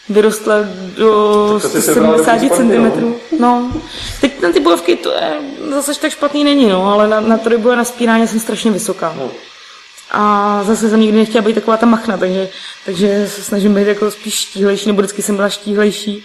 vyrostla 0.10 0.56
do 0.98 1.60
70 1.60 2.39
cm. 2.56 3.15
No. 3.39 3.72
Teď 4.22 4.41
na 4.41 4.52
ty 4.52 4.60
bojovky 4.60 4.96
to 4.96 5.12
je 5.12 5.38
zase 5.70 6.02
tak 6.02 6.12
špatný 6.12 6.43
není, 6.43 6.70
no, 6.70 6.86
ale 6.86 7.08
na, 7.08 7.20
na 7.20 7.38
to 7.38 7.58
boje 7.58 7.76
na 7.76 7.84
spírání 7.84 8.28
jsem 8.28 8.39
strašně 8.39 8.72
vysoká. 8.72 9.15
No. 9.17 9.32
A 10.12 10.63
zase 10.63 10.89
jsem 10.89 11.02
nikdy 11.02 11.17
nechtěla 11.17 11.41
být 11.46 11.54
taková 11.54 11.78
ta 11.78 11.86
machna, 11.86 12.17
takže, 12.17 12.50
takže 12.86 13.30
se 13.30 13.43
snažím 13.43 13.74
být 13.74 13.88
jako 13.88 14.12
spíš 14.12 14.34
štíhlejší, 14.34 14.88
nebo 14.88 15.02
vždycky 15.02 15.22
jsem 15.22 15.36
byla 15.36 15.50
štíhlejší. 15.50 16.24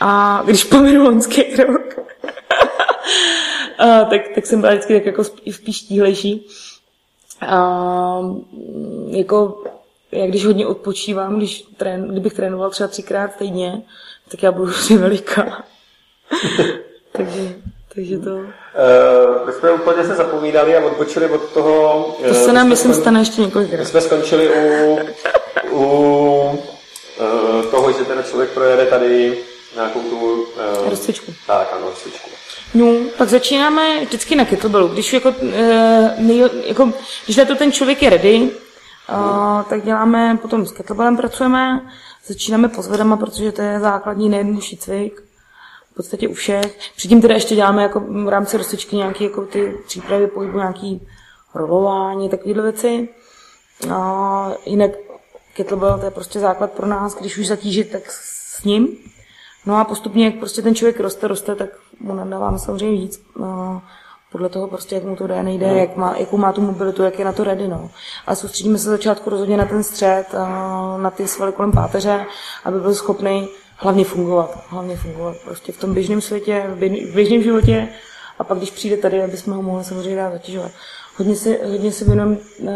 A 0.00 0.42
když 0.44 0.64
pominu 0.64 1.04
loňský 1.04 1.56
rok, 1.56 1.98
a, 3.78 4.04
tak, 4.04 4.20
tak 4.34 4.46
jsem 4.46 4.60
byla 4.60 4.72
vždycky 4.72 4.94
tak 4.94 5.06
jako 5.06 5.24
spíš 5.24 5.76
štíhlejší. 5.76 6.46
A, 7.40 8.20
jako 9.10 9.64
já 10.12 10.26
když 10.26 10.46
hodně 10.46 10.66
odpočívám, 10.66 11.36
když 11.36 11.64
trén, 11.76 12.08
kdybych 12.08 12.34
trénoval 12.34 12.70
třeba 12.70 12.88
třikrát 12.88 13.36
týdně, 13.36 13.82
tak 14.30 14.42
já 14.42 14.52
budu 14.52 14.64
hrozně 14.64 14.98
veliká. 14.98 15.64
takže, 17.12 17.54
takže 17.94 18.18
to... 18.18 18.30
Uh, 18.30 19.46
my 19.46 19.52
jsme 19.52 19.70
úplně 19.70 20.04
se 20.04 20.14
zapomínali 20.14 20.76
a 20.76 20.86
odpočili 20.86 21.26
od 21.26 21.52
toho... 21.52 22.16
To 22.28 22.34
se 22.34 22.52
nám, 22.52 22.68
myslím, 22.68 22.92
skon... 22.92 23.02
stane 23.02 23.20
ještě 23.20 23.40
několikrát. 23.40 23.78
My 23.78 23.86
jsme 23.86 24.00
skončili 24.00 24.50
u, 24.54 24.98
u 25.70 25.84
uh, 27.20 27.64
toho, 27.70 27.92
že 27.92 28.04
ten 28.04 28.24
člověk 28.30 28.50
projede 28.50 28.86
tady 28.86 29.38
nějakou 29.74 30.00
tu... 30.00 30.42
Uh, 30.80 30.90
rozcvičku. 30.90 31.34
Tak, 31.46 31.72
ano, 31.76 31.86
rozcvičku. 31.86 32.30
No, 32.74 32.94
pak 33.18 33.28
začínáme 33.28 34.04
vždycky 34.04 34.36
na 34.36 34.44
kettlebellu. 34.44 34.88
Když, 34.88 35.12
jako, 35.12 35.28
uh, 35.28 35.48
nej, 36.18 36.44
jako, 36.64 36.92
když 37.24 37.36
na 37.36 37.44
to 37.44 37.54
ten 37.54 37.72
člověk 37.72 38.02
je 38.02 38.10
ready, 38.10 38.50
Tak 39.68 39.84
děláme, 39.84 40.38
potom 40.42 40.66
s 40.66 40.72
kettlebellem 40.72 41.16
pracujeme, 41.16 41.90
začínáme 42.26 42.68
pozvedama, 42.68 43.16
protože 43.16 43.52
to 43.52 43.62
je 43.62 43.80
základní 43.80 44.28
nejjednodušší 44.28 44.76
cvik, 44.76 45.22
v 45.92 45.94
podstatě 45.94 46.28
u 46.28 46.34
všech. 46.34 46.78
Předtím 46.96 47.20
teda 47.20 47.34
ještě 47.34 47.54
děláme 47.54 47.82
jako 47.82 48.00
v 48.00 48.28
rámci 48.28 48.56
rozcvičky 48.56 48.96
nějaké 48.96 49.24
jako 49.24 49.42
ty 49.42 49.78
přípravy 49.86 50.26
pohybu, 50.26 50.58
nějaký 50.58 51.08
rolování, 51.54 52.28
takovéhle 52.28 52.62
věci. 52.62 53.08
Uh, 53.86 54.52
jinak 54.66 54.90
kettlebell 55.54 55.98
to 55.98 56.04
je 56.04 56.10
prostě 56.10 56.40
základ 56.40 56.72
pro 56.72 56.86
nás, 56.86 57.16
když 57.16 57.38
už 57.38 57.46
zatížit, 57.46 57.90
tak 57.92 58.02
s 58.10 58.64
ním. 58.64 58.88
No 59.66 59.76
a 59.76 59.84
postupně, 59.84 60.24
jak 60.24 60.34
prostě 60.34 60.62
ten 60.62 60.74
člověk 60.74 61.00
roste, 61.00 61.28
roste, 61.28 61.54
tak 61.54 61.70
mu 62.00 62.14
nadáváme 62.14 62.58
samozřejmě 62.58 63.00
víc. 63.00 63.22
Podle 64.32 64.48
toho 64.48 64.68
prostě, 64.68 64.94
jak 64.94 65.04
mu 65.04 65.16
to 65.16 65.26
jde, 65.26 65.42
nejde, 65.42 65.66
no. 65.66 65.76
jak 65.76 65.96
má, 65.96 66.14
jakou 66.18 66.36
má 66.36 66.52
tu 66.52 66.60
mobilitu, 66.60 67.02
jak 67.02 67.18
je 67.18 67.24
na 67.24 67.32
to 67.32 67.44
ready, 67.44 67.68
no. 67.68 67.90
A 68.26 68.34
soustředíme 68.34 68.78
se 68.78 68.90
začátku 68.90 69.30
rozhodně 69.30 69.56
na 69.56 69.64
ten 69.64 69.82
střed, 69.82 70.24
na 70.98 71.10
ty 71.10 71.28
svaly 71.28 71.52
kolem 71.52 71.72
páteře, 71.72 72.26
aby 72.64 72.80
byl 72.80 72.94
schopný 72.94 73.48
hlavně 73.76 74.04
fungovat, 74.04 74.64
hlavně 74.68 74.96
fungovat 74.96 75.36
prostě 75.44 75.72
v 75.72 75.78
tom 75.78 75.94
běžném 75.94 76.20
světě, 76.20 76.64
v 76.68 77.14
běžném 77.14 77.42
životě 77.42 77.88
a 78.38 78.44
pak, 78.44 78.58
když 78.58 78.70
přijde 78.70 78.96
tady, 78.96 79.22
aby 79.22 79.36
jsme 79.36 79.54
ho 79.56 79.62
mohli 79.62 79.84
samozřejmě 79.84 80.16
dát 80.16 80.32
zatěžovat. 80.32 80.70
hodně 81.16 81.36
se, 81.36 81.58
hodně 81.70 81.92
se 81.92 82.04
věnujem 82.04 82.38
uh, 82.58 82.70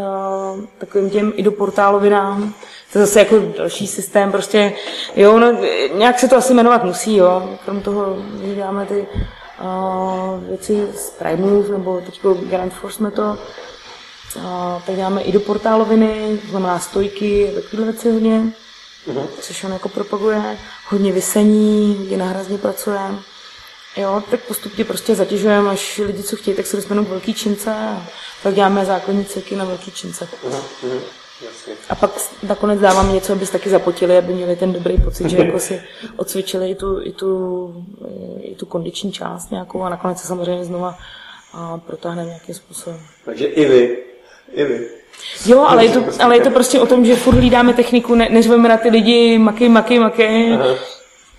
takovým 0.79 1.11
těm 1.11 1.33
i 1.37 1.43
do 1.43 1.53
portálovinám. 1.53 2.55
To 2.93 2.99
je 2.99 3.07
zase 3.07 3.19
jako 3.19 3.37
další 3.59 3.87
systém, 3.87 4.33
prostě, 4.33 4.73
jo, 5.17 5.39
no, 5.39 5.57
nějak 5.95 6.19
se 6.19 6.29
to 6.29 6.37
asi 6.37 6.55
jmenovat 6.55 6.85
musí, 6.85 7.17
jo. 7.17 7.59
Krom 7.65 7.81
toho, 7.81 8.17
že 8.43 8.55
děláme 8.55 8.87
ty 8.87 9.07
věci 10.49 10.89
z 10.97 11.11
Pride 11.11 11.37
Move, 11.37 11.69
nebo 11.69 12.01
teď 12.01 12.21
Grand 12.43 12.73
Force 12.73 12.97
jsme 12.97 13.11
to, 13.11 13.39
tak 14.87 14.97
děláme 14.97 15.23
i 15.23 15.33
do 15.33 15.41
portáloviny, 15.41 16.39
to 16.43 16.51
znamená 16.51 16.79
stojky, 16.79 17.53
takovéhle 17.55 17.93
věci 17.93 18.11
hodně, 18.13 18.43
uh-huh. 19.07 19.27
což 19.41 19.65
on 19.65 19.73
jako 19.73 19.89
propaguje, 19.89 20.59
hodně 20.89 21.13
vysení, 21.13 21.97
hodně 21.99 22.17
náhrazně 22.17 22.59
pracujeme. 22.59 23.19
Jo, 23.97 24.23
tak 24.31 24.41
postupně 24.41 24.85
prostě 24.85 25.15
zatěžujeme, 25.15 25.71
až 25.71 25.99
lidi, 25.99 26.23
co 26.23 26.37
chtějí, 26.37 26.57
tak 26.57 26.67
se 26.67 26.77
dostanou 26.77 27.05
k 27.05 27.09
velký 27.09 27.35
čince 27.35 27.75
a 27.75 28.07
pak 28.43 28.55
děláme 28.55 28.85
základní 28.85 29.25
cirky 29.25 29.57
na 29.57 29.65
velký 29.65 29.91
čince. 29.91 30.29
Uh-huh. 31.43 31.74
A 31.91 31.95
pak 31.95 32.11
nakonec 32.43 32.80
dáváme 32.80 33.12
něco, 33.12 33.32
aby 33.32 33.47
taky 33.47 33.70
zapotili, 33.70 34.18
aby 34.18 34.32
měli 34.32 34.57
ten 34.57 34.72
dobrý 34.72 34.99
pocit, 34.99 35.30
že 35.30 35.37
jako 35.37 35.59
si 35.59 35.82
odcvičili 36.16 36.70
i 36.70 36.74
tu, 36.74 37.01
i 37.03 37.12
tu, 37.12 37.85
i 38.41 38.55
tu 38.55 38.66
kondiční 38.66 39.12
část 39.12 39.51
nějakou 39.51 39.82
a 39.82 39.89
nakonec 39.89 40.20
se 40.20 40.26
samozřejmě 40.26 40.64
znova 40.64 40.99
a 41.53 41.78
protáhneme 41.78 42.28
nějakým 42.28 42.55
způsobem. 42.55 43.01
Takže 43.24 43.47
i 43.47 43.68
vy, 43.68 43.99
i 44.53 44.64
vy. 44.64 44.89
Jo, 45.47 45.61
ale 45.68 45.85
je, 45.85 45.91
to, 45.91 46.05
ale 46.20 46.37
je 46.37 46.43
to 46.43 46.51
prostě 46.51 46.80
o 46.80 46.87
tom, 46.87 47.05
že 47.05 47.16
furt 47.16 47.35
hlídáme 47.35 47.72
techniku, 47.72 48.14
ne, 48.14 48.28
neřveme 48.30 48.68
na 48.68 48.76
ty 48.76 48.89
lidi 48.89 49.39
maky, 49.39 49.68
maky, 49.68 49.99
maky. 49.99 50.51
Aha 50.53 50.74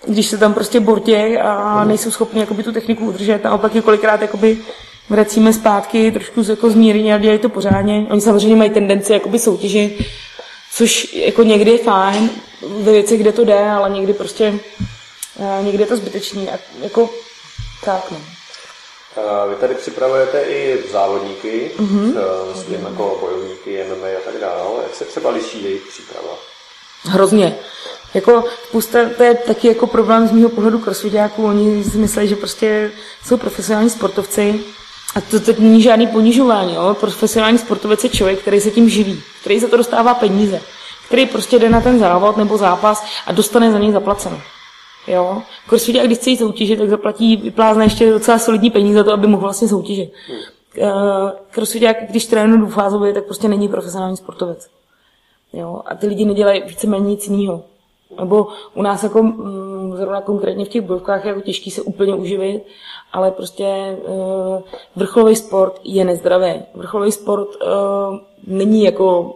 když 0.07 0.27
se 0.27 0.37
tam 0.37 0.53
prostě 0.53 0.79
bortě 0.79 1.39
a 1.43 1.85
nejsou 1.85 2.11
schopni 2.11 2.39
jakoby, 2.39 2.63
tu 2.63 2.71
techniku 2.71 3.05
udržet. 3.05 3.45
A 3.45 3.53
opak 3.53 3.75
je 3.75 3.81
kolikrát 3.81 4.21
jakoby, 4.21 4.57
vracíme 5.09 5.53
zpátky, 5.53 6.11
trošku 6.11 6.43
jako 6.49 6.69
zmírně 6.69 7.15
a 7.15 7.17
dělají 7.17 7.39
to 7.39 7.49
pořádně. 7.49 8.05
Oni 8.09 8.21
samozřejmě 8.21 8.55
mají 8.55 8.69
tendenci 8.69 9.13
jakoby 9.13 9.39
soutěžit, 9.39 10.05
což 10.71 11.13
jako 11.13 11.43
někdy 11.43 11.71
je 11.71 11.77
fajn, 11.77 12.29
ve 12.79 12.91
věci, 12.91 13.17
kde 13.17 13.31
to 13.31 13.45
jde, 13.45 13.69
ale 13.69 13.89
někdy 13.89 14.13
prostě 14.13 14.59
někdy 15.61 15.83
je 15.83 15.87
to 15.87 15.97
zbytečný. 15.97 16.49
A 16.49 16.59
jako 16.81 17.09
tak, 17.85 18.11
no. 18.11 18.17
Vy 19.49 19.55
tady 19.55 19.75
připravujete 19.75 20.41
i 20.41 20.83
závodníky, 20.91 21.71
mm-hmm. 21.77 22.13
myslím 22.55 22.83
jako 22.83 23.17
bojovníky, 23.21 23.83
MMA 23.83 24.07
a 24.07 24.31
tak 24.31 24.41
dále. 24.41 24.83
Jak 24.83 24.95
se 24.95 25.05
třeba 25.05 25.29
liší 25.29 25.63
jejich 25.63 25.81
příprava? 25.81 26.37
Hrozně. 27.03 27.57
Jako 28.13 28.43
spousta, 28.67 28.99
to 29.17 29.23
je 29.23 29.35
taky 29.35 29.67
jako 29.67 29.87
problém 29.87 30.27
z 30.27 30.31
mého 30.31 30.49
pohledu 30.49 30.79
crossfitáků, 30.79 31.45
oni 31.45 31.83
si 31.83 31.97
myslí, 31.97 32.27
že 32.27 32.35
prostě 32.35 32.91
jsou 33.25 33.37
profesionální 33.37 33.89
sportovci 33.89 34.59
a 35.15 35.21
to 35.21 35.39
teď 35.39 35.59
není 35.59 35.81
žádný 35.81 36.07
ponižování, 36.07 36.75
jo? 36.75 36.95
profesionální 36.99 37.57
sportovec 37.57 38.03
je 38.03 38.09
člověk, 38.09 38.39
který 38.39 38.61
se 38.61 38.71
tím 38.71 38.89
živí, 38.89 39.21
který 39.41 39.59
za 39.59 39.67
to 39.67 39.77
dostává 39.77 40.13
peníze, 40.13 40.61
který 41.07 41.25
prostě 41.25 41.59
jde 41.59 41.69
na 41.69 41.81
ten 41.81 41.99
závod 41.99 42.37
nebo 42.37 42.57
zápas 42.57 43.05
a 43.25 43.31
dostane 43.31 43.71
za 43.71 43.79
něj 43.79 43.91
zaplaceno. 43.91 44.41
Jo? 45.07 45.41
Crossfiták, 45.67 46.05
když 46.05 46.17
chce 46.17 46.29
jít 46.29 46.37
soutěžit, 46.37 46.79
tak 46.79 46.89
zaplatí, 46.89 47.35
vyplázne 47.35 47.85
ještě 47.85 48.11
docela 48.11 48.39
solidní 48.39 48.71
peníze 48.71 48.97
za 48.97 49.03
to, 49.03 49.13
aby 49.13 49.27
mohl 49.27 49.41
vlastně 49.41 49.67
soutěžit. 49.67 50.13
Uh, 50.77 50.89
crossfiták, 51.51 51.97
když 52.09 52.25
trénuje 52.25 52.57
dvoufázově, 52.57 53.13
tak 53.13 53.25
prostě 53.25 53.47
není 53.47 53.67
profesionální 53.67 54.17
sportovec. 54.17 54.67
Jo? 55.53 55.81
A 55.85 55.95
ty 55.95 56.07
lidi 56.07 56.25
nedělají 56.25 56.63
víceméně 56.67 57.05
nic 57.05 57.27
jiného. 57.27 57.63
Nebo 58.19 58.47
u 58.73 58.81
nás 58.81 59.03
jako 59.03 59.23
mm, 59.23 59.95
zrovna 59.95 60.21
konkrétně 60.21 60.65
v 60.65 60.69
těch 60.69 60.81
bojovkách 60.81 61.25
je 61.25 61.29
jako 61.29 61.41
těžký 61.41 61.71
se 61.71 61.81
úplně 61.81 62.15
uživit, 62.15 62.63
ale 63.13 63.31
prostě 63.31 63.97
uh, 64.07 64.61
vrcholový 64.95 65.35
sport 65.35 65.79
je 65.83 66.05
nezdravý. 66.05 66.53
Vrcholový 66.73 67.11
sport 67.11 67.49
uh, 67.55 68.17
není 68.47 68.83
jako 68.83 69.35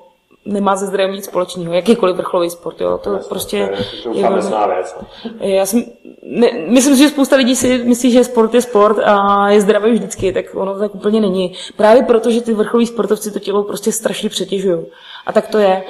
nemá 0.50 0.76
ze 0.76 0.86
zdravím 0.86 1.16
nic 1.16 1.26
společného, 1.26 1.74
jakýkoliv 1.74 2.16
vrcholový 2.16 2.50
sport, 2.50 2.82
jo, 2.82 2.98
to 2.98 3.14
Jasně, 3.14 3.30
prostě 3.30 3.70
to 4.04 4.10
je, 4.10 4.18
je 4.18 4.24
velmi, 4.24 4.76
věc. 4.76 4.96
No. 5.02 5.08
Já 5.48 5.66
jsem, 5.66 5.84
ne, 6.24 6.52
myslím 6.68 6.96
si, 6.96 7.02
že 7.02 7.10
spousta 7.10 7.36
lidí 7.36 7.56
si 7.56 7.84
myslí, 7.84 8.12
že 8.12 8.24
sport 8.24 8.54
je 8.54 8.62
sport 8.62 8.98
a 9.06 9.50
je 9.50 9.62
zdravý 9.62 9.92
vždycky, 9.92 10.34
tak 10.34 10.46
ono 10.56 10.74
to 10.74 10.80
tak 10.80 10.96
úplně 10.96 11.22
není. 11.22 11.54
Právě 11.78 12.04
proto, 12.04 12.32
že 12.32 12.42
ty 12.42 12.54
vrcholoví 12.54 12.88
sportovci 12.88 13.32
to 13.32 13.40
tělo 13.40 13.64
prostě 13.64 13.92
strašně 13.92 14.30
přetěžují. 14.30 14.86
A 15.26 15.34
tak 15.34 15.48
to 15.48 15.58
je. 15.58 15.84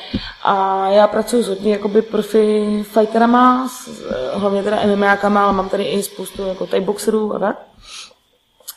A 0.43 0.87
já 0.89 1.07
pracuji 1.07 1.43
s 1.43 1.47
hodně 1.47 1.71
jakoby 1.71 2.01
profi 2.01 2.83
fighterama, 2.83 3.69
hlavně 4.33 4.63
teda 4.63 4.79
MMAkama, 4.95 5.43
ale 5.43 5.53
mám 5.53 5.69
tady 5.69 5.83
i 5.83 6.03
spoustu 6.03 6.41
jako 6.41 6.67
Thai 6.67 6.81
boxerů 6.81 7.35
a 7.35 7.39
tak. 7.39 7.61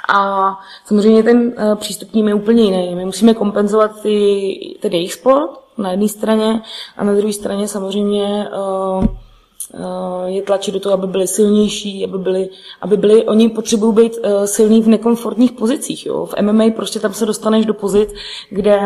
A 0.09 0.53
samozřejmě 0.85 1.23
ten 1.23 1.55
uh, 1.59 1.75
přístup 1.75 2.11
k 2.11 2.15
ním 2.15 2.29
je 2.29 2.35
úplně 2.35 2.63
jiný. 2.63 2.95
My 2.95 3.05
musíme 3.05 3.35
kompenzovat 3.35 4.03
ty, 4.03 4.79
ten 4.81 4.93
jejich 4.93 5.13
sport 5.13 5.62
na 5.79 5.91
jedné 5.91 6.09
straně 6.09 6.63
a 6.97 7.05
na 7.05 7.15
druhé 7.15 7.33
straně 7.33 7.69
samozřejmě 7.69 8.49
uh, 8.57 9.05
uh, 9.05 10.27
je 10.27 10.43
tlačit 10.43 10.73
do 10.73 10.81
toho, 10.81 10.95
aby 10.95 11.07
byli 11.07 11.27
silnější, 11.27 12.05
aby 12.05 12.19
byli, 12.19 12.49
aby 12.81 12.97
byli 12.97 13.25
oni 13.25 13.49
potřebují 13.49 13.95
být 13.95 14.19
uh, 14.19 14.45
silní 14.45 14.83
v 14.83 14.89
nekomfortních 14.89 15.53
pozicích. 15.53 16.07
Jo? 16.07 16.27
V 16.27 16.35
MMA 16.43 16.65
prostě 16.77 17.01
tam 17.01 17.15
se 17.15 17.27
dostaneš 17.27 17.67
do 17.67 17.75
pozic, 17.75 18.15
kde 18.51 18.81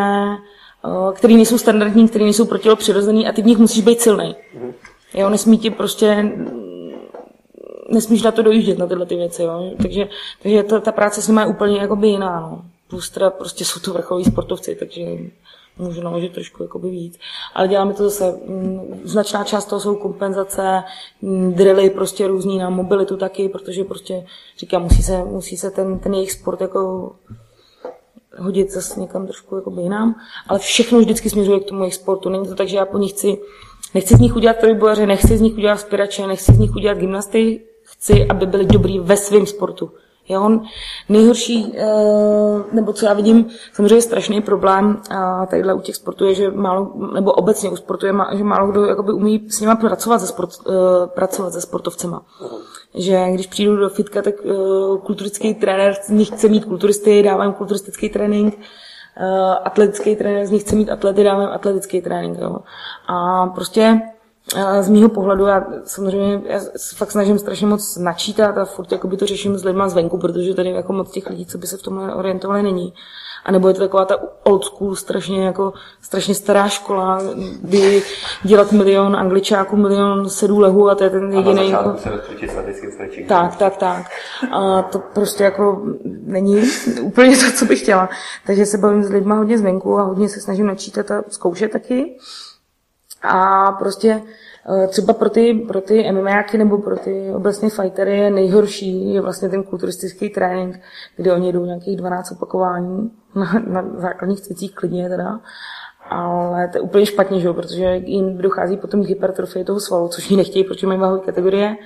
který 1.15 1.37
nejsou 1.37 1.59
standardní, 1.59 2.09
který 2.09 2.25
nejsou 2.25 2.45
pro 2.45 2.59
tělo 2.59 2.77
přirozený 2.77 3.29
a 3.29 3.33
ty 3.33 3.43
v 3.43 3.47
nich 3.47 3.59
musíš 3.59 3.85
být 3.85 4.01
silný. 4.01 4.25
Mm-hmm. 4.25 4.73
Jo, 5.15 5.31
nesmí 5.31 5.59
ti 5.59 5.71
prostě 5.71 6.33
nesmíš 7.89 8.23
na 8.23 8.33
to 8.33 8.43
dojíždět, 8.43 8.79
na 8.79 8.87
tyhle 8.87 9.07
ty 9.07 9.17
věci, 9.17 9.43
jo. 9.43 9.71
Takže, 9.83 10.09
takže 10.43 10.63
ta, 10.63 10.81
ta 10.81 10.93
práce 10.93 11.23
s 11.23 11.29
nimi 11.29 11.41
je 11.41 11.47
úplně 11.47 11.79
jakoby 11.79 12.09
jiná, 12.09 12.41
no. 12.41 12.65
Plus 12.89 13.11
teda 13.11 13.31
prostě 13.31 13.65
jsou 13.65 13.81
to 13.81 13.93
vrcholoví 13.93 14.25
sportovci, 14.25 14.75
takže 14.75 15.01
můžu 15.79 16.03
naložit 16.03 16.33
trošku 16.33 16.63
jakoby 16.63 16.91
víc. 16.91 17.19
Ale 17.55 17.69
děláme 17.69 17.95
to 17.95 18.11
zase, 18.11 18.39
mm, 18.47 19.01
značná 19.05 19.45
část 19.45 19.65
toho 19.65 19.81
jsou 19.81 19.95
kompenzace, 19.95 20.83
mm, 21.23 21.53
drily 21.53 21.91
prostě 21.91 22.27
různý 22.27 22.59
na 22.59 22.71
mobilitu 22.71 23.17
taky, 23.17 23.49
protože 23.49 23.85
prostě 23.85 24.27
říkám, 24.59 24.83
musí 24.83 25.03
se, 25.03 25.25
musí 25.25 25.57
se 25.57 25.71
ten, 25.71 25.99
ten 25.99 26.15
jejich 26.15 26.33
sport 26.33 26.61
jako 26.61 27.13
hodit 28.39 28.73
zase 28.73 29.01
někam 29.01 29.27
trošku 29.27 29.57
jako 29.57 29.81
jinam, 29.81 30.15
ale 30.49 30.59
všechno 30.59 30.99
vždycky 30.99 31.31
směřuje 31.31 31.61
k 31.61 31.65
tomu 31.65 31.81
jejich 31.81 31.95
sportu. 31.95 32.29
Není 32.29 32.49
to 32.49 32.55
tak, 32.55 32.69
že 32.69 32.77
já 32.77 32.87
po 32.87 32.99
nich 32.99 33.13
chci, 33.13 33.39
nechci 33.95 34.17
z 34.17 34.21
nich 34.21 34.37
udělat 34.37 34.57
trojbojaře, 34.57 35.07
nechci 35.07 35.39
z 35.39 35.41
nich 35.41 35.55
udělat 35.55 35.81
spirače, 35.81 36.27
nechci 36.27 36.53
z 36.53 36.59
nich 36.59 36.71
udělat 36.77 36.99
gymnasty, 36.99 37.61
chci, 37.83 38.27
aby 38.29 38.47
byli 38.47 38.67
dobrý 38.67 38.99
ve 38.99 39.17
svém 39.17 39.47
sportu. 39.47 39.91
Jo, 40.29 40.61
nejhorší, 41.09 41.73
eh, 41.77 41.85
nebo 42.73 42.93
co 42.93 43.07
já 43.07 43.13
vidím, 43.13 43.47
samozřejmě 43.73 44.01
strašný 44.01 44.41
problém 44.41 45.01
tadyhle 45.51 45.75
u 45.75 45.81
těch 45.81 45.97
sportů 45.97 46.25
je, 46.25 46.35
že 46.35 46.51
málo, 46.51 46.93
nebo 47.15 47.33
obecně 47.33 47.71
u 47.71 47.77
sportu 47.77 48.07
je, 48.07 48.13
že 48.37 48.45
málo 48.45 48.71
kdo 48.71 48.85
jakoby 48.85 49.13
umí 49.13 49.51
s 49.51 49.61
nimi 49.61 49.77
pracovat 49.81 50.19
se, 50.19 50.27
sport, 50.27 50.51
eh, 50.69 51.07
pracovat 51.07 51.53
se 51.53 51.61
sportovcema. 51.61 52.23
Že 52.95 53.27
když 53.33 53.47
přijdu 53.47 53.77
do 53.77 53.89
fitka, 53.89 54.23
tak 54.23 54.35
eh, 54.45 54.53
kulturický 55.05 55.55
trenér 55.55 55.95
z 56.05 56.09
nich 56.09 56.29
chce 56.29 56.49
mít 56.49 56.65
kulturisty, 56.65 57.23
dává 57.23 57.45
jim 57.45 57.53
kulturistický 57.53 58.09
trénink, 58.09 58.59
atletický 59.65 60.17
trenér 60.17 60.47
z 60.47 60.51
nich 60.51 60.63
chce 60.63 60.77
mít 60.77 60.91
atlety, 60.91 61.25
dává 61.25 61.41
jim 61.41 61.51
atletický 61.51 62.01
trénink. 62.01 62.39
Jo. 62.41 62.59
A 63.07 63.47
prostě 63.47 64.01
z 64.81 64.89
mýho 64.89 65.09
pohledu, 65.09 65.47
já 65.47 65.67
samozřejmě 65.85 66.43
já 66.47 66.61
se 66.61 66.97
fakt 66.97 67.11
snažím 67.11 67.39
strašně 67.39 67.67
moc 67.67 67.97
načítat 67.97 68.59
a 68.59 68.65
furt 68.65 68.93
jakoby 68.93 69.17
to 69.17 69.27
řeším 69.27 69.59
s 69.59 69.65
lidma 69.65 69.89
zvenku, 69.89 70.19
protože 70.19 70.55
tady 70.55 70.71
jako 70.71 70.93
moc 70.93 71.11
těch 71.11 71.31
lidí, 71.31 71.47
co 71.47 71.59
by 71.59 71.67
se 71.67 71.77
v 71.77 71.83
tomhle 71.83 72.15
orientovali, 72.15 72.63
není. 72.63 72.95
A 73.45 73.53
nebo 73.53 73.69
je 73.69 73.75
to 73.75 73.81
taková 73.81 74.05
ta 74.05 74.17
old 74.43 74.65
school, 74.65 74.97
strašně 74.97 75.47
jako, 75.47 75.73
strašně 76.03 76.35
stará 76.35 76.69
škola, 76.69 77.23
kdy 77.63 78.03
dělat 78.43 78.73
milion 78.73 79.17
angličáků, 79.17 79.77
milion 79.77 80.29
sedů 80.29 80.59
lehů 80.59 80.89
a 80.89 80.95
to 80.95 81.05
je 81.05 81.11
ten 81.11 81.33
jediný. 81.33 81.71
Jako... 81.71 81.97
Tak, 83.29 83.57
tak, 83.57 83.77
tak. 83.77 84.07
A 84.53 84.83
to 84.83 84.99
prostě 84.99 85.45
jako 85.45 85.83
není 86.05 86.63
úplně 87.03 87.37
to, 87.37 87.53
co 87.59 87.65
bych 87.65 87.83
chtěla. 87.83 88.09
Takže 88.47 88.67
se 88.67 88.79
bavím 88.79 89.05
s 89.05 89.11
lidma 89.11 89.35
hodně 89.35 89.59
zvenku 89.59 89.99
a 89.99 90.03
hodně 90.03 90.29
se 90.29 90.41
snažím 90.41 90.67
načítat 90.67 91.11
a 91.11 91.25
zkoušet 91.29 91.71
taky. 91.71 92.19
A 93.23 93.73
prostě 93.73 94.23
eh, 94.85 94.87
třeba 94.89 95.13
pro 95.13 95.31
ty, 95.31 95.55
pro 95.55 95.81
ty 95.81 96.13
MMAky 96.13 96.59
nebo 96.59 96.79
pro 96.79 96.97
ty 96.97 97.31
obecné 97.35 97.71
fightery 97.71 98.19
je 98.19 98.31
nejhorší 98.31 99.15
je 99.15 99.21
vlastně 99.21 99.49
ten 99.49 99.63
kulturistický 99.63 100.31
trénink, 100.31 100.81
kde 101.17 101.33
oni 101.33 101.53
jdou 101.53 101.65
nějakých 101.65 101.97
12 101.97 102.33
opakování 102.33 103.11
na, 103.35 103.63
na 103.67 103.85
základních 103.97 104.41
cvicích 104.41 104.75
klidně 104.75 105.09
teda. 105.09 105.41
Ale 106.11 106.69
to 106.69 106.79
je 106.79 106.83
úplně 106.83 107.07
špatně, 107.07 107.41
že? 107.41 107.53
protože 107.53 107.97
jim 107.97 108.39
dochází 108.39 108.77
potom 108.77 109.05
k 109.05 109.09
hypertrofii 109.09 109.65
toho 109.65 109.81
svalu, 109.81 110.09
což 110.09 110.31
ji 110.31 110.37
nechtějí, 110.37 110.65
protože 110.65 110.87
mají 110.87 111.01
váhové 111.01 111.21
kategorie, 111.21 111.77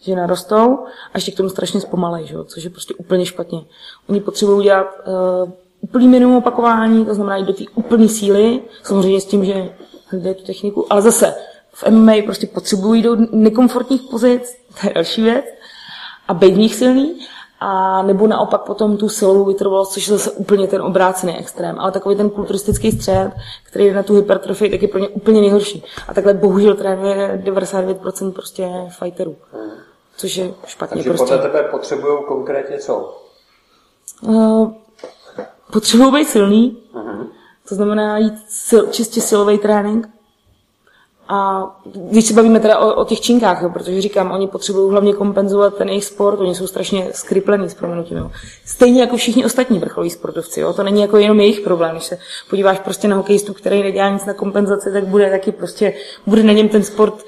že 0.00 0.16
narostou 0.16 0.78
a 0.84 1.10
ještě 1.14 1.32
k 1.32 1.36
tomu 1.36 1.48
strašně 1.48 1.80
zpomalej, 1.80 2.26
že? 2.26 2.36
což 2.44 2.64
je 2.64 2.70
prostě 2.70 2.94
úplně 2.94 3.26
špatně. 3.26 3.64
Oni 4.08 4.20
potřebují 4.20 4.64
dělat 4.64 4.86
uh, 5.06 5.50
úplný 5.80 6.08
minimum 6.08 6.36
opakování, 6.36 7.06
to 7.06 7.14
znamená 7.14 7.36
jít 7.36 7.46
do 7.46 7.52
té 7.52 7.64
úplné 7.74 8.08
síly, 8.08 8.60
samozřejmě 8.82 9.20
s 9.20 9.26
tím, 9.26 9.44
že 9.44 9.70
hlídají 10.12 10.34
tu 10.34 10.44
techniku, 10.44 10.86
ale 10.90 11.02
zase 11.02 11.34
v 11.72 11.90
MMA 11.90 12.12
prostě 12.24 12.46
potřebují 12.46 13.02
do 13.02 13.16
nekomfortních 13.32 14.02
pozic, 14.10 14.56
to 14.80 14.86
je 14.86 14.94
další 14.94 15.22
věc, 15.22 15.44
a 16.28 16.34
být 16.34 16.54
v 16.54 16.58
nich 16.58 16.74
silný. 16.74 17.26
a 17.60 18.02
nebo 18.02 18.26
naopak 18.26 18.62
potom 18.62 18.96
tu 18.96 19.08
silovou 19.08 19.44
vytrvalost, 19.44 19.92
což 19.92 20.08
je 20.08 20.16
zase 20.16 20.30
úplně 20.30 20.66
ten 20.66 20.82
obrácený 20.82 21.38
extrém. 21.38 21.80
Ale 21.80 21.92
takový 21.92 22.16
ten 22.16 22.30
kulturistický 22.30 22.92
střed, 22.92 23.30
který 23.64 23.84
jde 23.84 23.94
na 23.94 24.02
tu 24.02 24.14
hypertrofii, 24.14 24.70
tak 24.70 24.82
je 24.82 24.88
pro 24.88 24.98
ně 25.00 25.08
úplně 25.08 25.40
nejhorší. 25.40 25.84
A 26.08 26.14
takhle 26.14 26.34
bohužel 26.34 26.74
trénuje 26.74 27.42
99% 27.44 28.32
prostě 28.32 28.68
fighterů. 28.98 29.36
Což 30.16 30.36
je 30.36 30.54
špatně 30.66 30.94
Takže 30.94 31.10
prostě. 31.10 31.36
podle 31.36 31.50
tebe 31.50 31.68
potřebují 31.70 32.18
konkrétně 32.28 32.78
co? 32.78 33.22
Uh, 34.22 34.72
potřebují 35.72 36.12
být 36.12 36.28
silný, 36.28 36.78
to 37.72 37.76
znamená 37.76 38.18
jít 38.18 38.34
sil, 38.66 38.82
čistě 38.90 39.20
silový 39.20 39.58
trénink. 39.58 40.08
A 41.28 41.66
když 41.94 42.24
se 42.24 42.34
bavíme 42.34 42.60
teda 42.60 42.78
o, 42.78 42.94
o 42.94 43.04
těch 43.04 43.20
činkách, 43.20 43.62
jo, 43.62 43.70
protože 43.70 44.00
říkám, 44.00 44.32
oni 44.32 44.48
potřebují 44.48 44.90
hlavně 44.90 45.12
kompenzovat 45.12 45.76
ten 45.76 45.88
jejich 45.88 46.04
sport, 46.04 46.40
oni 46.40 46.54
jsou 46.54 46.66
strašně 46.66 47.08
skriplení 47.12 47.70
s 47.70 47.74
proměnutím. 47.74 48.16
Jo. 48.16 48.30
Stejně 48.64 49.00
jako 49.00 49.16
všichni 49.16 49.44
ostatní 49.44 49.78
vrcholoví 49.78 50.10
sportovci. 50.10 50.60
Jo. 50.60 50.72
To 50.72 50.82
není 50.82 51.02
jako 51.02 51.16
jenom 51.16 51.40
jejich 51.40 51.60
problém. 51.60 51.92
Když 51.92 52.04
se 52.04 52.18
podíváš 52.50 52.78
prostě 52.78 53.08
na 53.08 53.16
hokejistu, 53.16 53.54
který 53.54 53.82
nedělá 53.82 54.10
nic 54.10 54.24
na 54.24 54.34
kompenzaci, 54.34 54.92
tak 54.92 55.06
bude 55.06 55.30
taky 55.30 55.52
prostě, 55.52 55.94
bude 56.26 56.42
na 56.42 56.52
něm 56.52 56.68
ten 56.68 56.82
sport, 56.82 57.24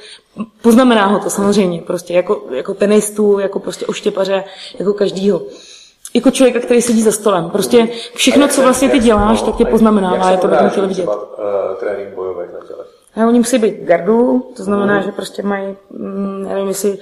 poznamená 0.63 1.07
ho 1.07 1.19
to 1.19 1.31
samozřejmě, 1.31 1.83
prostě 1.83 2.15
jako, 2.15 2.43
jako 2.51 2.75
tenistu, 2.75 3.39
jako 3.39 3.59
prostě 3.59 3.87
oštěpaře, 3.87 4.45
jako 4.79 4.93
každýho 4.93 5.43
jako 6.17 6.31
člověka, 6.31 6.61
který 6.61 6.83
sedí 6.83 7.03
za 7.03 7.13
stolem. 7.13 7.51
Prostě 7.51 7.89
všechno, 8.15 8.49
co 8.49 8.63
vlastně 8.63 8.89
ty 8.89 8.99
děláš, 8.99 9.43
tak 9.43 9.57
tě 9.57 9.65
poznamenává, 9.65 10.31
je 10.31 10.37
to 10.37 10.47
na 10.47 10.59
tom 10.59 10.71
těle 10.71 10.87
vidět. 10.87 11.03
Třeba, 11.03 11.23
uh, 11.23 11.75
trénink 11.81 12.09
bojovek 12.15 12.53
na 12.53 12.67
těle. 12.67 12.85
A 13.17 13.27
oni 13.27 13.39
musí 13.39 13.59
být 13.59 13.75
gardu, 13.85 14.51
to 14.57 14.65
znamená, 14.65 15.01
že 15.01 15.13
prostě 15.13 15.43
mají, 15.43 15.77
mm, 15.91 16.47
nevím, 16.49 16.69
jestli 16.69 16.91
uh, 16.91 16.99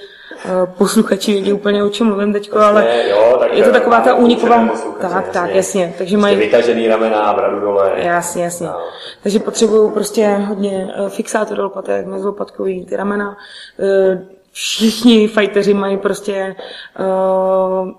posluchači 0.77 1.31
vědí 1.31 1.53
úplně, 1.53 1.83
o 1.83 1.89
čem 1.89 2.07
mluvím 2.07 2.33
teďko, 2.33 2.59
ale 2.59 2.81
Ne, 2.83 3.09
jo, 3.09 3.37
tak 3.39 3.53
je 3.53 3.63
to 3.63 3.71
taková 3.71 3.99
ta 4.01 4.13
úniková, 4.15 4.69
tak, 5.01 5.29
tak, 5.29 5.55
jasně, 5.55 5.83
takže 5.97 5.97
Prostě 5.97 6.17
mají, 6.17 6.35
vytažený 6.35 6.87
ramena, 6.87 7.33
bradu 7.33 7.59
dole. 7.59 7.91
jasně, 7.95 8.43
jasně, 8.43 8.67
No. 8.67 8.75
takže 9.23 9.39
potřebují 9.39 9.91
prostě 9.91 10.27
hodně 10.27 10.93
fixátor 11.09 11.57
do 11.57 11.63
lopatek, 11.63 12.05
mezilopatkový, 12.05 12.85
ty 12.85 12.95
ramena, 12.95 13.37
všichni 14.53 15.27
fighteři 15.27 15.73
mají 15.73 15.97
prostě 15.97 16.55
uh, 16.99 17.91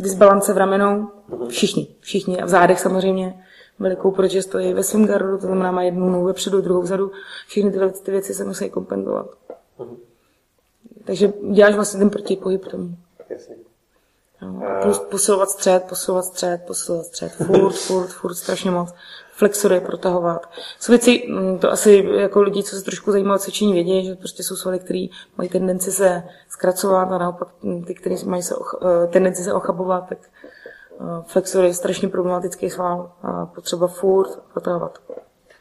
disbalance 0.00 0.52
v 0.52 0.56
ramenou, 0.56 1.08
všichni, 1.48 1.88
všichni 2.00 2.40
a 2.40 2.44
v 2.44 2.48
zádech 2.48 2.80
samozřejmě, 2.80 3.44
velikou, 3.78 4.10
protože 4.10 4.42
stojí 4.42 4.74
ve 4.74 4.82
svém 4.82 5.06
gardu, 5.06 5.38
to 5.38 5.46
znamená 5.46 5.72
má 5.72 5.82
jednu 5.82 6.10
nohu 6.10 6.24
vepředu, 6.24 6.60
druhou 6.60 6.82
vzadu, 6.82 7.12
všechny 7.46 7.70
tyhle 7.70 7.90
ty 7.90 8.10
věci 8.10 8.34
se 8.34 8.44
musí 8.44 8.70
kompenzovat. 8.70 9.26
Takže 11.04 11.32
děláš 11.50 11.74
vlastně 11.74 11.98
ten 11.98 12.10
protipohyb 12.10 12.68
tomu. 12.68 12.96
Jasně. 13.30 13.54
A 14.40 14.80
plus 14.82 14.98
posilovat 14.98 15.50
střed, 15.50 15.84
posilovat 15.88 16.24
střed, 16.24 16.62
posilovat 16.66 17.06
střed, 17.06 17.32
furt, 17.32 17.72
furt, 17.72 18.08
furt 18.08 18.34
strašně 18.34 18.70
moc. 18.70 18.94
Flexory 19.36 19.80
protahovat. 19.80 20.46
Jsou 20.80 20.92
věci, 20.92 21.26
mm, 21.28 21.58
to 21.58 21.72
asi 21.72 22.08
jako 22.16 22.42
lidi, 22.42 22.62
co 22.62 22.76
se 22.76 22.82
trošku 22.84 23.12
zajímají 23.12 23.36
o 23.36 23.38
cvičení, 23.38 23.72
vědí, 23.72 24.06
že 24.06 24.14
prostě 24.14 24.42
jsou 24.42 24.56
svaly, 24.56 24.78
které 24.78 25.06
mají 25.36 25.48
tendenci 25.48 25.92
se 25.92 26.22
zkracovat 26.48 27.12
a 27.12 27.18
naopak 27.18 27.48
mm, 27.62 27.84
ty, 27.84 27.94
které 27.94 28.16
mají 28.26 28.42
se 28.42 28.54
och, 28.54 28.74
eh, 28.82 29.06
tendenci 29.06 29.42
se 29.42 29.52
ochabovat, 29.52 30.08
tak 30.08 30.18
eh, 31.00 31.04
flexory 31.26 31.66
je 31.66 31.74
strašně 31.74 32.08
problematický 32.08 32.70
sval 32.70 33.12
a 33.22 33.46
potřeba 33.46 33.86
furt 33.86 34.42
protahovat. 34.52 34.98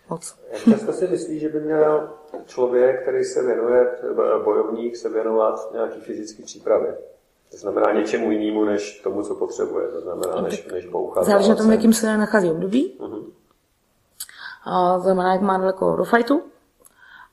Moc. 0.09 0.36
Jak 0.51 0.63
často 0.63 0.93
si 0.93 1.07
myslíš, 1.07 1.41
že 1.41 1.49
by 1.49 1.59
měl 1.59 2.09
člověk, 2.45 3.01
který 3.01 3.24
se 3.24 3.43
věnuje, 3.43 3.88
bojovník, 4.43 4.95
se 4.95 5.09
věnovat 5.09 5.69
nějaký 5.74 5.99
fyzické 5.99 6.43
přípravě? 6.43 6.97
To 7.51 7.57
znamená 7.57 7.91
něčemu 7.91 8.32
jinému, 8.32 8.65
než 8.65 8.99
tomu, 8.99 9.24
co 9.24 9.36
potřebuje. 9.36 9.88
To 9.88 10.01
znamená, 10.01 10.41
než, 10.41 10.67
než 10.67 10.86
bouchat. 10.86 11.26
Záleží 11.26 11.49
na 11.49 11.55
tom, 11.55 11.67
v 11.67 11.71
jakým 11.71 11.93
se 11.93 12.17
nachází 12.17 12.51
období. 12.51 12.89
To 12.89 13.07
znamená, 14.99 15.34
jak 15.34 15.41
má 15.41 15.57
daleko 15.57 15.95
do. 15.95 16.41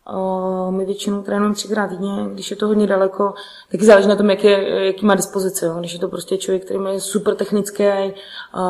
A 0.07 0.70
my 0.70 0.85
většinou 0.85 1.22
trénujeme 1.22 1.55
třikrát 1.55 1.89
týdně, 1.89 2.28
když 2.33 2.51
je 2.51 2.57
to 2.57 2.66
hodně 2.66 2.87
daleko, 2.87 3.35
taky 3.70 3.85
záleží 3.85 4.09
na 4.09 4.16
tom, 4.16 4.31
jak 4.31 4.45
je, 4.45 4.87
jaký 4.87 5.07
má 5.07 5.14
dispozici. 5.14 5.64
Jo. 5.64 5.74
Když 5.78 5.93
je 5.93 5.99
to 5.99 6.09
prostě 6.09 6.37
člověk, 6.37 6.64
který 6.64 6.81
je 6.93 7.01
super 7.01 7.35
technický, 7.35 7.85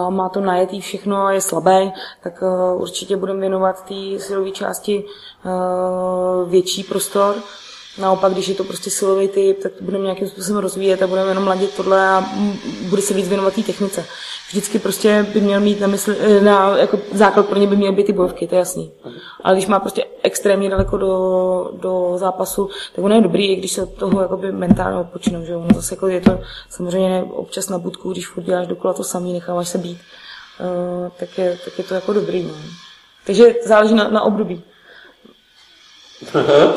má 0.08 0.28
to 0.28 0.40
najetý 0.40 0.80
všechno 0.80 1.16
a 1.16 1.32
je 1.32 1.40
slabý, 1.40 1.92
tak 2.22 2.42
a, 2.42 2.74
určitě 2.74 3.16
budeme 3.16 3.40
věnovat 3.40 3.84
té 3.84 4.18
silové 4.18 4.50
části 4.50 5.04
a, 5.44 6.44
větší 6.44 6.84
prostor. 6.84 7.36
Naopak, 7.99 8.32
když 8.32 8.49
je 8.49 8.55
to 8.55 8.64
prostě 8.64 8.91
silový 8.91 9.28
typ, 9.28 9.62
tak 9.62 9.72
to 9.72 9.84
budeme 9.84 10.05
nějakým 10.05 10.28
způsobem 10.28 10.62
rozvíjet 10.62 11.03
a 11.03 11.07
budeme 11.07 11.28
jenom 11.28 11.47
ladit 11.47 11.74
tohle 11.74 12.09
a 12.09 12.24
bude 12.88 13.03
se 13.03 13.14
víc 13.14 13.28
věnovat 13.28 13.55
té 13.55 13.62
technice. 13.62 14.05
Vždycky 14.49 14.78
prostě 14.78 15.26
by 15.32 15.41
měl 15.41 15.61
mít 15.61 15.80
na 15.80 15.86
mysli, 15.86 16.16
eh, 16.18 16.41
na, 16.41 16.76
jako 16.76 17.01
základ 17.12 17.49
pro 17.49 17.59
ně 17.59 17.66
by 17.66 17.76
měly 17.76 17.97
být 17.97 18.07
ty 18.07 18.12
bojovky, 18.12 18.47
to 18.47 18.55
je 18.55 18.59
jasný. 18.59 18.93
Ale 19.45 19.55
když 19.55 19.66
má 19.66 19.80
prostě 19.80 20.05
extrémně 20.22 20.70
daleko 20.70 20.97
do, 20.97 21.70
do 21.80 22.12
zápasu, 22.16 22.70
tak 22.95 23.05
ono 23.05 23.14
je 23.14 23.20
dobrý, 23.20 23.53
i 23.53 23.57
když 23.57 23.72
se 23.72 23.82
od 23.82 23.93
toho 23.93 24.22
jakoby 24.22 24.53
mentálně 24.53 24.99
odpočinou, 24.99 25.45
že 25.45 25.57
ono 25.57 25.68
zase 25.74 25.95
jako 25.95 26.07
je 26.07 26.20
to 26.20 26.38
samozřejmě 26.68 27.24
občas 27.30 27.68
na 27.68 27.78
budku, 27.78 28.12
když 28.12 28.26
furt 28.26 28.45
děláš 28.45 28.66
dokola 28.66 28.95
to 28.95 29.05
samý, 29.05 29.32
necháváš 29.32 29.68
se 29.68 29.78
být, 29.78 29.99
uh, 30.61 31.09
tak, 31.18 31.38
je, 31.38 31.59
tak 31.64 31.78
je 31.78 31.84
to 31.84 31.95
jako 31.95 32.12
dobrý, 32.12 32.43
no. 32.43 32.55
Takže 33.26 33.55
záleží 33.66 33.95
na, 33.95 34.09
na 34.09 34.22
období. 34.22 34.62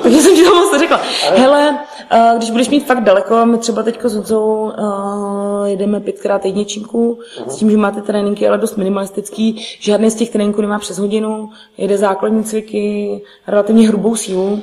Takže 0.03 0.21
jsem 0.21 0.35
ti 0.35 0.43
to 0.43 0.55
moc 0.55 0.79
řekla. 0.79 1.01
Hele, 1.35 1.77
uh, 2.13 2.37
když 2.37 2.51
budeš 2.51 2.69
mít 2.69 2.85
fakt 2.85 3.03
daleko, 3.03 3.45
my 3.45 3.57
třeba 3.57 3.83
teďko 3.83 4.09
s 4.09 4.15
Honzou 4.15 4.73
uh, 4.77 5.65
jedeme 5.65 5.99
pětkrát 5.99 6.41
týdně 6.41 6.65
činku, 6.65 7.19
s 7.47 7.55
tím, 7.55 7.71
že 7.71 7.77
máte 7.77 8.01
tréninky, 8.01 8.47
ale 8.47 8.57
dost 8.57 8.75
minimalistický. 8.75 9.65
Žádný 9.79 10.11
z 10.11 10.15
těch 10.15 10.29
tréninků 10.29 10.61
nemá 10.61 10.79
přes 10.79 10.97
hodinu, 10.97 11.49
jede 11.77 11.97
základní 11.97 12.43
cviky, 12.43 13.21
relativně 13.47 13.87
hrubou 13.87 14.15
sílu. 14.15 14.61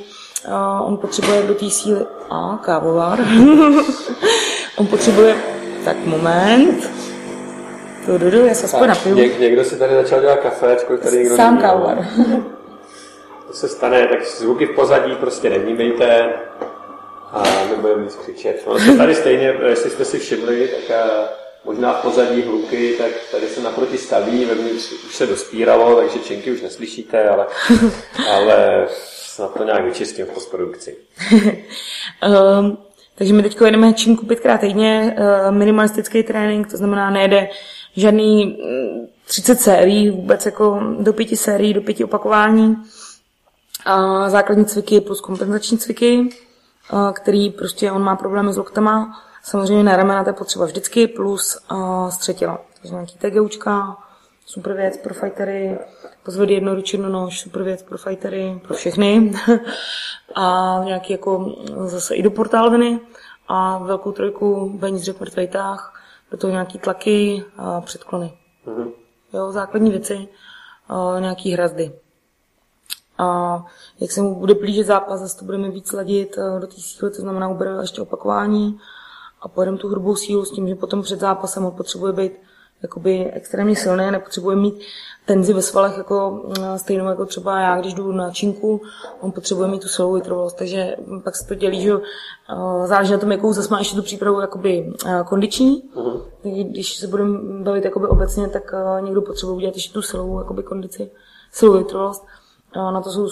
Uh, 0.48 0.88
on 0.88 0.96
potřebuje 0.96 1.42
do 1.42 1.54
té 1.54 1.70
síly... 1.70 2.00
A, 2.30 2.58
kávovar. 2.62 3.18
on 4.76 4.86
potřebuje... 4.86 5.36
Tak 5.84 5.96
moment. 6.06 6.90
Tu, 8.06 8.18
du, 8.18 8.30
du, 8.30 8.38
já 8.46 8.54
se 8.54 8.64
aspoň 8.64 8.88
napiju. 8.88 9.16
Něk, 9.16 9.40
někdo 9.40 9.64
si 9.64 9.78
tady 9.78 9.94
začal 9.94 10.20
dělat 10.20 10.38
kafe, 10.38 10.76
ačkoliv 10.76 11.02
tady 11.02 11.16
někdo 11.16 11.36
Sám 11.36 11.58
kávovar. 11.58 12.08
To 13.51 13.57
se 13.57 13.68
stane, 13.68 14.07
tak 14.07 14.26
zvuky 14.26 14.66
v 14.66 14.74
pozadí 14.74 15.14
prostě 15.14 15.51
nevnímejte 15.51 16.32
a 17.32 17.42
nebudeme 17.70 18.03
nic 18.03 18.14
křičet. 18.14 18.66
Se 18.86 18.96
tady 18.96 19.14
stejně, 19.14 19.55
jestli 19.68 19.90
jste 19.90 20.05
si 20.05 20.18
všimli, 20.18 20.68
tak 20.68 20.90
eh, 20.90 21.28
možná 21.64 21.92
v 21.92 22.03
pozadí 22.03 22.42
hluky, 22.42 22.94
tak 22.98 23.11
tady 23.30 23.46
se 23.46 23.61
naproti 23.61 23.98
staví, 23.98 24.44
vevnitř 24.44 24.92
už 24.92 25.14
se 25.14 25.26
dospíralo, 25.26 25.96
takže 25.96 26.18
činky 26.18 26.53
už 26.53 26.62
neslyšíte, 26.62 27.28
ale, 27.28 27.46
ale 28.30 28.86
snad 28.88 29.55
to 29.55 29.64
nějak 29.64 29.84
vyčistím 29.84 30.26
v 30.26 30.30
postprodukci. 30.30 30.96
Um, 32.28 32.78
takže 33.14 33.32
my 33.32 33.42
teď 33.42 33.57
jedeme 33.64 33.92
činku 33.92 34.26
pětkrát 34.26 34.61
týdně, 34.61 35.16
uh, 35.18 35.55
minimalistický 35.57 36.22
trénink, 36.22 36.70
to 36.70 36.76
znamená 36.76 37.11
nejede 37.11 37.48
žádný 37.96 38.44
mm, 38.44 39.07
30 39.26 39.61
sérií, 39.61 40.11
vůbec 40.11 40.46
jako 40.46 40.80
do 40.98 41.12
pěti 41.12 41.36
sérií, 41.36 41.74
do 41.74 41.80
pěti 41.80 42.05
opakování. 42.05 42.76
A 43.84 44.28
základní 44.30 44.64
cviky 44.64 45.00
plus 45.00 45.20
kompenzační 45.20 45.78
cviky, 45.78 46.28
který 47.12 47.50
prostě 47.50 47.92
on 47.92 48.02
má 48.02 48.16
problémy 48.16 48.52
s 48.52 48.56
loktama. 48.56 49.22
Samozřejmě 49.42 49.84
na 49.84 49.96
ramena 49.96 50.24
to 50.24 50.30
je 50.30 50.34
potřeba 50.34 50.64
vždycky, 50.64 51.08
plus 51.08 51.58
uh, 51.72 52.08
střetila. 52.08 52.58
Takže 52.74 52.94
nějaký 52.94 53.18
TGUčka, 53.18 53.96
super 54.46 54.72
věc 54.72 54.96
pro 54.96 55.14
fightery, 55.14 55.78
pozvedy 56.22 56.54
jednoruč, 56.54 56.92
jednonož, 56.92 57.40
super 57.40 57.62
věc 57.62 57.82
pro 57.82 57.98
fightery, 57.98 58.60
pro 58.66 58.74
všechny. 58.74 59.32
a 60.34 60.76
nějaký 60.84 61.12
jako 61.12 61.54
zase 61.84 62.14
i 62.14 62.22
do 62.22 62.30
portálviny 62.30 63.00
a 63.48 63.78
velkou 63.78 64.12
trojku 64.12 64.78
bench 64.78 65.00
dřep 65.00 65.20
mrtvej 65.20 65.48
tah, 65.48 66.02
do 66.30 66.36
toho 66.36 66.50
nějaký 66.50 66.78
tlaky 66.78 67.44
a 67.56 67.80
předklony. 67.80 68.32
Mhm. 68.66 68.88
Jo, 69.32 69.52
základní 69.52 69.90
věci, 69.90 70.28
a 70.88 71.16
nějaký 71.20 71.52
hrazdy. 71.52 71.92
A 73.20 73.64
jak 74.00 74.12
se 74.12 74.22
mu 74.22 74.34
bude 74.34 74.54
blížit 74.54 74.86
zápas, 74.86 75.20
zase 75.20 75.38
to 75.38 75.44
budeme 75.44 75.70
víc 75.70 75.92
ladit 75.92 76.38
eh, 76.38 76.60
do 76.60 76.66
té 76.66 76.74
síly, 76.78 77.12
to 77.12 77.22
znamená 77.22 77.48
ubereme 77.48 77.82
ještě 77.82 78.02
opakování 78.02 78.78
a 79.40 79.48
pojedeme 79.48 79.78
tu 79.78 79.88
hrubou 79.88 80.16
sílu 80.16 80.44
s 80.44 80.50
tím, 80.50 80.68
že 80.68 80.74
potom 80.74 81.02
před 81.02 81.20
zápasem 81.20 81.64
on 81.66 81.72
potřebuje 81.72 82.12
být 82.12 82.32
jakoby 82.82 83.30
extrémně 83.32 83.76
silný, 83.76 84.10
nepotřebuje 84.10 84.56
mít 84.56 84.74
tenzi 85.26 85.52
ve 85.52 85.62
svalech 85.62 85.98
jako 85.98 86.30
mm, 86.30 86.78
stejnou 86.78 87.08
jako 87.08 87.26
třeba 87.26 87.60
já, 87.60 87.80
když 87.80 87.94
jdu 87.94 88.12
na 88.12 88.30
činku, 88.30 88.80
on 89.20 89.32
potřebuje 89.32 89.68
mít 89.68 89.82
tu 89.82 89.88
silovou 89.88 90.14
vytrvalost, 90.14 90.56
takže 90.56 90.96
pak 91.24 91.36
se 91.36 91.46
to 91.46 91.54
dělí, 91.54 91.82
že 91.82 91.92
eh, 91.92 92.86
záleží 92.86 93.12
na 93.12 93.18
tom, 93.18 93.32
jakou 93.32 93.52
zase 93.52 93.68
má 93.70 93.78
ještě 93.78 93.96
tu 93.96 94.02
přípravu 94.02 94.40
jakoby 94.40 94.92
eh, 95.06 95.24
kondiční, 95.28 95.82
takže 96.42 96.64
když 96.64 96.96
se 96.96 97.06
budeme 97.06 97.38
bavit 97.62 97.84
jakoby 97.84 98.06
obecně, 98.06 98.48
tak 98.48 98.74
eh, 98.74 99.02
někdo 99.02 99.22
potřebuje 99.22 99.56
udělat 99.56 99.74
ještě 99.74 99.92
tu 99.92 100.02
silovou 100.02 100.38
jakoby 100.38 100.62
kondici, 100.62 101.10
silovou 101.52 101.78
vytrvalost, 101.78 102.26
na 102.76 103.00
to 103.00 103.10
jsou 103.10 103.28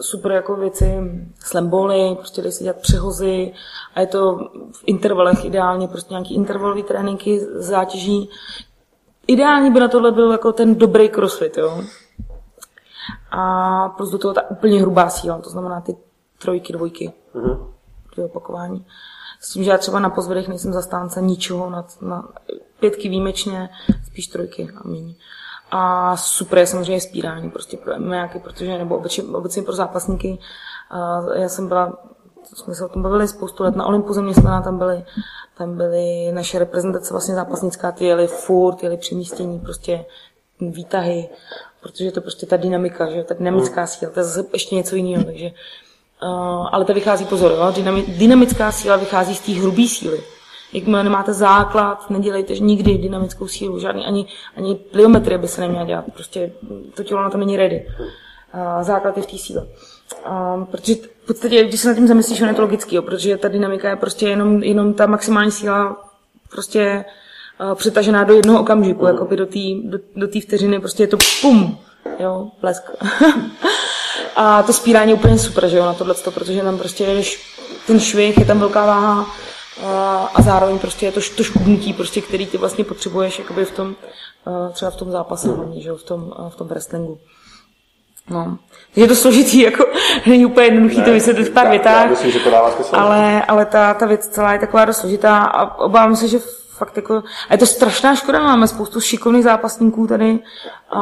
super 0.00 0.32
jako 0.32 0.56
věci, 0.56 1.00
slamboly, 1.38 2.14
prostě 2.18 2.42
dají 2.42 2.52
se 2.52 2.64
dělat 2.64 2.76
přehozy 2.76 3.52
a 3.94 4.00
je 4.00 4.06
to 4.06 4.36
v 4.72 4.82
intervalech 4.86 5.44
ideálně, 5.44 5.88
prostě 5.88 6.14
nějaký 6.14 6.34
intervalový 6.34 6.82
tréninky 6.82 7.40
zátěží. 7.54 8.30
Ideální 9.26 9.70
by 9.70 9.80
na 9.80 9.88
tohle 9.88 10.12
byl 10.12 10.32
jako 10.32 10.52
ten 10.52 10.74
dobrý 10.74 11.08
crossfit, 11.08 11.56
jo. 11.56 11.84
A 13.30 13.88
plus 13.88 14.10
do 14.10 14.18
toho 14.18 14.34
ta 14.34 14.50
úplně 14.50 14.80
hrubá 14.80 15.10
síla, 15.10 15.38
to 15.38 15.50
znamená 15.50 15.80
ty 15.80 15.96
trojky, 16.38 16.72
dvojky, 16.72 17.12
mm-hmm. 17.34 17.66
dvě 18.14 18.24
opakování. 18.26 18.86
S 19.40 19.52
tím, 19.52 19.64
že 19.64 19.70
já 19.70 19.78
třeba 19.78 19.98
na 20.00 20.10
pozvedech 20.10 20.48
nejsem 20.48 20.72
zastánce 20.72 21.22
ničeho, 21.22 21.70
na, 21.70 21.86
na 22.00 22.28
pětky 22.80 23.08
výjimečně, 23.08 23.70
spíš 24.06 24.26
trojky 24.26 24.68
a 24.76 24.88
méně. 24.88 25.14
A 25.70 26.16
super 26.16 26.58
je 26.58 26.66
samozřejmě 26.66 27.00
spírání 27.00 27.50
prostě 27.50 27.76
pro 27.76 27.98
nějaký, 27.98 28.38
protože, 28.38 28.78
nebo 28.78 28.96
obecně, 28.96 29.24
obecně 29.24 29.62
pro 29.62 29.72
zápasníky. 29.72 30.38
A 30.90 31.20
já 31.34 31.48
jsem 31.48 31.68
byla, 31.68 31.98
jsme 32.54 32.74
se 32.74 32.84
o 32.84 32.88
tom 32.88 33.02
bavili 33.02 33.28
spoustu 33.28 33.62
let 33.62 33.76
na 33.76 33.86
Olympu 33.86 34.12
zaměstnaná, 34.12 34.62
tam 34.62 34.78
byly, 34.78 35.04
tam 35.58 35.76
byly 35.76 36.32
naše 36.32 36.58
reprezentace 36.58 37.14
vlastně 37.14 37.34
zápasnická, 37.34 37.92
ty 37.92 38.04
jeli 38.04 38.26
furt, 38.26 38.82
jeli 38.82 38.96
přemístění, 38.96 39.60
prostě 39.60 40.04
výtahy, 40.60 41.28
protože 41.80 42.12
to 42.12 42.20
prostě 42.20 42.46
ta 42.46 42.56
dynamika, 42.56 43.10
že 43.10 43.24
ta 43.24 43.34
dynamická 43.34 43.86
síla, 43.86 44.12
to 44.12 44.20
je 44.20 44.24
zase 44.24 44.48
ještě 44.52 44.74
něco 44.74 44.96
jiného, 44.96 45.24
takže 45.24 45.46
uh, 45.46 46.68
ale 46.72 46.84
to 46.84 46.94
vychází 46.94 47.24
pozor, 47.24 47.52
jo? 47.52 47.84
dynamická 48.18 48.72
síla 48.72 48.96
vychází 48.96 49.34
z 49.34 49.40
té 49.40 49.52
hrubé 49.52 49.88
síly. 49.88 50.20
Jakmile 50.72 51.04
nemáte 51.04 51.32
základ, 51.32 52.10
nedělejte 52.10 52.58
nikdy 52.58 52.98
dynamickou 52.98 53.48
sílu, 53.48 53.78
žádný 53.78 54.06
ani, 54.06 54.26
ani 54.56 54.74
pliometrie 54.74 55.38
by 55.38 55.48
se 55.48 55.60
neměla 55.60 55.84
dělat. 55.84 56.04
Prostě 56.14 56.52
to 56.94 57.04
tělo 57.04 57.22
na 57.22 57.30
to 57.30 57.38
není 57.38 57.56
ready. 57.56 57.86
Základ 58.80 59.16
je 59.16 59.22
v 59.22 59.26
té 59.26 59.38
síle. 59.38 59.66
Protože 60.70 60.94
v 60.94 61.26
podstatě, 61.26 61.64
když 61.64 61.80
se 61.80 61.88
nad 61.88 61.94
tím 61.94 62.08
zamyslíš, 62.08 62.40
je 62.40 62.54
to 62.54 62.62
logický, 62.62 63.00
protože 63.00 63.36
ta 63.36 63.48
dynamika 63.48 63.90
je 63.90 63.96
prostě 63.96 64.28
jenom, 64.28 64.62
jenom 64.62 64.94
ta 64.94 65.06
maximální 65.06 65.50
síla 65.50 65.96
prostě 66.50 67.04
uh, 67.60 67.74
přetažená 67.74 68.24
do 68.24 68.34
jednoho 68.34 68.60
okamžiku, 68.60 69.06
jako 69.06 69.24
by 69.24 69.36
do 69.36 69.46
té 69.46 69.58
do, 69.84 69.98
do 70.16 70.28
vteřiny, 70.40 70.80
prostě 70.80 71.02
je 71.02 71.06
to 71.06 71.16
pum, 71.40 71.78
jo, 72.18 72.50
blesk. 72.60 72.82
a 74.36 74.62
to 74.62 74.72
spírání 74.72 75.10
je 75.10 75.16
úplně 75.16 75.38
super, 75.38 75.68
že 75.68 75.76
jo, 75.76 75.84
na 75.84 75.94
tohle, 75.94 76.14
protože 76.34 76.62
tam 76.62 76.78
prostě 76.78 77.04
jedeš 77.04 77.56
ten 77.86 78.00
švih, 78.00 78.38
je 78.38 78.44
tam 78.44 78.58
velká 78.58 78.86
váha, 78.86 79.26
a 80.34 80.42
zároveň 80.42 80.78
prostě 80.78 81.06
je 81.06 81.12
to, 81.12 81.20
to 81.36 81.42
škubnutí, 81.42 81.92
prostě, 81.92 82.20
který 82.20 82.46
ty 82.46 82.58
vlastně 82.58 82.84
potřebuješ 82.84 83.38
jakoby 83.38 83.64
v 83.64 83.70
tom, 83.70 83.94
třeba 84.72 84.90
v 84.90 84.96
tom 84.96 85.10
zápase 85.10 85.48
hlavně, 85.48 85.82
že 85.82 85.92
v 85.92 86.02
tom, 86.02 86.32
v 86.48 86.56
tom 86.56 86.68
wrestlingu. 86.68 87.18
No. 88.30 88.58
Je 88.96 89.08
to 89.08 89.14
složitý, 89.14 89.60
jako 89.60 89.84
není 90.26 90.46
úplně 90.46 90.66
jednoduchý 90.66 90.98
ne, 90.98 91.04
to 91.04 91.12
vysvětlit 91.12 91.44
v 91.44 91.52
pár 91.52 91.70
větách, 91.70 92.10
myslím, 92.10 92.30
že 92.30 92.38
to 92.38 92.50
dává 92.50 92.74
ale, 92.92 93.42
ale 93.42 93.66
ta, 93.66 93.94
ta 93.94 94.06
věc 94.06 94.26
celá 94.26 94.52
je 94.52 94.58
taková 94.58 94.84
dost 94.84 94.96
složitá 94.96 95.38
a 95.38 95.78
obávám 95.78 96.16
se, 96.16 96.28
že 96.28 96.38
fakt 96.80 96.96
jako, 96.96 97.22
a 97.48 97.54
je 97.54 97.58
to 97.58 97.66
strašná 97.66 98.14
škoda, 98.14 98.42
máme 98.42 98.68
spoustu 98.68 99.00
šikovných 99.00 99.44
zápasníků 99.44 100.06
tady 100.06 100.38
a 100.90 101.00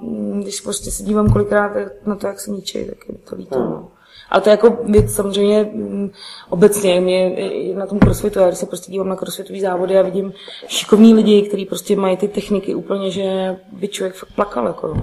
mm, 0.00 0.40
když 0.42 0.60
prostě 0.60 0.90
se 0.90 1.02
dívám 1.02 1.32
kolikrát 1.32 1.72
na 2.06 2.16
to, 2.16 2.26
jak 2.26 2.40
se 2.40 2.50
ničí, 2.50 2.86
tak 2.86 2.98
je 3.08 3.18
to 3.18 3.36
líto. 3.36 3.58
Hmm. 3.58 3.70
No. 3.70 3.88
Ale 4.30 4.42
to 4.42 4.48
je 4.48 4.50
jako 4.50 4.78
věc 4.84 5.14
samozřejmě 5.14 5.70
mm, 5.72 6.10
obecně 6.48 7.00
mě 7.00 7.36
na 7.74 7.86
tom 7.86 7.98
crossfitu, 7.98 8.38
já 8.38 8.46
když 8.46 8.58
se 8.58 8.66
prostě 8.66 8.92
dívám 8.92 9.08
na 9.08 9.16
crossfitový 9.16 9.60
závody 9.60 9.98
a 9.98 10.02
vidím 10.02 10.32
šikovní 10.66 11.14
lidi, 11.14 11.42
kteří 11.42 11.64
prostě 11.64 11.96
mají 11.96 12.16
ty 12.16 12.28
techniky 12.28 12.74
úplně, 12.74 13.10
že 13.10 13.56
by 13.72 13.88
člověk 13.88 14.14
fakt 14.14 14.32
plakal. 14.34 14.66
Jako. 14.66 14.96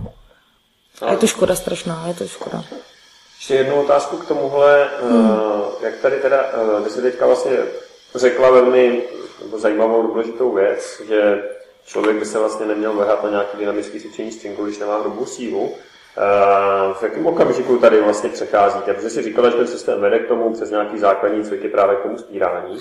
A 1.02 1.12
je 1.12 1.18
to 1.18 1.28
škoda 1.28 1.56
strašná, 1.56 2.08
je 2.08 2.14
to 2.14 2.28
škoda. 2.28 2.64
Ještě 3.36 3.56
jednu 3.56 3.82
otázku 3.82 4.18
k 4.18 4.28
tomuhle, 4.28 4.90
hmm. 5.10 5.38
jak 5.84 5.98
tady 5.98 6.20
teda, 6.20 6.46
eh, 6.78 6.84
ty 6.84 6.90
jsi 6.90 7.02
teďka 7.02 7.28
vlastně 7.28 7.58
řekla 8.16 8.52
velmi 8.52 9.04
zajímavou, 9.58 10.08
důležitou 10.08 10.54
věc, 10.54 11.02
že 11.08 11.44
člověk 11.86 12.18
by 12.18 12.26
se 12.26 12.40
vlastně 12.40 12.66
neměl 12.66 12.94
vehat 12.94 13.24
na 13.24 13.30
nějaký 13.30 13.58
dynamický 13.58 14.00
cvičení 14.00 14.32
střinku, 14.32 14.66
když 14.66 14.80
nemá 14.80 15.00
hrubou 15.00 15.26
sílu. 15.26 15.76
Eh, 16.18 16.94
v 16.94 17.04
jakém 17.04 17.26
okamžiku 17.26 17.78
tady 17.78 18.02
vlastně 18.02 18.30
přecházíte? 18.30 18.94
Protože 18.94 19.10
si 19.10 19.24
říkala, 19.24 19.50
že 19.50 19.56
ten 19.56 19.68
systém 19.68 20.02
vede 20.02 20.20
k 20.20 20.28
tomu 20.28 20.54
přes 20.54 20.72
nějaký 20.72 20.98
základní 20.98 21.44
cviky 21.44 21.70
právě 21.70 21.96
k 21.96 22.04
tomu 22.04 22.18
spírání. 22.18 22.78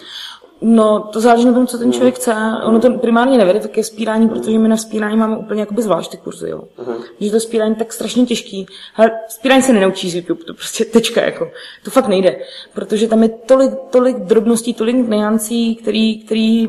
No, 0.65 1.01
to 1.13 1.21
záleží 1.21 1.45
na 1.45 1.53
tom, 1.53 1.67
co 1.67 1.79
ten 1.79 1.93
člověk 1.93 2.15
chce. 2.15 2.35
Ono 2.65 2.81
to 2.81 2.91
primárně 2.91 3.39
nevede 3.39 3.61
ke 3.61 3.85
spírání, 3.85 4.29
protože 4.29 4.59
my 4.59 4.69
na 4.69 4.77
spírání 4.77 5.17
máme 5.17 5.37
úplně 5.37 5.61
jakoby 5.61 5.83
zvlášť 5.83 6.11
ty 6.11 6.17
kurzy, 6.17 6.51
jo. 6.51 6.65
Uh-huh. 6.79 6.97
Že 7.21 7.31
to 7.31 7.41
spírání 7.41 7.75
tak 7.75 7.93
strašně 7.93 8.27
těžký. 8.27 8.67
Ale 8.97 9.11
spírání 9.29 9.63
se 9.63 9.73
nenaučí 9.73 10.11
z 10.11 10.15
YouTube, 10.15 10.45
to 10.45 10.55
prostě 10.55 10.85
tečka, 10.85 11.21
jako. 11.21 11.51
To 11.85 11.91
fakt 11.91 12.09
nejde. 12.09 12.37
Protože 12.75 13.09
tam 13.09 13.23
je 13.23 13.29
tolik, 13.29 13.73
tolik 13.91 14.17
drobností, 14.17 14.75
tolik 14.75 15.09
nejancí, 15.09 15.77
který, 15.77 16.25
který 16.25 16.69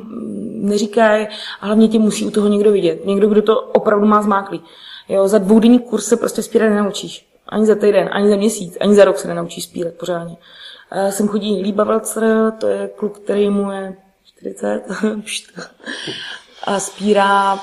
neříkají 0.53 1.27
a 1.61 1.65
hlavně 1.65 1.87
tě 1.87 1.99
musí 1.99 2.25
u 2.25 2.31
toho 2.31 2.47
někdo 2.47 2.71
vidět. 2.71 3.05
Někdo, 3.05 3.27
kdo 3.27 3.41
to 3.41 3.61
opravdu 3.61 4.07
má 4.07 4.21
zmáklý. 4.21 4.61
Jo, 5.09 5.27
za 5.27 5.37
dvoudenní 5.37 5.79
kurz 5.79 6.05
se 6.05 6.17
prostě 6.17 6.43
spírat 6.43 6.69
nenaučíš. 6.69 7.29
Ani 7.47 7.65
za 7.65 7.75
týden, 7.75 8.09
ani 8.11 8.29
za 8.29 8.35
měsíc, 8.35 8.77
ani 8.81 8.95
za 8.95 9.05
rok 9.05 9.17
se 9.17 9.27
nenaučíš 9.27 9.63
spírat 9.63 9.93
pořádně. 9.93 10.37
A 10.91 11.11
sem 11.11 11.27
chodí 11.27 11.61
Líba 11.61 11.83
Valcer, 11.83 12.51
to 12.59 12.67
je 12.67 12.87
kluk, 12.87 13.19
který 13.19 13.49
mu 13.49 13.71
je 13.71 13.97
40 14.25 14.83
a 16.63 16.79
spírá 16.79 17.59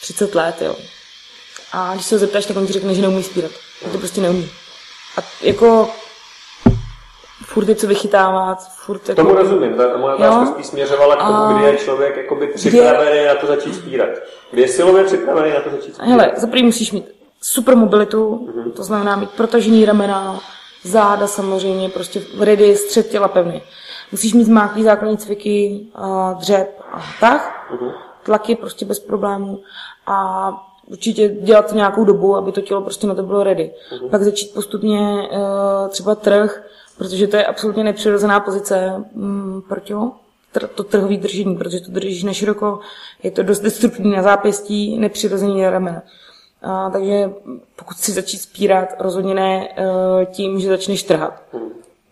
30 0.00 0.34
let, 0.34 0.62
jo. 0.62 0.76
A 1.72 1.94
když 1.94 2.06
se 2.06 2.14
ho 2.14 2.18
zeptáš, 2.18 2.46
tak 2.46 2.56
on 2.56 2.66
ti 2.66 2.72
řekne, 2.72 2.94
že 2.94 3.02
neumí 3.02 3.22
spírat. 3.22 3.50
To 3.92 3.98
prostě 3.98 4.20
neumí. 4.20 4.48
A 5.18 5.20
jako 5.42 5.90
furt 7.52 7.68
je 7.68 7.74
co 7.74 7.86
vychytávat, 7.86 8.58
furt 8.76 9.08
jako... 9.08 9.22
Tomu 9.22 9.34
rozumím, 9.34 9.74
ta 9.74 9.96
moje 9.96 10.14
otázka 10.14 10.46
spíš 10.46 10.66
směřovala 10.66 11.16
k 11.16 11.26
tomu, 11.26 11.58
kdy 11.58 11.66
je 11.66 11.76
člověk 11.76 12.16
jakoby 12.16 12.46
připravený 12.46 13.26
na 13.26 13.34
to 13.34 13.46
začít 13.46 13.74
spírat. 13.74 14.08
Kdy 14.50 14.62
je 14.62 14.68
silově 14.68 15.04
připravený 15.04 15.54
na 15.54 15.60
to 15.60 15.70
začít 15.70 15.94
spírat. 15.94 16.10
Hele, 16.10 16.32
za 16.36 16.46
musíš 16.62 16.92
mít 16.92 17.14
super 17.42 17.76
mobilitu, 17.76 18.48
mm-hmm. 18.52 18.72
to 18.72 18.84
znamená 18.84 19.16
mít 19.16 19.30
protažený 19.30 19.84
ramena, 19.84 20.40
záda 20.84 21.26
samozřejmě, 21.26 21.88
prostě 21.88 22.22
ready, 22.40 22.76
střed 22.76 23.08
těla 23.08 23.28
pevný. 23.28 23.62
Musíš 24.12 24.34
mít 24.34 24.44
zmáklý 24.44 24.82
základní 24.82 25.16
cviky, 25.16 25.86
dřep 26.38 26.80
a 26.92 27.00
tak, 27.20 27.66
mm-hmm. 27.72 27.92
tlaky 28.22 28.56
prostě 28.56 28.84
bez 28.84 29.00
problémů 29.00 29.60
a 30.06 30.50
určitě 30.86 31.28
dělat 31.28 31.72
nějakou 31.72 32.04
dobu, 32.04 32.36
aby 32.36 32.52
to 32.52 32.60
tělo 32.60 32.80
prostě 32.80 33.06
na 33.06 33.14
to 33.14 33.22
bylo 33.22 33.42
ready. 33.42 33.70
Mm-hmm. 33.92 34.10
Pak 34.10 34.22
začít 34.22 34.54
postupně 34.54 35.28
uh, 35.30 35.88
třeba 35.88 36.14
trh, 36.14 36.62
protože 36.98 37.26
to 37.26 37.36
je 37.36 37.46
absolutně 37.46 37.84
nepřirozená 37.84 38.40
pozice 38.40 39.04
mm, 39.14 39.62
pro 39.68 39.80
tělo, 39.80 40.12
to 40.74 40.84
trhový 40.84 41.18
držení, 41.18 41.56
protože 41.56 41.80
to 41.80 41.90
držíš 41.90 42.22
na 42.22 42.32
široko, 42.32 42.80
je 43.22 43.30
to 43.30 43.42
dost 43.42 43.60
destruktivní 43.60 44.12
na 44.12 44.22
zápěstí, 44.22 44.98
nepřirozený 44.98 45.62
na 45.62 45.70
ramena. 45.70 46.02
A, 46.62 46.90
takže 46.90 47.30
pokud 47.76 47.96
si 47.96 48.12
začít 48.12 48.38
spírat, 48.38 48.88
rozhodně 48.98 49.34
ne 49.34 49.68
uh, 49.68 50.24
tím, 50.24 50.60
že 50.60 50.68
začneš 50.68 51.02
trhat. 51.02 51.42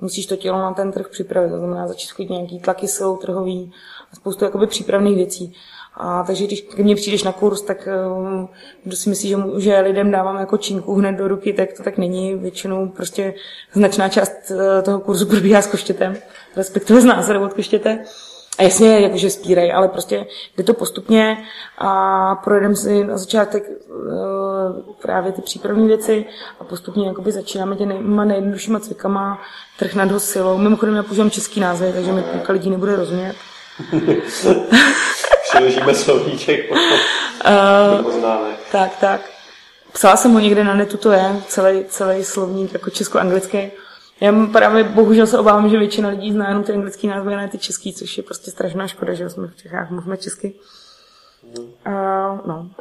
Musíš 0.00 0.26
to 0.26 0.36
tělo 0.36 0.58
na 0.58 0.74
ten 0.74 0.92
trh 0.92 1.08
připravit, 1.08 1.50
to 1.50 1.58
znamená 1.58 1.88
začít 1.88 2.10
chodit 2.10 2.30
nějaký 2.30 2.60
tlaky 2.60 2.88
silou 2.88 3.16
trhový 3.16 3.72
a 4.12 4.16
spoustu 4.16 4.44
jakoby 4.44 4.66
přípravných 4.66 5.16
věcí. 5.16 5.54
A 6.02 6.24
takže 6.26 6.46
když 6.46 6.60
ke 6.60 6.82
mně 6.82 6.96
přijdeš 6.96 7.22
na 7.22 7.32
kurz, 7.32 7.62
tak 7.62 7.88
um, 8.16 8.48
kdo 8.84 8.96
si 8.96 9.08
myslí, 9.08 9.28
že, 9.28 9.36
že 9.58 9.80
lidem 9.80 10.10
dávám 10.10 10.36
jako 10.36 10.56
činku 10.56 10.94
hned 10.94 11.12
do 11.12 11.28
ruky, 11.28 11.52
tak 11.52 11.72
to 11.72 11.82
tak 11.82 11.98
není. 11.98 12.34
Většinou 12.34 12.88
prostě 12.88 13.34
značná 13.72 14.08
část 14.08 14.32
uh, 14.50 14.56
toho 14.82 15.00
kurzu 15.00 15.26
probíhá 15.30 15.62
s 15.62 15.66
koštětem, 15.66 16.16
respektive 16.56 17.00
z 17.00 17.04
názoru 17.04 17.44
od 17.44 17.54
koštěte. 17.54 18.04
A 18.58 18.62
jasně, 18.62 19.00
jakože 19.00 19.30
spírej, 19.30 19.72
ale 19.72 19.88
prostě 19.88 20.26
jde 20.56 20.64
to 20.64 20.74
postupně 20.74 21.38
a 21.78 22.34
projedeme 22.34 22.76
si 22.76 23.04
na 23.04 23.18
začátek 23.18 23.64
uh, 23.68 24.94
právě 25.02 25.32
ty 25.32 25.42
přípravné 25.42 25.86
věci 25.86 26.24
a 26.60 26.64
postupně 26.64 27.06
jakoby 27.06 27.32
začínáme 27.32 27.76
těma 27.76 28.24
nejjednoduššíma 28.24 28.80
cvikama, 28.80 29.42
trh 29.78 29.94
nad 29.94 30.10
ho 30.10 30.20
silou. 30.20 30.58
Mimochodem 30.58 30.94
já 30.94 31.02
používám 31.02 31.30
český 31.30 31.60
název, 31.60 31.94
takže 31.94 32.12
mi 32.12 32.22
půlka 32.22 32.52
lidí 32.52 32.70
nebude 32.70 32.96
rozumět. 32.96 33.34
Přiložíme 35.54 35.94
slovníček 35.94 36.70
uh, 36.70 36.76
Tak, 38.72 38.96
tak. 39.00 39.20
Psala 39.92 40.16
jsem 40.16 40.32
ho 40.32 40.38
někde 40.38 40.64
na 40.64 40.74
netu, 40.74 40.96
to 40.96 41.12
je 41.12 41.36
celý, 41.46 41.84
celý 41.88 42.24
slovník 42.24 42.72
jako 42.72 42.90
česko-anglický. 42.90 43.70
Já 44.20 44.32
právě 44.52 44.84
bohužel 44.84 45.26
se 45.26 45.38
obávám, 45.38 45.68
že 45.68 45.78
většina 45.78 46.08
lidí 46.08 46.32
zná 46.32 46.48
jenom 46.48 46.64
ty 46.64 46.72
anglické 46.72 47.06
názvy, 47.06 47.36
ne 47.36 47.48
ty 47.48 47.58
český, 47.58 47.94
což 47.94 48.16
je 48.16 48.22
prostě 48.22 48.50
strašná 48.50 48.86
škoda, 48.86 49.14
že 49.14 49.30
jsme 49.30 49.48
v 49.48 49.56
Čechách 49.56 49.90
mluvíme 49.90 50.16
česky. 50.16 50.54
Uh, 50.54 50.79
no. 52.46 52.68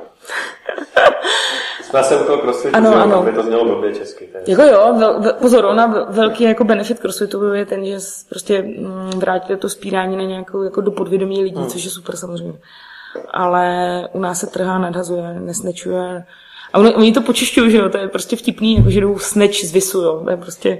Jsme 1.89 2.03
se 2.03 2.21
u 2.21 2.25
toho 2.25 2.37
crossfitu, 2.37 2.77
ano, 2.77 2.91
že 2.91 2.97
ano. 2.97 3.23
by 3.23 3.31
to 3.31 3.43
znělo 3.43 3.65
blbě 3.65 3.95
česky. 3.95 4.25
Tedy. 4.25 4.51
Jako 4.51 4.63
jo, 4.63 4.95
vel, 4.99 5.33
pozor, 5.41 5.65
ona 5.65 6.05
velký 6.09 6.43
jako 6.43 6.63
benefit 6.63 6.99
crossfitu 6.99 7.53
je 7.53 7.65
ten, 7.65 7.85
že 7.85 7.97
prostě 8.29 8.61
mm, 8.61 9.09
vrátíte 9.19 9.57
to 9.57 9.69
spírání 9.69 10.17
na 10.17 10.23
nějakou 10.23 10.63
jako 10.63 10.81
do 10.81 10.91
podvědomí 10.91 11.43
lidí, 11.43 11.55
hmm. 11.55 11.67
což 11.67 11.83
je 11.83 11.91
super 11.91 12.15
samozřejmě. 12.15 12.59
Ale 13.33 14.07
u 14.13 14.19
nás 14.19 14.39
se 14.39 14.47
trhá, 14.47 14.77
nadhazuje, 14.77 15.39
nesnečuje 15.39 16.25
A 16.73 16.79
oni, 16.79 16.95
oni 16.95 17.13
to 17.13 17.21
počišťují, 17.21 17.71
že 17.71 17.77
jo, 17.77 17.89
to 17.89 17.97
je 17.97 18.07
prostě 18.07 18.35
vtipný, 18.35 18.75
jako 18.75 18.89
že 18.89 19.01
jdou 19.01 19.19
sneč 19.19 19.65
z 19.65 19.73
visu, 19.73 20.01
jo, 20.01 20.21
to 20.23 20.29
je 20.29 20.37
prostě, 20.37 20.79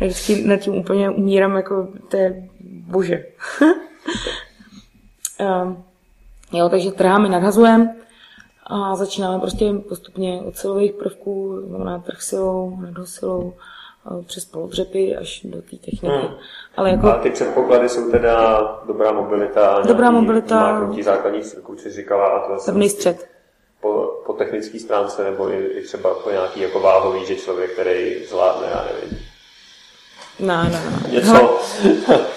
já 0.00 0.06
vždycky 0.06 0.44
nad 0.44 0.56
tím 0.56 0.74
úplně 0.74 1.10
umírám, 1.10 1.56
jako, 1.56 1.88
to 2.08 2.16
je 2.16 2.48
bože. 2.86 3.24
um, 5.64 5.84
jo, 6.52 6.68
takže 6.68 6.90
trháme, 6.90 7.28
nadhazujeme 7.28 7.96
a 8.66 8.96
začínáme 8.96 9.40
prostě 9.40 9.72
postupně 9.88 10.42
od 10.48 10.56
silových 10.56 10.92
prvků, 10.92 11.60
znamená 11.68 11.98
trh 11.98 12.22
silou, 12.22 12.76
nadhosilou, 12.80 13.54
přes 14.26 14.44
polodřepy 14.44 15.16
až 15.16 15.40
do 15.44 15.62
té 15.62 15.76
techniky. 15.76 16.06
Hmm. 16.06 16.34
Ale 16.76 16.90
jako... 16.90 17.08
A 17.08 17.18
ty 17.18 17.30
předpoklady 17.30 17.88
jsou 17.88 18.10
teda 18.10 18.60
dobrá 18.86 19.12
mobilita, 19.12 19.80
dobrá 19.86 20.10
mobilita, 20.10 20.90
základních 21.02 21.44
struků, 21.44 21.74
co 21.74 21.90
říkala, 21.90 22.26
a 22.26 22.48
to 22.48 22.64
pevný 22.64 22.88
střed. 22.88 23.28
Po, 23.80 24.22
po 24.26 24.32
technické 24.32 24.78
stránce, 24.78 25.24
nebo 25.24 25.52
i, 25.52 25.56
i 25.56 25.82
třeba 25.82 26.14
po 26.14 26.30
nějaký 26.30 26.60
jako 26.60 26.80
váhový, 26.80 27.26
že 27.26 27.36
člověk, 27.36 27.72
který 27.72 28.24
zvládne, 28.24 28.66
já 28.70 28.84
nevím, 28.84 29.18
ne, 30.40 30.64
ne, 30.64 30.70
ne. 30.70 31.12
Něco. 31.12 31.58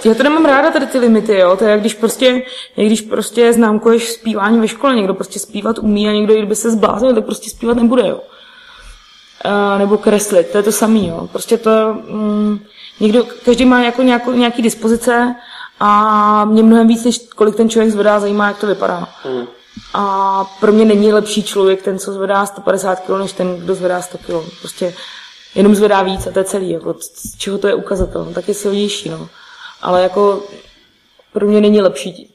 já 0.05 0.13
to 0.13 0.23
nemám 0.23 0.45
ráda 0.45 0.71
tady 0.71 0.87
ty 0.87 0.99
limity, 0.99 1.37
jo. 1.37 1.57
To 1.57 1.65
je 1.65 1.79
když 1.79 1.93
prostě, 1.93 2.41
když 2.75 3.01
prostě 3.01 3.53
známkuješ 3.53 4.11
zpívání 4.11 4.59
ve 4.59 4.67
škole, 4.67 4.95
někdo 4.95 5.13
prostě 5.13 5.39
zpívat 5.39 5.79
umí 5.79 6.09
a 6.09 6.11
někdo, 6.11 6.33
kdyby 6.33 6.55
se 6.55 6.71
zbláznil, 6.71 7.15
tak 7.15 7.25
prostě 7.25 7.49
zpívat 7.49 7.77
nebude, 7.77 8.07
jo. 8.07 8.19
A, 9.43 9.77
nebo 9.77 9.97
kreslit, 9.97 10.49
to 10.49 10.57
je 10.57 10.63
to 10.63 10.71
samý, 10.71 11.07
jo. 11.07 11.27
Prostě 11.31 11.57
to, 11.57 11.71
mm, 12.09 12.59
někdo, 12.99 13.25
každý 13.45 13.65
má 13.65 13.81
jako 13.81 14.01
nějakou, 14.01 14.31
nějaký 14.31 14.61
dispozice 14.61 15.35
a 15.79 16.45
mě 16.45 16.63
mnohem 16.63 16.87
víc, 16.87 17.05
než 17.05 17.21
kolik 17.35 17.55
ten 17.55 17.69
člověk 17.69 17.91
zvedá, 17.91 18.19
zajímá, 18.19 18.47
jak 18.47 18.57
to 18.57 18.67
vypadá. 18.67 19.09
Mm. 19.25 19.47
A 19.93 20.43
pro 20.59 20.71
mě 20.71 20.85
není 20.85 21.13
lepší 21.13 21.43
člověk 21.43 21.81
ten, 21.81 21.99
co 21.99 22.13
zvedá 22.13 22.45
150 22.45 22.99
kg, 22.99 23.09
než 23.09 23.33
ten, 23.33 23.57
kdo 23.57 23.75
zvedá 23.75 24.01
100 24.01 24.17
kg. 24.17 24.59
Prostě 24.59 24.93
jenom 25.55 25.75
zvedá 25.75 26.01
víc 26.01 26.27
a 26.27 26.31
to 26.31 26.39
je 26.39 26.45
celý. 26.45 26.69
Jako, 26.69 26.95
z 26.99 27.37
čeho 27.37 27.57
to 27.57 27.67
je 27.67 27.75
ukazatel? 27.75 28.25
No, 28.25 28.33
tak 28.33 28.47
je 28.47 28.53
silnější. 28.53 29.09
No. 29.09 29.29
Ale 29.81 30.03
jako 30.03 30.43
pro 31.33 31.47
mě 31.47 31.61
není 31.61 31.81
lepší 31.81 32.29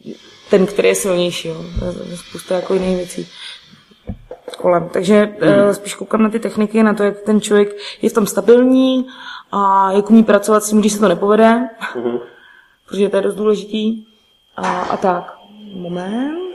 ten, 0.50 0.66
který 0.66 0.88
je 0.88 0.94
silnější. 0.94 1.48
Jo. 1.48 1.64
Je 2.10 2.16
spousta 2.16 2.54
jako 2.54 2.74
jiných 2.74 2.96
věcí 2.96 3.28
kolem. 4.64 4.88
Takže 4.88 5.26
mm. 5.26 5.74
spíš 5.74 5.94
koukám 5.94 6.22
na 6.22 6.30
ty 6.30 6.40
techniky, 6.40 6.82
na 6.82 6.94
to, 6.94 7.02
jak 7.02 7.20
ten 7.20 7.40
člověk 7.40 7.76
je 8.02 8.10
v 8.10 8.12
tom 8.12 8.26
stabilní 8.26 9.06
a 9.52 9.92
jak 9.92 10.10
umí 10.10 10.24
pracovat 10.24 10.64
s 10.64 10.70
tím, 10.70 10.80
když 10.80 10.92
se 10.92 11.00
to 11.00 11.08
nepovede, 11.08 11.68
mm. 11.96 12.18
protože 12.88 13.08
to 13.08 13.16
je 13.16 13.22
dost 13.22 13.34
důležitý. 13.34 14.06
A, 14.56 14.80
a 14.80 14.96
tak. 14.96 15.34
Moment. 15.72 16.54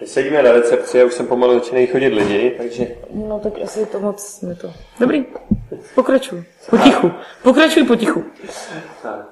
My 0.00 0.06
sedíme 0.06 0.42
na 0.42 0.52
recepci 0.52 1.02
a 1.02 1.04
už 1.04 1.14
jsem 1.14 1.26
pomalu 1.26 1.54
začínají 1.54 1.86
chodit 1.86 2.08
lidi, 2.08 2.54
takže... 2.58 2.86
No 3.14 3.40
tak 3.42 3.52
asi 3.64 3.86
to 3.86 4.00
moc 4.00 4.42
ne 4.42 4.54
to. 4.54 4.72
Dobrý, 5.00 5.24
pokračuj. 5.94 6.44
Potichu. 6.70 7.10
Pokračuj 7.42 7.84
potichu. 7.84 8.24
Tak. 9.02 9.28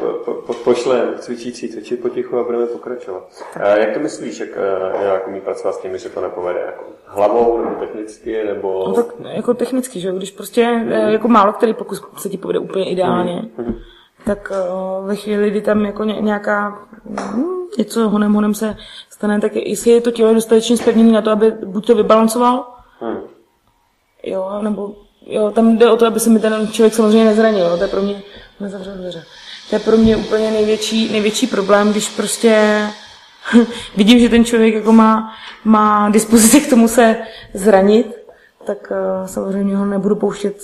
Po, 0.00 0.06
po, 0.06 0.32
po, 0.32 0.54
pošle 0.54 1.14
cvičící 1.18 1.68
cvičit 1.68 2.02
potichu 2.02 2.38
a 2.38 2.44
budeme 2.44 2.66
pokračovat. 2.66 3.28
A 3.60 3.68
jak 3.68 3.94
to 3.94 4.00
myslíš, 4.00 4.40
jak, 4.40 4.48
jak 5.02 5.28
umí 5.28 5.40
pracovat 5.40 5.74
s 5.74 5.80
tím, 5.80 5.98
že 5.98 6.08
to 6.08 6.20
nepovede? 6.20 6.60
Jako 6.60 6.84
hlavou 7.06 7.64
nebo 7.64 7.80
technicky? 7.80 8.44
Nebo... 8.44 8.84
No 8.88 8.94
tak 8.94 9.06
jako 9.34 9.54
technicky, 9.54 10.00
že 10.00 10.12
když 10.12 10.30
prostě 10.30 10.60
jako 11.08 11.28
málo 11.28 11.52
který 11.52 11.74
pokus 11.74 12.02
se 12.16 12.28
ti 12.28 12.38
povede 12.38 12.58
úplně 12.58 12.90
ideálně, 12.90 13.42
mm-hmm. 13.58 13.74
tak 14.24 14.52
ve 15.04 15.16
chvíli, 15.16 15.50
kdy 15.50 15.60
tam 15.60 15.84
jako 15.84 16.04
nějaká 16.04 16.78
něco 17.78 18.08
honem 18.08 18.32
honem 18.32 18.54
se 18.54 18.76
stane, 19.10 19.40
tak 19.40 19.56
jestli 19.56 19.90
je 19.90 20.00
to 20.00 20.10
tělo 20.10 20.34
dostatečně 20.34 20.76
spevněné 20.76 21.12
na 21.12 21.22
to, 21.22 21.30
aby 21.30 21.50
buď 21.50 21.86
to 21.86 21.94
vybalancoval, 21.94 22.66
hmm. 23.00 23.20
jo, 24.22 24.58
nebo 24.62 24.94
jo, 25.26 25.50
tam 25.50 25.78
jde 25.78 25.90
o 25.90 25.96
to, 25.96 26.06
aby 26.06 26.20
se 26.20 26.30
mi 26.30 26.40
ten 26.40 26.68
člověk 26.68 26.94
samozřejmě 26.94 27.24
nezranil, 27.24 27.66
jo, 27.66 27.76
to 27.76 27.82
je 27.82 27.88
pro 27.88 28.02
mě, 28.02 28.22
nezavřel 28.60 28.94
dveře. 28.94 29.24
To 29.70 29.76
je 29.76 29.80
pro 29.80 29.96
mě 29.96 30.16
úplně 30.16 30.50
největší, 30.50 31.12
největší 31.12 31.46
problém, 31.46 31.90
když 31.90 32.08
prostě 32.08 32.82
vidím, 33.96 34.18
že 34.18 34.28
ten 34.28 34.44
člověk 34.44 34.74
jako 34.74 34.92
má, 34.92 35.32
má 35.64 36.08
dispozici 36.10 36.60
k 36.60 36.70
tomu 36.70 36.88
se 36.88 37.16
zranit, 37.54 38.16
tak 38.64 38.90
uh, 38.90 39.26
samozřejmě 39.26 39.76
ho 39.76 39.86
nebudu 39.86 40.16
pouštět 40.16 40.56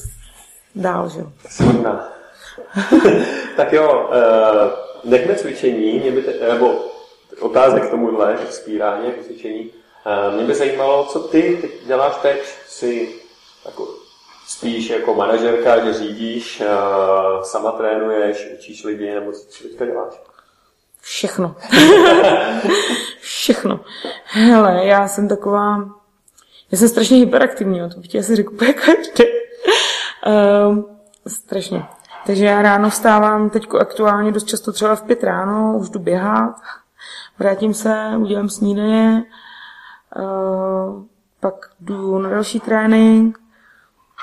dál, 0.74 1.08
že 1.08 1.20
jo. 1.20 1.26
tak 3.56 3.72
jo, 3.72 4.10
uh, 4.10 5.10
nechme 5.10 5.34
cvičení, 5.34 5.98
mě 5.98 6.10
by 6.10 6.22
te, 6.22 6.48
nebo 6.52 6.91
otázek 7.40 7.86
k 7.86 7.90
tomuhle, 7.90 8.38
k 8.48 8.52
spírání, 8.52 9.12
k 9.12 9.24
cvičení. 9.24 9.70
Eh, 10.06 10.36
mě 10.36 10.44
by 10.44 10.54
zajímalo, 10.54 11.04
co 11.04 11.20
ty 11.20 11.58
teď 11.60 11.70
děláš 11.86 12.16
teď, 12.22 12.54
si 12.68 13.08
jako 13.64 13.88
spíš 14.46 14.90
jako 14.90 15.14
manažerka, 15.14 15.84
že 15.84 15.94
řídíš, 15.94 16.60
eh, 16.60 16.66
sama 17.42 17.70
trénuješ, 17.70 18.48
učíš 18.58 18.84
lidi, 18.84 19.14
nebo 19.14 19.32
co 19.32 19.62
teďka 19.62 19.86
děláš? 19.86 20.14
Všechno. 21.00 21.56
Všechno. 23.20 23.80
Hele, 24.24 24.86
já 24.86 25.08
jsem 25.08 25.28
taková, 25.28 25.76
já 26.72 26.78
jsem 26.78 26.88
strašně 26.88 27.16
hyperaktivní, 27.16 27.80
to 27.94 28.00
bych 28.00 28.16
asi 28.16 28.36
řekl 28.36 28.54
úplně 28.54 28.72
každý. 28.72 29.24
um, 30.68 30.86
strašně. 31.26 31.86
Takže 32.26 32.44
já 32.44 32.62
ráno 32.62 32.90
vstávám 32.90 33.50
teď 33.50 33.66
aktuálně 33.80 34.32
dost 34.32 34.44
často 34.44 34.72
třeba 34.72 34.96
v 34.96 35.02
pět 35.02 35.24
ráno, 35.24 35.78
už 35.78 35.88
jdu 35.88 35.98
běhat, 35.98 36.54
vrátím 37.42 37.74
se, 37.74 38.10
udělám 38.18 38.48
snídaně, 38.48 39.24
uh, 40.18 41.02
pak 41.40 41.70
jdu 41.80 42.18
na 42.18 42.30
další 42.30 42.60
trénink, 42.60 43.38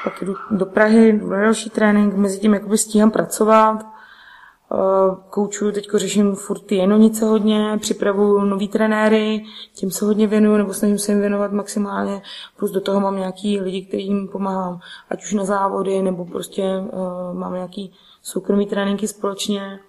pak 0.04 0.24
jdu 0.24 0.36
do 0.52 0.66
Prahy, 0.66 1.14
jdu 1.14 1.30
na 1.30 1.42
další 1.42 1.70
trénink, 1.70 2.14
mezi 2.14 2.40
tím 2.40 2.54
jakoby 2.54 2.78
stíhám 2.78 3.12
pracovat, 3.12 3.84
uh, 3.84 5.16
koučuju, 5.30 5.72
teď 5.72 5.90
řeším 5.96 6.36
furt 6.36 6.60
ty 6.60 6.76
jenonice 6.76 7.26
hodně, 7.26 7.78
připravuju 7.82 8.46
nový 8.46 8.68
trenéry, 8.68 9.46
tím 9.74 9.92
se 9.92 10.06
hodně 10.06 10.28
věnuju, 10.28 10.58
nebo 10.58 10.74
snažím 10.74 11.00
se 11.00 11.12
jim 11.12 11.22
věnovat 11.22 11.52
maximálně, 11.52 12.22
plus 12.58 12.72
do 12.72 12.82
toho 12.82 13.00
mám 13.00 13.18
nějaký 13.18 13.60
lidi, 13.60 13.82
kterým 13.82 14.28
pomáhám, 14.28 14.80
ať 15.10 15.24
už 15.24 15.34
na 15.34 15.46
závody, 15.46 16.02
nebo 16.02 16.26
prostě 16.26 16.64
uh, 16.64 17.38
mám 17.40 17.54
nějaký 17.54 17.94
soukromý 18.22 18.66
tréninky 18.66 19.08
společně. 19.08 19.80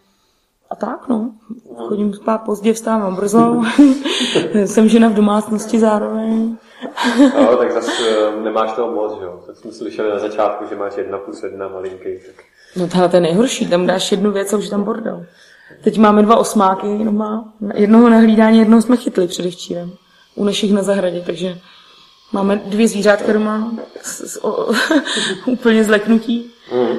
A 0.70 0.76
tak, 0.76 1.08
no. 1.08 1.30
Chodím 1.88 2.14
spát 2.14 2.38
pozdě, 2.38 2.72
vstávám 2.72 3.16
brzo. 3.16 3.62
Jsem 4.64 4.88
žena 4.88 5.08
v 5.08 5.14
domácnosti 5.14 5.78
zároveň. 5.78 6.56
no, 7.18 7.56
tak 7.56 7.72
zase 7.72 7.92
eh, 8.08 8.42
nemáš 8.42 8.72
toho 8.72 8.94
moc, 8.94 9.12
jo. 9.22 9.40
Tak 9.46 9.56
jsme 9.56 9.72
slyšeli 9.72 10.10
na 10.10 10.18
začátku, 10.18 10.64
že 10.68 10.76
máš 10.76 10.96
jedna 10.96 11.18
plus 11.18 11.42
jedna 11.42 11.68
malinký. 11.68 12.18
Tak... 12.26 12.44
No 12.76 12.88
tohle 12.88 13.08
to 13.08 13.16
je 13.16 13.20
nejhorší, 13.20 13.66
tam 13.66 13.86
dáš 13.86 14.12
jednu 14.12 14.32
věc 14.32 14.52
a 14.52 14.56
už 14.56 14.68
tam 14.68 14.82
bordel. 14.82 15.26
Teď 15.82 15.98
máme 15.98 16.22
dva 16.22 16.36
osmáky 16.36 16.86
doma. 17.04 17.52
Jednoho 17.74 18.08
na 18.08 18.18
hlídání, 18.18 18.58
jednoho 18.58 18.82
jsme 18.82 18.96
chytli 18.96 19.26
předevčírem. 19.26 19.92
U 20.34 20.44
našich 20.44 20.72
na 20.72 20.82
zahradě, 20.82 21.22
takže 21.26 21.58
máme 22.32 22.56
dvě 22.66 22.88
zvířátka 22.88 23.32
doma. 23.32 23.72
S, 24.02 24.20
s, 24.20 24.44
o, 24.44 24.72
úplně 25.46 25.84
zleknutí. 25.84 26.50
Mm. 26.72 26.98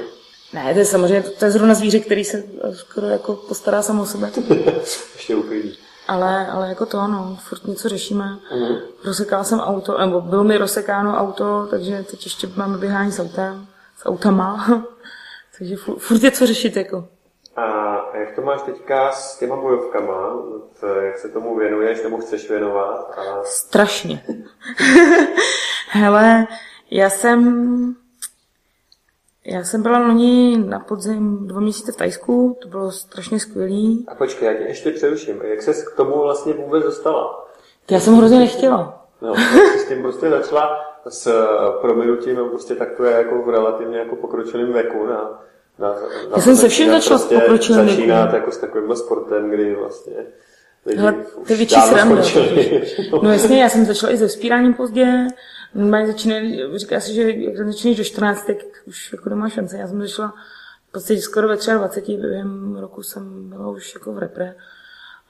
Ne, 0.53 0.73
to 0.73 0.79
je 0.79 0.85
samozřejmě, 0.85 1.21
to 1.21 1.45
je 1.45 1.51
zrovna 1.51 1.73
zvíře, 1.73 1.99
který 1.99 2.23
se 2.23 2.43
skoro 2.73 3.07
jako 3.07 3.33
postará 3.33 3.81
samo 3.81 4.03
o 4.03 4.05
sebe. 4.05 4.31
Ještě 5.15 5.35
uklidí. 5.35 5.77
Ale, 6.07 6.47
ale 6.47 6.69
jako 6.69 6.85
to, 6.85 7.07
no, 7.07 7.37
furt 7.41 7.67
něco 7.67 7.89
řešíme. 7.89 8.25
Mm. 8.55 8.75
Rozsekala 9.05 9.43
jsem 9.43 9.59
auto, 9.59 9.97
nebo 9.97 10.21
bylo 10.21 10.43
mi 10.43 10.57
rozsekáno 10.57 11.17
auto, 11.17 11.67
takže 11.69 12.05
teď 12.11 12.23
ještě 12.23 12.47
máme 12.55 12.77
běhání 12.77 13.11
s 13.11 13.19
autem, 13.19 13.67
s 13.97 14.05
autama. 14.05 14.67
takže 15.57 15.75
furt, 15.75 15.99
furt 15.99 16.23
je 16.23 16.31
co 16.31 16.47
řešit, 16.47 16.77
jako. 16.77 17.07
A 17.55 17.65
jak 18.17 18.35
to 18.35 18.41
máš 18.41 18.61
teďka 18.61 19.11
s 19.11 19.39
těma 19.39 19.55
bojovkama? 19.55 20.33
Jak 21.01 21.17
se 21.17 21.29
tomu 21.29 21.57
věnuješ 21.57 22.03
nebo 22.03 22.17
chceš 22.17 22.49
věnovat? 22.49 23.17
A... 23.17 23.43
Strašně. 23.43 24.25
Hele, 25.89 26.47
já 26.91 27.09
jsem 27.09 27.95
já 29.45 29.63
jsem 29.63 29.81
byla 29.81 29.99
loni 29.99 30.57
na 30.57 30.79
podzim 30.79 31.47
dva 31.47 31.59
měsíce 31.59 31.91
v 31.91 31.95
Tajsku, 31.95 32.57
to 32.61 32.67
bylo 32.67 32.91
strašně 32.91 33.39
skvělý. 33.39 34.05
A 34.07 34.15
počkej, 34.15 34.47
já 34.47 34.53
tě 34.53 34.63
ještě 34.63 34.91
přeruším. 34.91 35.41
Jak 35.43 35.61
se 35.61 35.73
k 35.73 35.95
tomu 35.95 36.21
vlastně 36.21 36.53
vůbec 36.53 36.83
dostala? 36.83 37.49
Já 37.91 37.99
jsem 37.99 38.15
hrozně 38.15 38.39
nechtěla. 38.39 39.07
No, 39.21 39.35
jsi 39.35 39.79
s 39.79 39.87
tím 39.87 40.01
prostě 40.01 40.29
začala 40.29 40.79
s 41.09 41.27
eh, 41.27 41.81
prominutím, 41.81 42.35
no 42.35 42.47
prostě 42.47 42.75
tak 42.75 42.91
to 42.97 43.03
je 43.03 43.11
jako 43.11 43.41
v 43.41 43.49
relativně 43.49 43.97
jako 43.97 44.15
pokročilém 44.15 44.73
věku 44.73 45.05
na, 45.05 45.43
na, 45.79 45.89
na 45.89 45.97
Já 46.35 46.41
jsem 46.41 46.55
se 46.55 46.69
vším 46.69 46.89
začala 46.89 47.19
prostě 47.19 47.37
s 47.37 47.39
pokročilým 47.39 47.85
věku. 47.85 47.97
Začínat 47.97 48.33
jako 48.33 48.51
s 48.51 48.57
takovým 48.57 48.95
sportem, 48.95 49.49
kdy 49.49 49.75
vlastně 49.75 50.13
lidi 50.85 50.99
Hele, 50.99 51.13
to 51.47 51.53
je 51.53 51.55
větší 51.55 51.81
sranda. 51.81 52.23
No 53.23 53.31
jasně, 53.31 53.61
já 53.61 53.69
jsem 53.69 53.85
začala 53.85 54.13
i 54.13 54.17
se 54.17 54.27
vzpíráním 54.27 54.73
pozdě, 54.73 55.27
Normálně 55.73 56.07
začínají, 56.07 56.77
říká 56.77 56.99
se, 56.99 57.13
že 57.13 57.31
jak 57.31 57.57
začínáš 57.57 57.97
do 57.97 58.03
14, 58.03 58.45
tak 58.45 58.57
už 58.85 59.13
jako 59.13 59.29
nemá 59.29 59.49
šance. 59.49 59.77
Já 59.77 59.87
jsem 59.87 60.01
začala 60.01 60.33
v 60.89 60.91
podstatě 60.91 61.21
skoro 61.21 61.47
ve 61.47 61.55
23, 61.55 62.17
během 62.17 62.75
roku 62.75 63.03
jsem 63.03 63.49
byla 63.49 63.69
už 63.69 63.93
jako 63.93 64.13
v 64.13 64.17
repre 64.17 64.55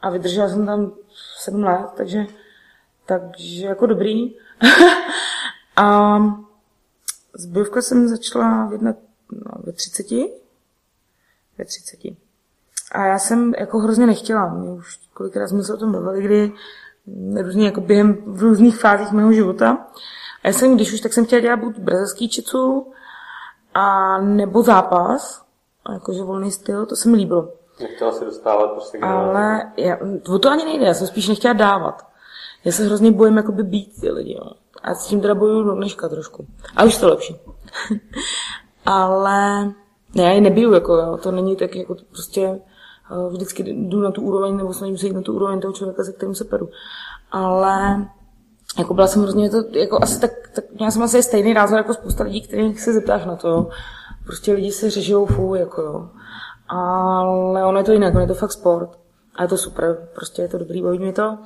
a 0.01 0.09
vydržela 0.09 0.49
jsem 0.49 0.65
tam 0.65 0.93
7 1.39 1.63
let, 1.63 1.87
takže 1.97 2.25
Takže 3.05 3.65
jako 3.65 3.85
dobrý. 3.85 4.35
a 5.75 6.17
z 7.33 7.45
bojovka 7.45 7.81
jsem 7.81 8.07
začala 8.07 8.65
v 8.65 8.71
jedna, 8.71 8.93
no, 9.31 9.51
ve 9.63 9.71
30. 9.71 10.05
Ve 11.57 11.65
30. 11.65 11.99
A 12.91 13.05
já 13.05 13.19
jsem 13.19 13.53
jako 13.57 13.79
hrozně 13.79 14.07
nechtěla. 14.07 14.53
Mě 14.53 14.69
už 14.69 14.99
kolikrát 15.13 15.47
jsme 15.47 15.63
se 15.63 15.73
o 15.73 15.77
tom 15.77 15.91
bavili, 15.91 16.23
kdy 16.23 16.51
různě 17.41 17.65
jako 17.65 17.81
během 17.81 18.17
v 18.25 18.41
různých 18.41 18.79
fázích 18.79 19.11
mého 19.11 19.33
života. 19.33 19.87
A 20.43 20.47
já 20.47 20.53
jsem, 20.53 20.75
když 20.75 20.93
už, 20.93 21.01
tak 21.01 21.13
jsem 21.13 21.25
chtěla 21.25 21.41
dělat 21.41 21.59
buď 21.59 21.77
brazilský 21.77 22.29
čicu, 22.29 22.93
a 23.73 24.17
nebo 24.21 24.63
zápas, 24.63 25.45
jakože 25.93 26.23
volný 26.23 26.51
styl, 26.51 26.85
to 26.85 26.95
se 26.95 27.09
mi 27.09 27.17
líbilo. 27.17 27.49
Nechtěla 27.79 28.11
se 28.11 28.25
dostávat 28.25 28.71
prostě 28.71 28.97
Ale 28.97 29.71
já, 29.77 29.97
o 30.35 30.39
to 30.39 30.49
ani 30.49 30.65
nejde, 30.65 30.85
já 30.85 30.93
jsem 30.93 31.07
spíš 31.07 31.27
nechtěla 31.27 31.53
dávat. 31.53 32.07
Já 32.65 32.71
se 32.71 32.83
hrozně 32.83 33.11
bojím 33.11 33.37
jakoby 33.37 33.63
být 33.63 34.01
ty 34.01 34.11
lidi, 34.11 34.33
jo. 34.33 34.51
A 34.83 34.93
s 34.93 35.07
tím 35.07 35.21
teda 35.21 35.35
bojuju 35.35 35.63
do 35.63 35.75
dneška 35.75 36.09
trošku. 36.09 36.45
A 36.75 36.83
už 36.83 36.97
to 36.97 37.07
lepší. 37.07 37.35
Ale 38.85 39.65
ne, 40.15 40.23
já 40.23 40.31
ji 40.31 40.41
nebiju, 40.41 40.73
jako 40.73 40.95
jo. 40.95 41.17
To 41.23 41.31
není 41.31 41.55
tak, 41.55 41.75
jako 41.75 41.95
to 41.95 42.03
prostě 42.11 42.41
eh, 43.11 43.29
vždycky 43.29 43.63
jdu 43.63 43.99
na 43.99 44.11
tu 44.11 44.21
úroveň, 44.21 44.57
nebo 44.57 44.73
snažím 44.73 44.97
se 44.97 45.07
jít 45.07 45.13
na 45.13 45.21
tu 45.21 45.33
úroveň 45.33 45.61
toho 45.61 45.73
člověka, 45.73 46.03
se 46.03 46.13
kterým 46.13 46.35
se 46.35 46.43
peru. 46.43 46.69
Ale 47.31 48.05
jako 48.77 48.93
byla 48.93 49.07
jsem 49.07 49.21
hrozně 49.21 49.49
to, 49.49 49.63
jako 49.71 49.99
asi 50.01 50.19
tak, 50.19 50.31
tak 50.55 50.65
měla 50.73 50.91
jsem 50.91 51.03
asi 51.03 51.23
stejný 51.23 51.53
názor 51.53 51.77
jako 51.77 51.93
spousta 51.93 52.23
lidí, 52.23 52.41
kterých 52.41 52.81
se 52.81 52.93
zeptáš 52.93 53.25
na 53.25 53.35
to, 53.35 53.47
jo. 53.47 53.69
Prostě 54.25 54.53
lidi 54.53 54.71
se 54.71 54.89
řežijou 54.89 55.25
fů, 55.25 55.55
jako 55.55 55.81
jo. 55.81 56.09
Ale 56.67 57.65
ono 57.65 57.77
je 57.77 57.83
to 57.83 57.91
jinak, 57.91 58.13
ono 58.13 58.21
je 58.21 58.27
to 58.27 58.33
fakt 58.33 58.51
sport. 58.51 58.89
A 59.35 59.43
je 59.43 59.49
to 59.49 59.57
super, 59.57 60.07
prostě 60.15 60.41
je 60.41 60.47
to 60.47 60.57
dobrý, 60.57 60.81
baví 60.81 60.99
mě 60.99 61.13
to. 61.13 61.37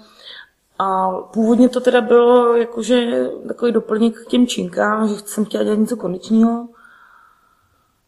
A 0.80 1.11
původně 1.11 1.69
to 1.69 1.80
teda 1.80 2.01
bylo 2.01 2.55
jakože 2.55 3.30
takový 3.47 3.71
doplněk 3.71 4.15
k 4.19 4.28
těm 4.28 4.47
činkám, 4.47 5.07
že 5.07 5.15
jsem 5.15 5.45
chtěla 5.45 5.63
dělat 5.63 5.80
něco 5.80 5.97
kondičního, 5.97 6.67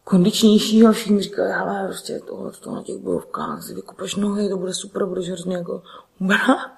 kondičnějšího, 0.04 0.92
všichni 0.92 1.22
říkali, 1.22 1.54
ale 1.54 1.88
prostě 1.88 2.20
tohle, 2.20 2.52
to 2.52 2.72
na 2.72 2.84
těch 2.84 2.98
bojovkách, 2.98 3.64
si 3.64 3.74
vykupeš 3.74 4.16
nohy, 4.16 4.50
to 4.50 4.58
bude 4.58 4.74
super, 4.74 5.06
budeš 5.06 5.30
hrozně 5.30 5.58
jako 5.58 5.82
hubená. 6.20 6.78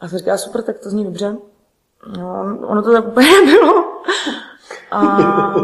A 0.00 0.08
jsem 0.08 0.18
říkala, 0.18 0.38
super, 0.38 0.62
tak 0.62 0.78
to 0.78 0.90
zní 0.90 1.04
dobře. 1.04 1.36
No, 2.18 2.58
ono 2.66 2.82
to 2.82 2.92
tak 2.92 3.06
úplně 3.06 3.28
bylo. 3.44 3.84
A 4.90 5.54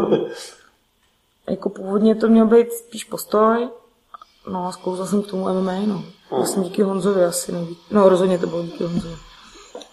jako 1.49 1.69
původně 1.69 2.15
to 2.15 2.27
měl 2.27 2.45
být 2.45 2.73
spíš 2.73 3.03
postoj, 3.03 3.69
no 4.51 4.67
a 4.67 4.71
zkouzla 4.71 5.05
jsem 5.05 5.21
k 5.21 5.27
tomu 5.27 5.53
MMA, 5.53 5.73
no. 5.85 6.03
Vlastně 6.31 6.63
díky 6.63 6.81
Honzovi 6.81 7.25
asi 7.25 7.51
nejvíc. 7.51 7.77
No 7.91 8.09
rozhodně 8.09 8.39
to 8.39 8.47
bylo 8.47 8.63
díky 8.63 8.83
Honzovi. 8.83 9.15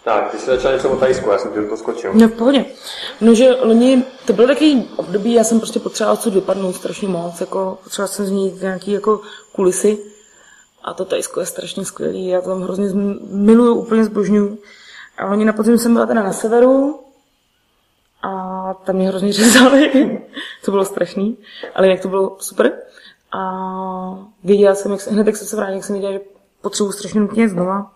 Tak, 0.03 0.31
ty 0.31 0.37
jsi 0.37 0.45
začal 0.45 0.73
něco 0.73 0.89
o 0.89 0.95
Tajsku, 0.95 1.29
já 1.29 1.37
jsem 1.37 1.51
ti 1.51 1.59
do 1.59 1.65
toho 1.65 1.77
skočil. 1.77 2.13
No 2.13 2.27
v 2.27 2.31
pohodě. 2.31 2.65
No, 3.21 3.33
že 3.33 3.51
loni, 3.61 4.03
to 4.25 4.33
byl 4.33 4.47
takový 4.47 4.89
období, 4.95 5.33
já 5.33 5.43
jsem 5.43 5.59
prostě 5.59 5.79
potřebovala 5.79 6.19
odsud 6.19 6.33
vypadnout 6.33 6.75
strašně 6.75 7.07
moc, 7.07 7.41
jako 7.41 7.77
potřebovala 7.83 8.07
jsem 8.07 8.25
změnit 8.25 8.61
nějaký 8.61 8.91
jako 8.91 9.21
kulisy. 9.51 10.12
A 10.83 10.93
to 10.93 11.05
Tajsko 11.05 11.39
je 11.39 11.45
strašně 11.45 11.85
skvělý, 11.85 12.27
já 12.27 12.41
to 12.41 12.49
tam 12.49 12.61
hrozně 12.61 12.87
miluju, 13.31 13.75
úplně 13.75 14.05
zbožňuju. 14.05 14.57
A 15.17 15.25
oni 15.25 15.45
na 15.45 15.53
podzim 15.53 15.77
jsem 15.77 15.93
byla 15.93 16.05
teda 16.05 16.23
na 16.23 16.33
severu, 16.33 17.03
a 18.23 18.73
tam 18.73 18.95
mě 18.95 19.07
hrozně 19.07 19.33
řezali. 19.33 20.21
to 20.65 20.71
bylo 20.71 20.85
strašný, 20.85 21.37
ale 21.75 21.87
jak 21.87 22.01
to 22.01 22.07
bylo 22.07 22.37
super. 22.39 22.71
A 23.31 23.39
věděla 24.43 24.75
jsem, 24.75 24.91
jak 24.91 25.01
se, 25.01 25.11
hned 25.11 25.27
jak 25.27 25.35
jsem 25.35 25.47
se 25.47 25.55
vrátila, 25.55 25.75
jak 25.75 25.85
jsem 25.85 25.93
věděla, 25.93 26.13
že 26.13 26.21
potřebuji 26.61 26.91
strašně 26.91 27.19
nutně 27.19 27.49
znova. 27.49 27.91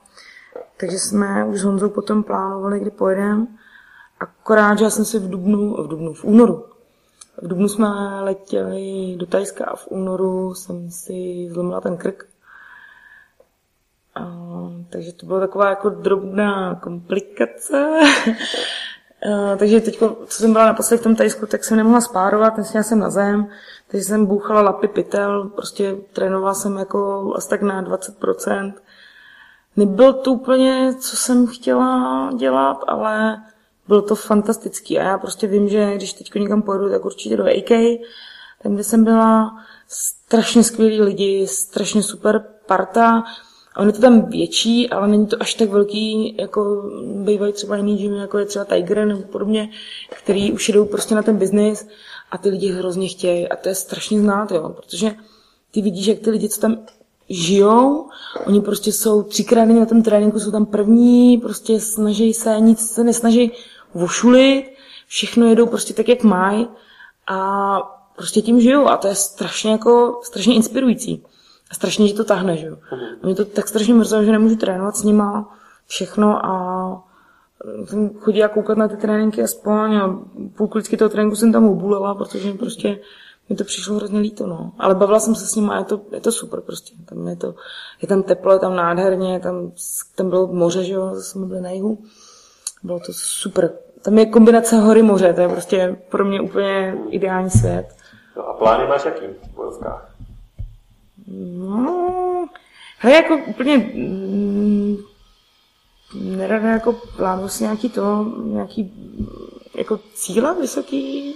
Takže 0.78 1.00
jsme 1.00 1.46
už 1.46 1.60
s 1.60 1.64
Honzou 1.64 1.90
potom 1.90 2.24
plánovali, 2.24 2.80
kdy 2.80 2.92
pojedeme. 2.92 3.48
Akorát, 4.20 4.78
že 4.78 4.84
já 4.84 4.90
jsem 4.90 5.06
si 5.06 5.20
v 5.20 5.30
Dubnu, 5.30 5.84
v 5.84 5.88
Dubnu, 5.88 6.14
v 6.14 6.24
únoru. 6.24 6.66
V 7.42 7.48
Dubnu 7.48 7.70
jsme 7.70 7.88
letěli 8.22 9.16
do 9.18 9.26
Tajska 9.26 9.66
a 9.66 9.76
v 9.76 9.88
únoru 9.88 10.54
jsem 10.54 10.92
si 10.92 11.48
zlomila 11.52 11.82
ten 11.82 11.98
krk. 11.98 12.26
A, 14.18 14.72
takže 14.90 15.14
to 15.14 15.26
byla 15.26 15.40
taková 15.40 15.70
jako 15.70 15.90
drobná 15.90 16.76
komplikace. 16.76 17.90
a, 19.34 19.56
takže 19.56 19.82
teď, 19.82 20.00
co 20.26 20.38
jsem 20.38 20.54
byla 20.54 20.66
naposledy 20.66 21.02
v 21.02 21.04
tom 21.04 21.16
Tajsku, 21.16 21.46
tak 21.46 21.64
jsem 21.64 21.78
nemohla 21.78 22.02
spárovat, 22.02 22.58
nesměla 22.58 22.84
jsem 22.84 23.00
na 23.00 23.10
zem, 23.10 23.48
takže 23.88 24.06
jsem 24.06 24.26
bouchala 24.26 24.62
lapy 24.62 24.88
pytel, 24.88 25.50
prostě 25.56 25.96
trénovala 26.14 26.54
jsem 26.54 26.78
jako 26.78 27.34
asi 27.36 27.50
tak 27.50 27.62
na 27.62 27.84
20%. 27.84 28.74
Nebylo 29.76 30.14
to 30.14 30.34
úplně, 30.34 30.94
co 31.00 31.16
jsem 31.16 31.48
chtěla 31.48 32.30
dělat, 32.38 32.78
ale 32.88 33.38
bylo 33.88 34.02
to 34.02 34.16
fantastický. 34.16 35.00
A 35.00 35.04
já 35.04 35.18
prostě 35.18 35.48
vím, 35.48 35.70
že 35.70 35.96
když 35.96 36.14
teď 36.14 36.36
někam 36.36 36.62
pojedu, 36.62 36.90
tak 36.90 37.06
určitě 37.06 37.38
do 37.38 37.44
AK, 37.44 38.00
tam, 38.64 38.74
kde 38.74 38.84
jsem 38.84 39.04
byla, 39.04 39.58
strašně 39.88 40.64
skvělí 40.64 41.02
lidi, 41.02 41.48
strašně 41.48 42.04
super 42.04 42.46
parta. 42.66 43.24
A 43.78 43.82
on 43.82 43.88
je 43.88 43.94
to 43.94 44.02
tam 44.02 44.30
větší, 44.30 44.90
ale 44.90 45.08
není 45.08 45.28
to 45.28 45.38
až 45.40 45.54
tak 45.54 45.70
velký, 45.70 46.36
jako 46.40 46.92
bývají 47.04 47.54
třeba 47.54 47.76
jiný 47.76 47.98
gym, 47.98 48.14
jako 48.14 48.38
je 48.38 48.46
třeba 48.46 48.66
Tiger 48.66 49.06
nebo 49.06 49.22
podobně, 49.22 49.70
který 50.10 50.52
už 50.52 50.70
jdou 50.70 50.86
prostě 50.86 51.16
na 51.16 51.24
ten 51.24 51.38
biznis 51.38 51.88
a 52.32 52.38
ty 52.38 52.50
lidi 52.50 52.72
hrozně 52.72 53.08
chtějí. 53.08 53.48
A 53.50 53.56
to 53.56 53.70
je 53.70 53.76
strašně 53.76 54.20
znát, 54.20 54.52
jo, 54.52 54.70
protože 54.70 55.16
ty 55.72 55.82
vidíš, 55.82 56.08
jak 56.08 56.20
ty 56.20 56.30
lidi, 56.30 56.50
co 56.50 56.62
tam 56.62 56.78
žijou, 57.30 58.10
oni 58.46 58.62
prostě 58.62 58.92
jsou 58.92 59.24
třikrát 59.24 59.66
na 59.66 59.86
tom 59.86 60.04
tréninku, 60.04 60.40
jsou 60.40 60.52
tam 60.52 60.66
první, 60.66 61.38
prostě 61.38 61.80
snaží 61.80 62.34
se, 62.34 62.60
nic 62.60 62.90
se 62.90 63.04
nesnaží 63.04 63.52
vošulit, 63.94 64.66
všechno 65.08 65.48
jedou 65.48 65.66
prostě 65.66 65.94
tak, 65.94 66.10
jak 66.10 66.24
mají 66.24 66.68
a 67.28 67.80
prostě 68.16 68.42
tím 68.42 68.62
žijou 68.62 68.88
a 68.88 68.98
to 68.98 69.08
je 69.08 69.16
strašně 69.16 69.72
jako, 69.72 70.22
strašně 70.24 70.56
inspirující. 70.56 71.24
A 71.72 71.76
strašně, 71.76 72.08
že 72.08 72.14
to 72.14 72.24
tahne, 72.24 72.58
že 72.58 72.66
jo. 72.66 72.78
Mhm. 72.92 73.06
A 73.24 73.26
mě 73.26 73.36
to 73.36 73.46
tak 73.46 73.68
strašně 73.68 73.94
mrzelo, 73.94 74.24
že 74.24 74.32
nemůžu 74.32 74.56
trénovat 74.56 74.96
s 74.96 75.04
nima 75.04 75.58
všechno 75.88 76.46
a 76.46 77.04
jsem 77.86 78.10
chodila 78.20 78.48
koukat 78.48 78.78
na 78.78 78.88
ty 78.88 78.98
tréninky 78.98 79.44
aspoň 79.44 79.96
a 79.96 80.20
půlku 80.58 80.78
vždycky 80.78 80.98
toho 80.98 81.10
tréninku 81.10 81.36
jsem 81.36 81.52
tam 81.52 81.66
obulela, 81.66 82.16
protože 82.16 82.54
prostě 82.54 83.00
mi 83.50 83.56
to 83.56 83.64
přišlo 83.64 83.96
hrozně 83.96 84.20
líto, 84.20 84.48
no. 84.48 84.72
Ale 84.80 84.96
bavila 84.96 85.20
jsem 85.20 85.36
se 85.36 85.48
s 85.48 85.56
ním 85.56 85.70
a 85.70 85.78
je 85.78 85.84
to, 85.84 86.02
je 86.12 86.22
to 86.22 86.32
super 86.32 86.62
prostě. 86.62 86.96
Tam 87.06 87.28
je, 87.28 87.36
to, 87.36 87.56
je 88.02 88.08
tam 88.08 88.24
teplo, 88.24 88.54
je 88.54 88.60
tam 88.60 88.76
nádherně, 88.76 89.40
tam, 89.40 89.72
tam 90.16 90.30
bylo 90.30 90.48
moře, 90.48 90.84
že 90.84 90.94
jo, 90.94 91.10
zase 91.14 91.30
jsme 91.30 91.46
byli 91.46 91.62
na 91.62 91.70
jihu. 91.70 91.98
Bylo 92.84 93.00
to 93.00 93.14
super. 93.14 93.72
Tam 94.02 94.18
je 94.18 94.26
kombinace 94.26 94.76
hory 94.76 95.02
moře, 95.04 95.34
to 95.34 95.42
je 95.42 95.50
prostě 95.50 95.98
pro 96.10 96.26
mě 96.26 96.42
úplně 96.42 96.98
ideální 97.10 97.50
svět. 97.50 97.88
No 98.38 98.48
a 98.48 98.54
plány 98.54 98.88
máš 98.88 99.06
jaký 99.06 99.26
v 99.26 99.56
bojovkách? 99.56 100.10
No, 101.28 102.48
hele, 102.98 103.16
jako 103.16 103.38
úplně 103.48 103.78
mm, 103.78 104.98
nerada 106.14 106.70
jako 106.70 106.94
plánuju 106.94 107.48
si 107.48 107.64
nějaký 107.64 107.90
to, 107.90 108.26
nějaký 108.44 108.92
jako 109.76 110.00
cíle 110.14 110.56
vysoký. 110.62 111.36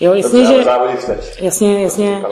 Jo, 0.00 0.14
jasně, 0.14 0.46
že... 0.46 0.64
Jasně, 1.40 1.82
jasně. 1.82 2.24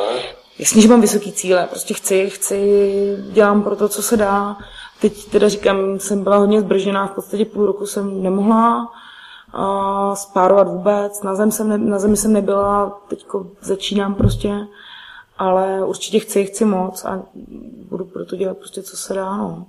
Jasně, 0.58 0.82
že 0.82 0.88
mám 0.88 1.00
vysoký 1.00 1.32
cíle, 1.32 1.66
prostě 1.70 1.94
chci, 1.94 2.30
chci, 2.30 3.16
dělám 3.32 3.62
pro 3.62 3.76
to, 3.76 3.88
co 3.88 4.02
se 4.02 4.16
dá. 4.16 4.56
Teď 5.00 5.24
teda 5.24 5.48
říkám, 5.48 5.98
jsem 5.98 6.24
byla 6.24 6.36
hodně 6.36 6.60
zbržená, 6.60 7.06
v 7.06 7.10
podstatě 7.10 7.44
půl 7.44 7.66
roku 7.66 7.86
jsem 7.86 8.22
nemohla 8.22 8.92
spárovat 10.14 10.68
vůbec, 10.68 11.22
na, 11.22 11.34
zem 11.34 11.52
jsem 11.52 11.68
ne, 11.68 11.78
na 11.78 11.98
zemi 11.98 12.16
jsem 12.16 12.32
nebyla, 12.32 13.00
teď 13.08 13.26
začínám 13.60 14.14
prostě, 14.14 14.50
ale 15.38 15.84
určitě 15.84 16.18
chci, 16.18 16.44
chci 16.44 16.64
moc 16.64 17.04
a 17.04 17.22
budu 17.88 18.04
pro 18.04 18.24
to 18.24 18.36
dělat 18.36 18.58
prostě, 18.58 18.82
co 18.82 18.96
se 18.96 19.14
dá, 19.14 19.36
no. 19.36 19.66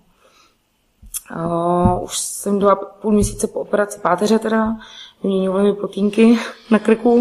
Uh, 1.36 2.04
už 2.04 2.18
jsem 2.18 2.60
dva 2.60 2.76
půl 2.76 3.12
měsíce 3.12 3.48
po 3.48 3.60
operaci 3.60 4.00
páteře 4.00 4.40
teda, 4.40 4.76
vyměňovali 5.24 5.64
mi 5.64 5.74
plotínky 5.74 6.40
na 6.72 6.80
krku, 6.80 7.14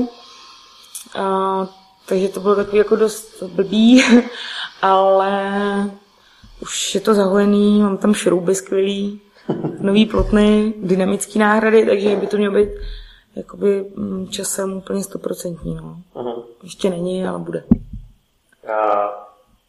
uh, 1.18 1.66
takže 2.06 2.28
to 2.28 2.40
bylo 2.40 2.56
takový 2.56 2.78
jako 2.78 2.96
dost 2.96 3.42
blbý, 3.42 4.02
ale 4.82 5.90
už 6.62 6.94
je 6.94 7.00
to 7.00 7.14
zahojený, 7.14 7.82
mám 7.82 7.96
tam 7.96 8.14
šrouby 8.14 8.54
skvělý, 8.54 9.20
nový 9.80 10.06
plotny, 10.06 10.74
dynamický 10.76 11.38
náhrady, 11.38 11.86
takže 11.86 12.16
by 12.16 12.26
to 12.26 12.36
mělo 12.36 12.54
být 12.54 12.68
jakoby 13.36 13.84
mm, 13.96 14.28
časem 14.28 14.72
úplně 14.72 15.04
stoprocentní. 15.04 15.74
No. 15.74 16.02
Ještě 16.62 16.90
není, 16.90 17.26
ale 17.26 17.38
bude. 17.38 17.64
A 18.68 19.10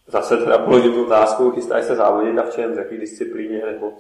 zase 0.07 0.37
teda 0.37 0.57
položím 0.57 0.93
tu 0.93 1.05
otázku, 1.05 1.51
chystáš 1.51 1.85
se 1.85 1.95
závodit 1.95 2.39
a 2.39 2.43
v 2.43 2.49
čem, 2.49 2.73
v 2.73 2.77
jaké 2.77 2.97
disciplíně, 2.97 3.61
nebo 3.71 3.91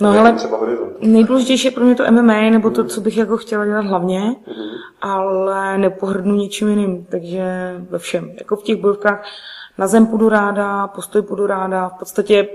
No 0.00 0.08
ale 0.18 0.32
třeba 0.32 0.60
nejdůležitější 1.00 1.66
je 1.66 1.70
pro 1.70 1.84
mě 1.84 1.94
to 1.94 2.10
MMA, 2.10 2.50
nebo 2.50 2.70
to, 2.70 2.84
co 2.84 3.00
bych 3.00 3.16
jako 3.16 3.36
chtěla 3.36 3.66
dělat 3.66 3.86
hlavně, 3.86 4.20
mm-hmm. 4.20 4.76
ale 5.00 5.78
nepohrdnu 5.78 6.34
ničím 6.34 6.68
jiným, 6.68 7.06
takže 7.10 7.44
ve 7.90 7.98
všem. 7.98 8.32
Jako 8.38 8.56
v 8.56 8.62
těch 8.62 8.76
bojovkách 8.76 9.24
na 9.78 9.86
zem 9.86 10.06
půjdu 10.06 10.28
ráda, 10.28 10.86
postoj 10.86 11.22
půjdu 11.22 11.46
ráda, 11.46 11.88
v 11.88 11.98
podstatě 11.98 12.48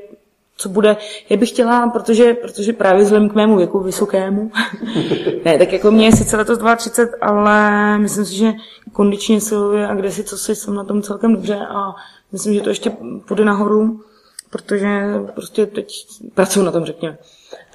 co 0.61 0.69
bude. 0.69 0.97
Já 1.29 1.37
bych 1.37 1.49
chtěla, 1.49 1.89
protože, 1.89 2.33
protože 2.33 2.73
právě 2.73 3.03
vzhledem 3.03 3.29
k 3.29 3.35
mému 3.35 3.57
věku 3.57 3.79
vysokému, 3.79 4.51
ne, 5.45 5.57
tak 5.57 5.73
jako 5.73 5.91
mě 5.91 6.05
je 6.05 6.11
sice 6.11 6.37
letos 6.37 6.59
32, 6.77 7.17
ale 7.21 7.97
myslím 7.97 8.25
si, 8.25 8.35
že 8.35 8.53
kondičně 8.93 9.41
silově 9.41 9.87
a 9.87 9.95
kde 9.95 10.11
si 10.11 10.23
co 10.23 10.37
si 10.37 10.55
jsem 10.55 10.75
na 10.75 10.83
tom 10.83 11.01
celkem 11.01 11.33
dobře 11.33 11.55
a 11.55 11.95
myslím, 12.31 12.53
že 12.53 12.61
to 12.61 12.69
ještě 12.69 12.91
půjde 13.27 13.45
nahoru, 13.45 14.01
protože 14.49 15.03
prostě 15.35 15.65
teď 15.65 16.07
pracuji 16.33 16.65
na 16.65 16.71
tom, 16.71 16.85
řekněme. 16.85 17.17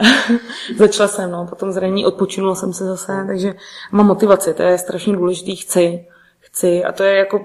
Začala 0.77 1.09
jsem, 1.09 1.31
no, 1.31 1.47
potom 1.47 1.73
zranění, 1.73 2.07
odpočinula 2.07 2.55
jsem 2.55 2.73
se 2.73 2.85
zase, 2.85 3.25
takže 3.27 3.55
mám 3.93 4.07
motivaci, 4.07 4.55
to 4.55 4.63
je 4.63 4.79
strašně 4.79 5.17
důležitý, 5.17 5.57
chci, 5.57 6.07
chci 6.41 6.85
a 6.85 6.93
to 6.93 7.03
je 7.03 7.17
jako 7.17 7.45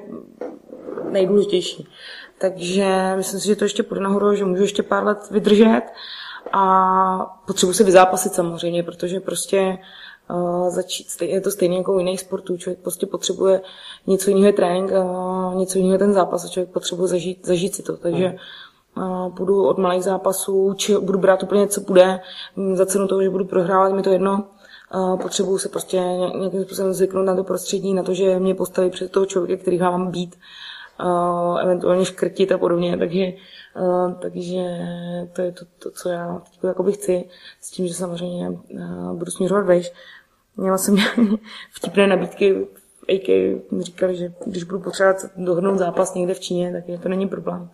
nejdůležitější. 1.09 1.87
Takže 2.41 3.13
myslím 3.15 3.39
si, 3.39 3.47
že 3.47 3.55
to 3.55 3.65
ještě 3.65 3.83
půjde 3.83 4.01
nahoru, 4.01 4.35
že 4.35 4.45
můžu 4.45 4.61
ještě 4.61 4.83
pár 4.83 5.05
let 5.05 5.31
vydržet 5.31 5.81
a 6.53 7.37
potřebuji 7.47 7.73
se 7.73 7.83
vyzápasit 7.83 8.33
samozřejmě, 8.33 8.83
protože 8.83 9.19
prostě 9.19 9.77
uh, 10.29 10.69
začít, 10.69 11.07
je 11.21 11.41
to 11.41 11.51
stejně 11.51 11.77
jako 11.77 11.93
u 11.93 11.97
jiných 11.97 12.19
sportů, 12.19 12.57
člověk 12.57 12.79
prostě 12.79 13.05
potřebuje 13.05 13.61
něco 14.07 14.29
jiného 14.29 14.47
je 14.47 14.53
trénink, 14.53 14.91
uh, 14.91 15.55
něco 15.55 15.77
jiného 15.77 15.93
je 15.93 15.99
ten 15.99 16.13
zápas 16.13 16.45
a 16.45 16.47
člověk 16.47 16.73
potřebuje 16.73 17.07
zažít, 17.07 17.45
zažít 17.45 17.75
si 17.75 17.83
to, 17.83 17.97
takže 17.97 18.35
uh, 18.97 19.35
půjdu 19.35 19.65
od 19.67 19.77
malých 19.77 20.03
zápasů, 20.03 20.73
či 20.73 20.97
budu 20.97 21.19
brát 21.19 21.43
úplně 21.43 21.67
co 21.67 21.81
bude, 21.81 22.19
za 22.73 22.85
cenu 22.85 23.07
toho, 23.07 23.23
že 23.23 23.29
budu 23.29 23.45
prohrávat, 23.45 23.93
mi 23.93 24.01
to 24.01 24.09
jedno, 24.09 24.43
uh, 24.95 25.19
potřebuju 25.19 25.57
se 25.57 25.69
prostě 25.69 25.97
nějakým 25.97 26.63
způsobem 26.63 26.93
zvyknout 26.93 27.25
na 27.25 27.35
to 27.35 27.43
prostředí, 27.43 27.93
na 27.93 28.03
to, 28.03 28.13
že 28.13 28.39
mě 28.39 28.55
postaví 28.55 28.89
před 28.89 29.11
toho 29.11 29.25
člověka, 29.25 29.61
který 29.61 29.77
mám 29.77 30.11
být 30.11 30.35
eventuálně 31.61 32.05
škrtit 32.05 32.51
a 32.51 32.57
podobně, 32.57 32.97
takže, 32.97 33.33
takže 34.21 34.59
to 35.33 35.41
je 35.41 35.51
to, 35.51 35.65
to 35.79 35.91
co 35.91 36.09
já 36.09 36.41
teď 36.51 36.63
jakoby 36.63 36.91
chci, 36.91 37.29
s 37.61 37.71
tím, 37.71 37.87
že 37.87 37.93
samozřejmě 37.93 38.59
budu 39.13 39.31
směřovat 39.31 39.65
vejš. 39.65 39.91
Měla 40.57 40.77
jsem 40.77 40.95
vtipné 41.73 42.07
nabídky 42.07 42.67
AK 43.09 43.27
mi 43.71 43.83
říkali, 43.83 44.15
že 44.15 44.33
když 44.45 44.63
budu 44.63 44.79
potřebovat 44.79 45.25
dohodnout 45.37 45.77
zápas 45.77 46.13
někde 46.13 46.33
v 46.33 46.39
Číně, 46.39 46.71
tak 46.71 47.01
to 47.01 47.09
není 47.09 47.27
problém. 47.27 47.69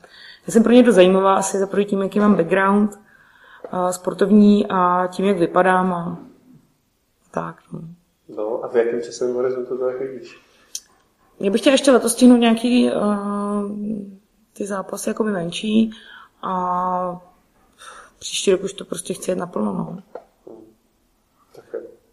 Já 0.47 0.53
jsem 0.53 0.63
pro 0.63 0.71
ně 0.71 0.83
to 0.83 0.91
zajímavá 0.91 1.35
asi 1.35 1.57
za 1.57 1.67
tím, 1.85 2.01
jaký 2.01 2.19
mám 2.19 2.35
background 2.35 2.99
uh, 3.73 3.89
sportovní 3.89 4.65
a 4.69 5.07
tím, 5.11 5.25
jak 5.25 5.37
vypadám 5.37 5.93
a 5.93 6.17
tak. 7.31 7.55
No, 7.73 7.81
no 8.35 8.63
a 8.63 8.67
v 8.67 8.75
jakém 8.75 9.01
časovém 9.01 9.35
horizontu 9.35 9.77
to 9.77 9.85
tak 9.85 10.01
vidíš? 10.01 10.46
Já 11.39 11.51
bych 11.51 11.61
chtěla 11.61 11.73
ještě 11.73 11.91
letos 11.91 12.11
stihnout 12.11 12.37
nějaký 12.37 12.91
uh, 12.91 13.71
ty 14.53 14.65
zápasy 14.65 15.09
jako 15.09 15.23
menší 15.23 15.91
a 16.41 17.21
příští 18.19 18.51
rok 18.51 18.63
už 18.63 18.73
to 18.73 18.85
prostě 18.85 19.13
chci 19.13 19.31
jet 19.31 19.37
naplno. 19.37 19.73
No. 19.73 19.97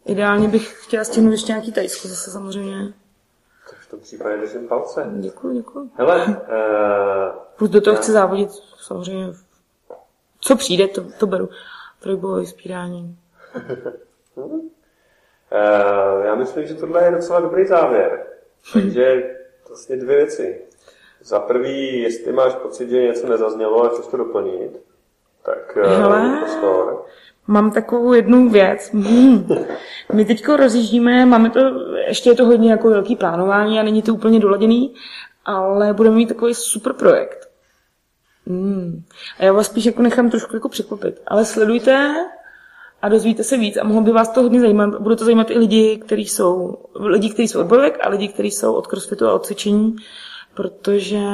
Ideálně 0.06 0.48
bych 0.48 0.84
chtěla 0.84 1.04
stihnout 1.04 1.30
ještě 1.30 1.52
nějaký 1.52 1.72
tajsko 1.72 2.08
zase 2.08 2.30
samozřejmě. 2.30 2.92
Tak 3.70 3.78
v 3.78 3.90
tom 3.90 4.00
případě 4.00 4.36
držím 4.36 4.68
palce. 4.68 5.10
Děkuji, 5.20 5.54
děkuji. 5.56 5.90
Hele, 5.94 6.26
uh, 6.26 6.34
Plus 7.56 7.70
do 7.70 7.80
toho 7.80 7.94
já... 7.94 8.00
chci 8.00 8.12
závodit 8.12 8.50
samozřejmě. 8.80 9.32
Co 10.40 10.56
přijde, 10.56 10.88
to, 10.88 11.04
to 11.18 11.26
beru. 11.26 11.48
Trojbojové 12.00 12.46
spírání. 12.46 13.18
uh, 14.34 14.62
já 16.24 16.34
myslím, 16.34 16.66
že 16.66 16.74
tohle 16.74 17.04
je 17.04 17.10
docela 17.10 17.40
dobrý 17.40 17.66
závěr. 17.66 18.33
Takže 18.72 19.34
vlastně 19.68 19.96
dvě 19.96 20.16
věci. 20.16 20.60
Za 21.22 21.38
prvý, 21.38 22.02
jestli 22.02 22.32
máš 22.32 22.54
pocit, 22.54 22.90
že 22.90 23.02
něco 23.02 23.28
nezaznělo 23.28 23.84
a 23.84 23.88
chceš 23.88 24.06
to 24.06 24.16
doplnit, 24.16 24.80
tak 25.42 25.78
eh, 25.82 25.96
Hele, 25.96 26.38
prostor. 26.40 27.04
Mám 27.46 27.70
takovou 27.70 28.12
jednu 28.12 28.48
věc. 28.48 28.90
My 30.12 30.24
teď 30.24 30.48
rozjíždíme, 30.48 31.26
máme 31.26 31.50
to, 31.50 31.60
ještě 32.06 32.30
je 32.30 32.34
to 32.34 32.46
hodně 32.46 32.70
jako 32.70 32.90
velký 32.90 33.16
plánování 33.16 33.80
a 33.80 33.82
není 33.82 34.02
to 34.02 34.14
úplně 34.14 34.40
doladěný, 34.40 34.94
ale 35.44 35.94
budeme 35.94 36.16
mít 36.16 36.26
takový 36.26 36.54
super 36.54 36.92
projekt. 36.92 37.48
Hmm. 38.46 39.02
A 39.38 39.44
já 39.44 39.52
vás 39.52 39.66
spíš 39.66 39.84
jako 39.84 40.02
nechám 40.02 40.30
trošku 40.30 40.56
jako 40.56 40.68
překvapit. 40.68 41.20
Ale 41.26 41.44
sledujte 41.44 42.14
a 43.04 43.08
dozvíte 43.08 43.44
se 43.44 43.56
víc. 43.56 43.76
A 43.76 43.84
mohlo 43.84 44.02
by 44.02 44.12
vás 44.12 44.28
to 44.28 44.42
hodně 44.42 44.60
zajímat. 44.60 45.00
Bude 45.00 45.16
to 45.16 45.24
zajímat 45.24 45.50
i 45.50 45.58
lidi, 45.58 45.96
kteří 45.96 46.28
jsou, 46.28 46.78
lidi, 46.94 47.30
kteří 47.30 47.48
jsou 47.48 47.60
od 47.60 47.72
a 48.02 48.08
lidi, 48.08 48.28
kteří 48.28 48.50
jsou 48.50 48.74
od 48.74 48.86
crossfitu 48.86 49.26
a 49.26 49.34
od 49.34 49.46
cvičení, 49.46 49.96
protože, 50.54 51.26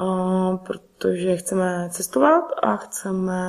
uh, 0.00 0.56
protože 0.56 1.36
chceme 1.36 1.88
cestovat 1.92 2.44
a 2.62 2.76
chceme 2.76 3.40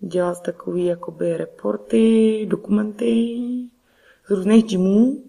dělat 0.00 0.42
takový 0.42 0.84
jakoby 0.84 1.36
reporty, 1.36 2.46
dokumenty 2.50 3.38
z 4.26 4.30
různých 4.30 4.64
gymů 4.64 5.22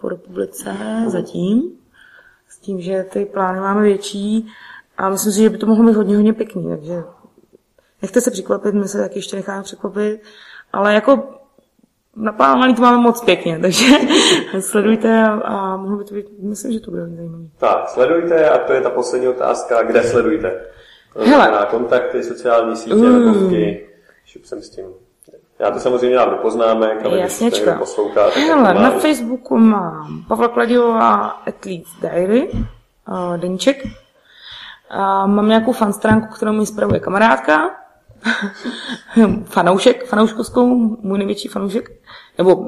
po 0.00 0.08
republice 0.08 0.76
zatím, 1.06 1.62
s 2.48 2.58
tím, 2.58 2.80
že 2.80 3.06
ty 3.12 3.24
plány 3.24 3.60
máme 3.60 3.82
větší 3.82 4.46
a 4.98 5.08
myslím 5.08 5.32
si, 5.32 5.40
že 5.40 5.50
by 5.50 5.58
to 5.58 5.66
mohlo 5.66 5.84
být 5.84 5.96
hodně, 5.96 6.16
hodně 6.16 6.32
pěkný, 6.32 6.68
takže 6.68 7.02
nechte 8.02 8.20
se 8.20 8.30
překvapit, 8.30 8.74
my 8.74 8.88
se 8.88 8.98
taky 8.98 9.18
ještě 9.18 9.36
necháme 9.36 9.62
překvapit 9.62 10.20
ale 10.72 10.94
jako 10.94 11.40
naplánovaný 12.16 12.74
to 12.74 12.82
máme 12.82 12.98
moc 12.98 13.24
pěkně, 13.24 13.58
takže 13.58 13.86
sledujte 14.60 15.22
a, 15.22 15.32
a 15.32 15.76
mohlo 15.76 15.98
by 15.98 16.04
to 16.04 16.14
být, 16.14 16.26
myslím, 16.38 16.72
že 16.72 16.80
to 16.80 16.90
bude 16.90 17.06
zajímavé. 17.06 17.44
Tak, 17.58 17.88
sledujte 17.88 18.50
a 18.50 18.58
to 18.58 18.72
je 18.72 18.80
ta 18.80 18.90
poslední 18.90 19.28
otázka, 19.28 19.82
kde 19.82 20.02
sledujte? 20.02 20.60
Hele. 21.16 21.50
Na 21.50 21.64
kontakty, 21.64 22.22
sociální 22.22 22.76
sítě, 22.76 22.94
mm. 22.94 23.26
webovky, 23.26 23.88
šup 24.24 24.44
jsem 24.44 24.62
s 24.62 24.70
tím. 24.70 24.84
Já 25.58 25.70
to 25.70 25.80
samozřejmě 25.80 26.16
mám 26.16 26.30
do 26.30 26.36
poznámek, 26.36 27.04
ale 27.04 27.18
Jasněčka. 27.18 27.70
když 27.70 27.78
posloucháte, 27.78 28.40
Hele, 28.40 28.74
na 28.74 28.90
Facebooku 28.90 29.56
mám 29.56 30.24
Pavla 30.28 30.48
Kladivová 30.48 31.26
Athletes 31.26 31.92
Diary, 32.00 32.50
uh, 32.52 33.36
deníček. 33.36 33.86
A 34.90 35.26
mám 35.26 35.48
nějakou 35.48 35.72
fan 35.72 35.92
stránku, 35.92 36.34
kterou 36.34 36.52
mi 36.52 36.66
zpravuje 36.66 37.00
kamarádka, 37.00 37.70
fanoušek, 39.44 40.06
fanouškovskou, 40.06 40.66
můj 41.02 41.18
největší 41.18 41.48
fanoušek, 41.48 41.90
nebo 42.38 42.66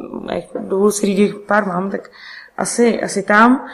dovolu 0.60 0.90
si 0.90 1.06
říct, 1.06 1.34
pár 1.46 1.66
mám, 1.66 1.90
tak 1.90 2.10
asi, 2.58 3.02
asi 3.02 3.22
tam. 3.22 3.66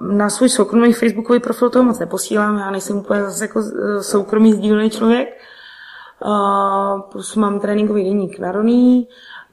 Na 0.00 0.30
svůj 0.30 0.48
soukromý 0.48 0.92
facebookový 0.92 1.40
profil 1.40 1.70
toho 1.70 1.84
moc 1.84 1.98
neposílám, 1.98 2.58
já 2.58 2.70
nejsem 2.70 2.96
úplně 2.96 3.22
zase 3.22 3.44
jako 3.44 3.62
soukromý 4.00 4.52
sdílený 4.52 4.90
člověk. 4.90 5.28
Plus 7.12 7.36
mám 7.36 7.60
tréninkový 7.60 8.04
deník 8.04 8.38
naroný. 8.38 9.08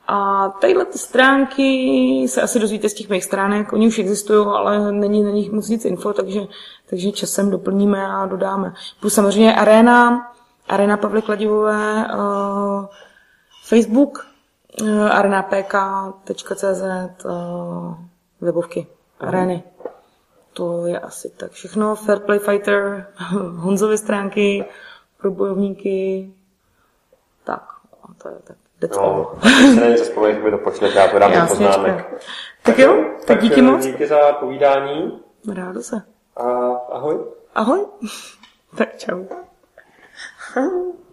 A 0.10 0.50
tadyhle 0.62 0.86
ty 0.86 0.98
stránky 0.98 2.26
se 2.30 2.42
asi 2.42 2.60
dozvíte 2.60 2.90
z 2.90 2.94
těch 2.94 3.10
mých 3.10 3.24
stránek, 3.24 3.74
oni 3.74 3.88
už 3.88 4.00
existují, 4.00 4.46
ale 4.46 4.92
není 4.92 5.24
na 5.24 5.30
nich 5.30 5.52
moc 5.52 5.70
nic 5.70 5.86
info, 5.86 6.14
takže, 6.14 6.42
takže 6.90 7.12
časem 7.12 7.50
doplníme 7.50 8.08
a 8.08 8.26
dodáme. 8.26 8.74
Plus 9.00 9.14
samozřejmě 9.14 9.56
Arena, 9.56 10.32
Arena 10.68 10.98
Pavly 10.98 11.22
Kladivové, 11.22 12.08
uh, 12.16 12.86
Facebook, 13.64 14.28
uh, 14.82 15.12
arenapk.cz, 15.12 16.84
uh, 17.26 17.96
webovky, 18.42 18.88
areny. 19.20 19.64
To 20.54 20.86
je 20.86 21.00
asi 21.00 21.30
tak 21.30 21.52
všechno. 21.52 21.96
Fair 21.96 22.20
Play 22.20 22.40
Fighter, 22.40 23.08
Honzovy 23.56 23.98
stránky, 23.98 24.66
pro 25.18 25.32
bojovníky. 25.32 26.32
Tak, 27.44 27.64
to 28.24 28.30
je 28.30 28.36
tak. 28.44 28.58
That's 28.80 28.98
no, 28.98 29.32
se 29.74 29.82
na 29.82 29.88
něco 29.88 30.04
vzpomnět, 30.04 30.44
mi 30.44 30.52
to 30.52 30.86
já 30.86 31.08
to 31.08 31.20
dám 31.20 31.32
do 31.32 31.48
poznámek. 31.48 31.96
Tak, 31.96 32.22
tak 32.64 32.80
jo, 32.80 32.94
tak, 32.94 33.26
tak 33.26 33.42
díky 33.42 33.62
moc. 33.62 33.86
Díky 33.86 34.08
za 34.08 34.34
povídání. 34.34 35.22
Rádo 35.54 35.82
se. 35.84 36.02
A 36.36 36.44
ahoj. 36.92 37.20
Ahoj. 37.56 37.86
tak 38.78 38.98
čau. 38.98 39.26
Ciao. 40.58 41.07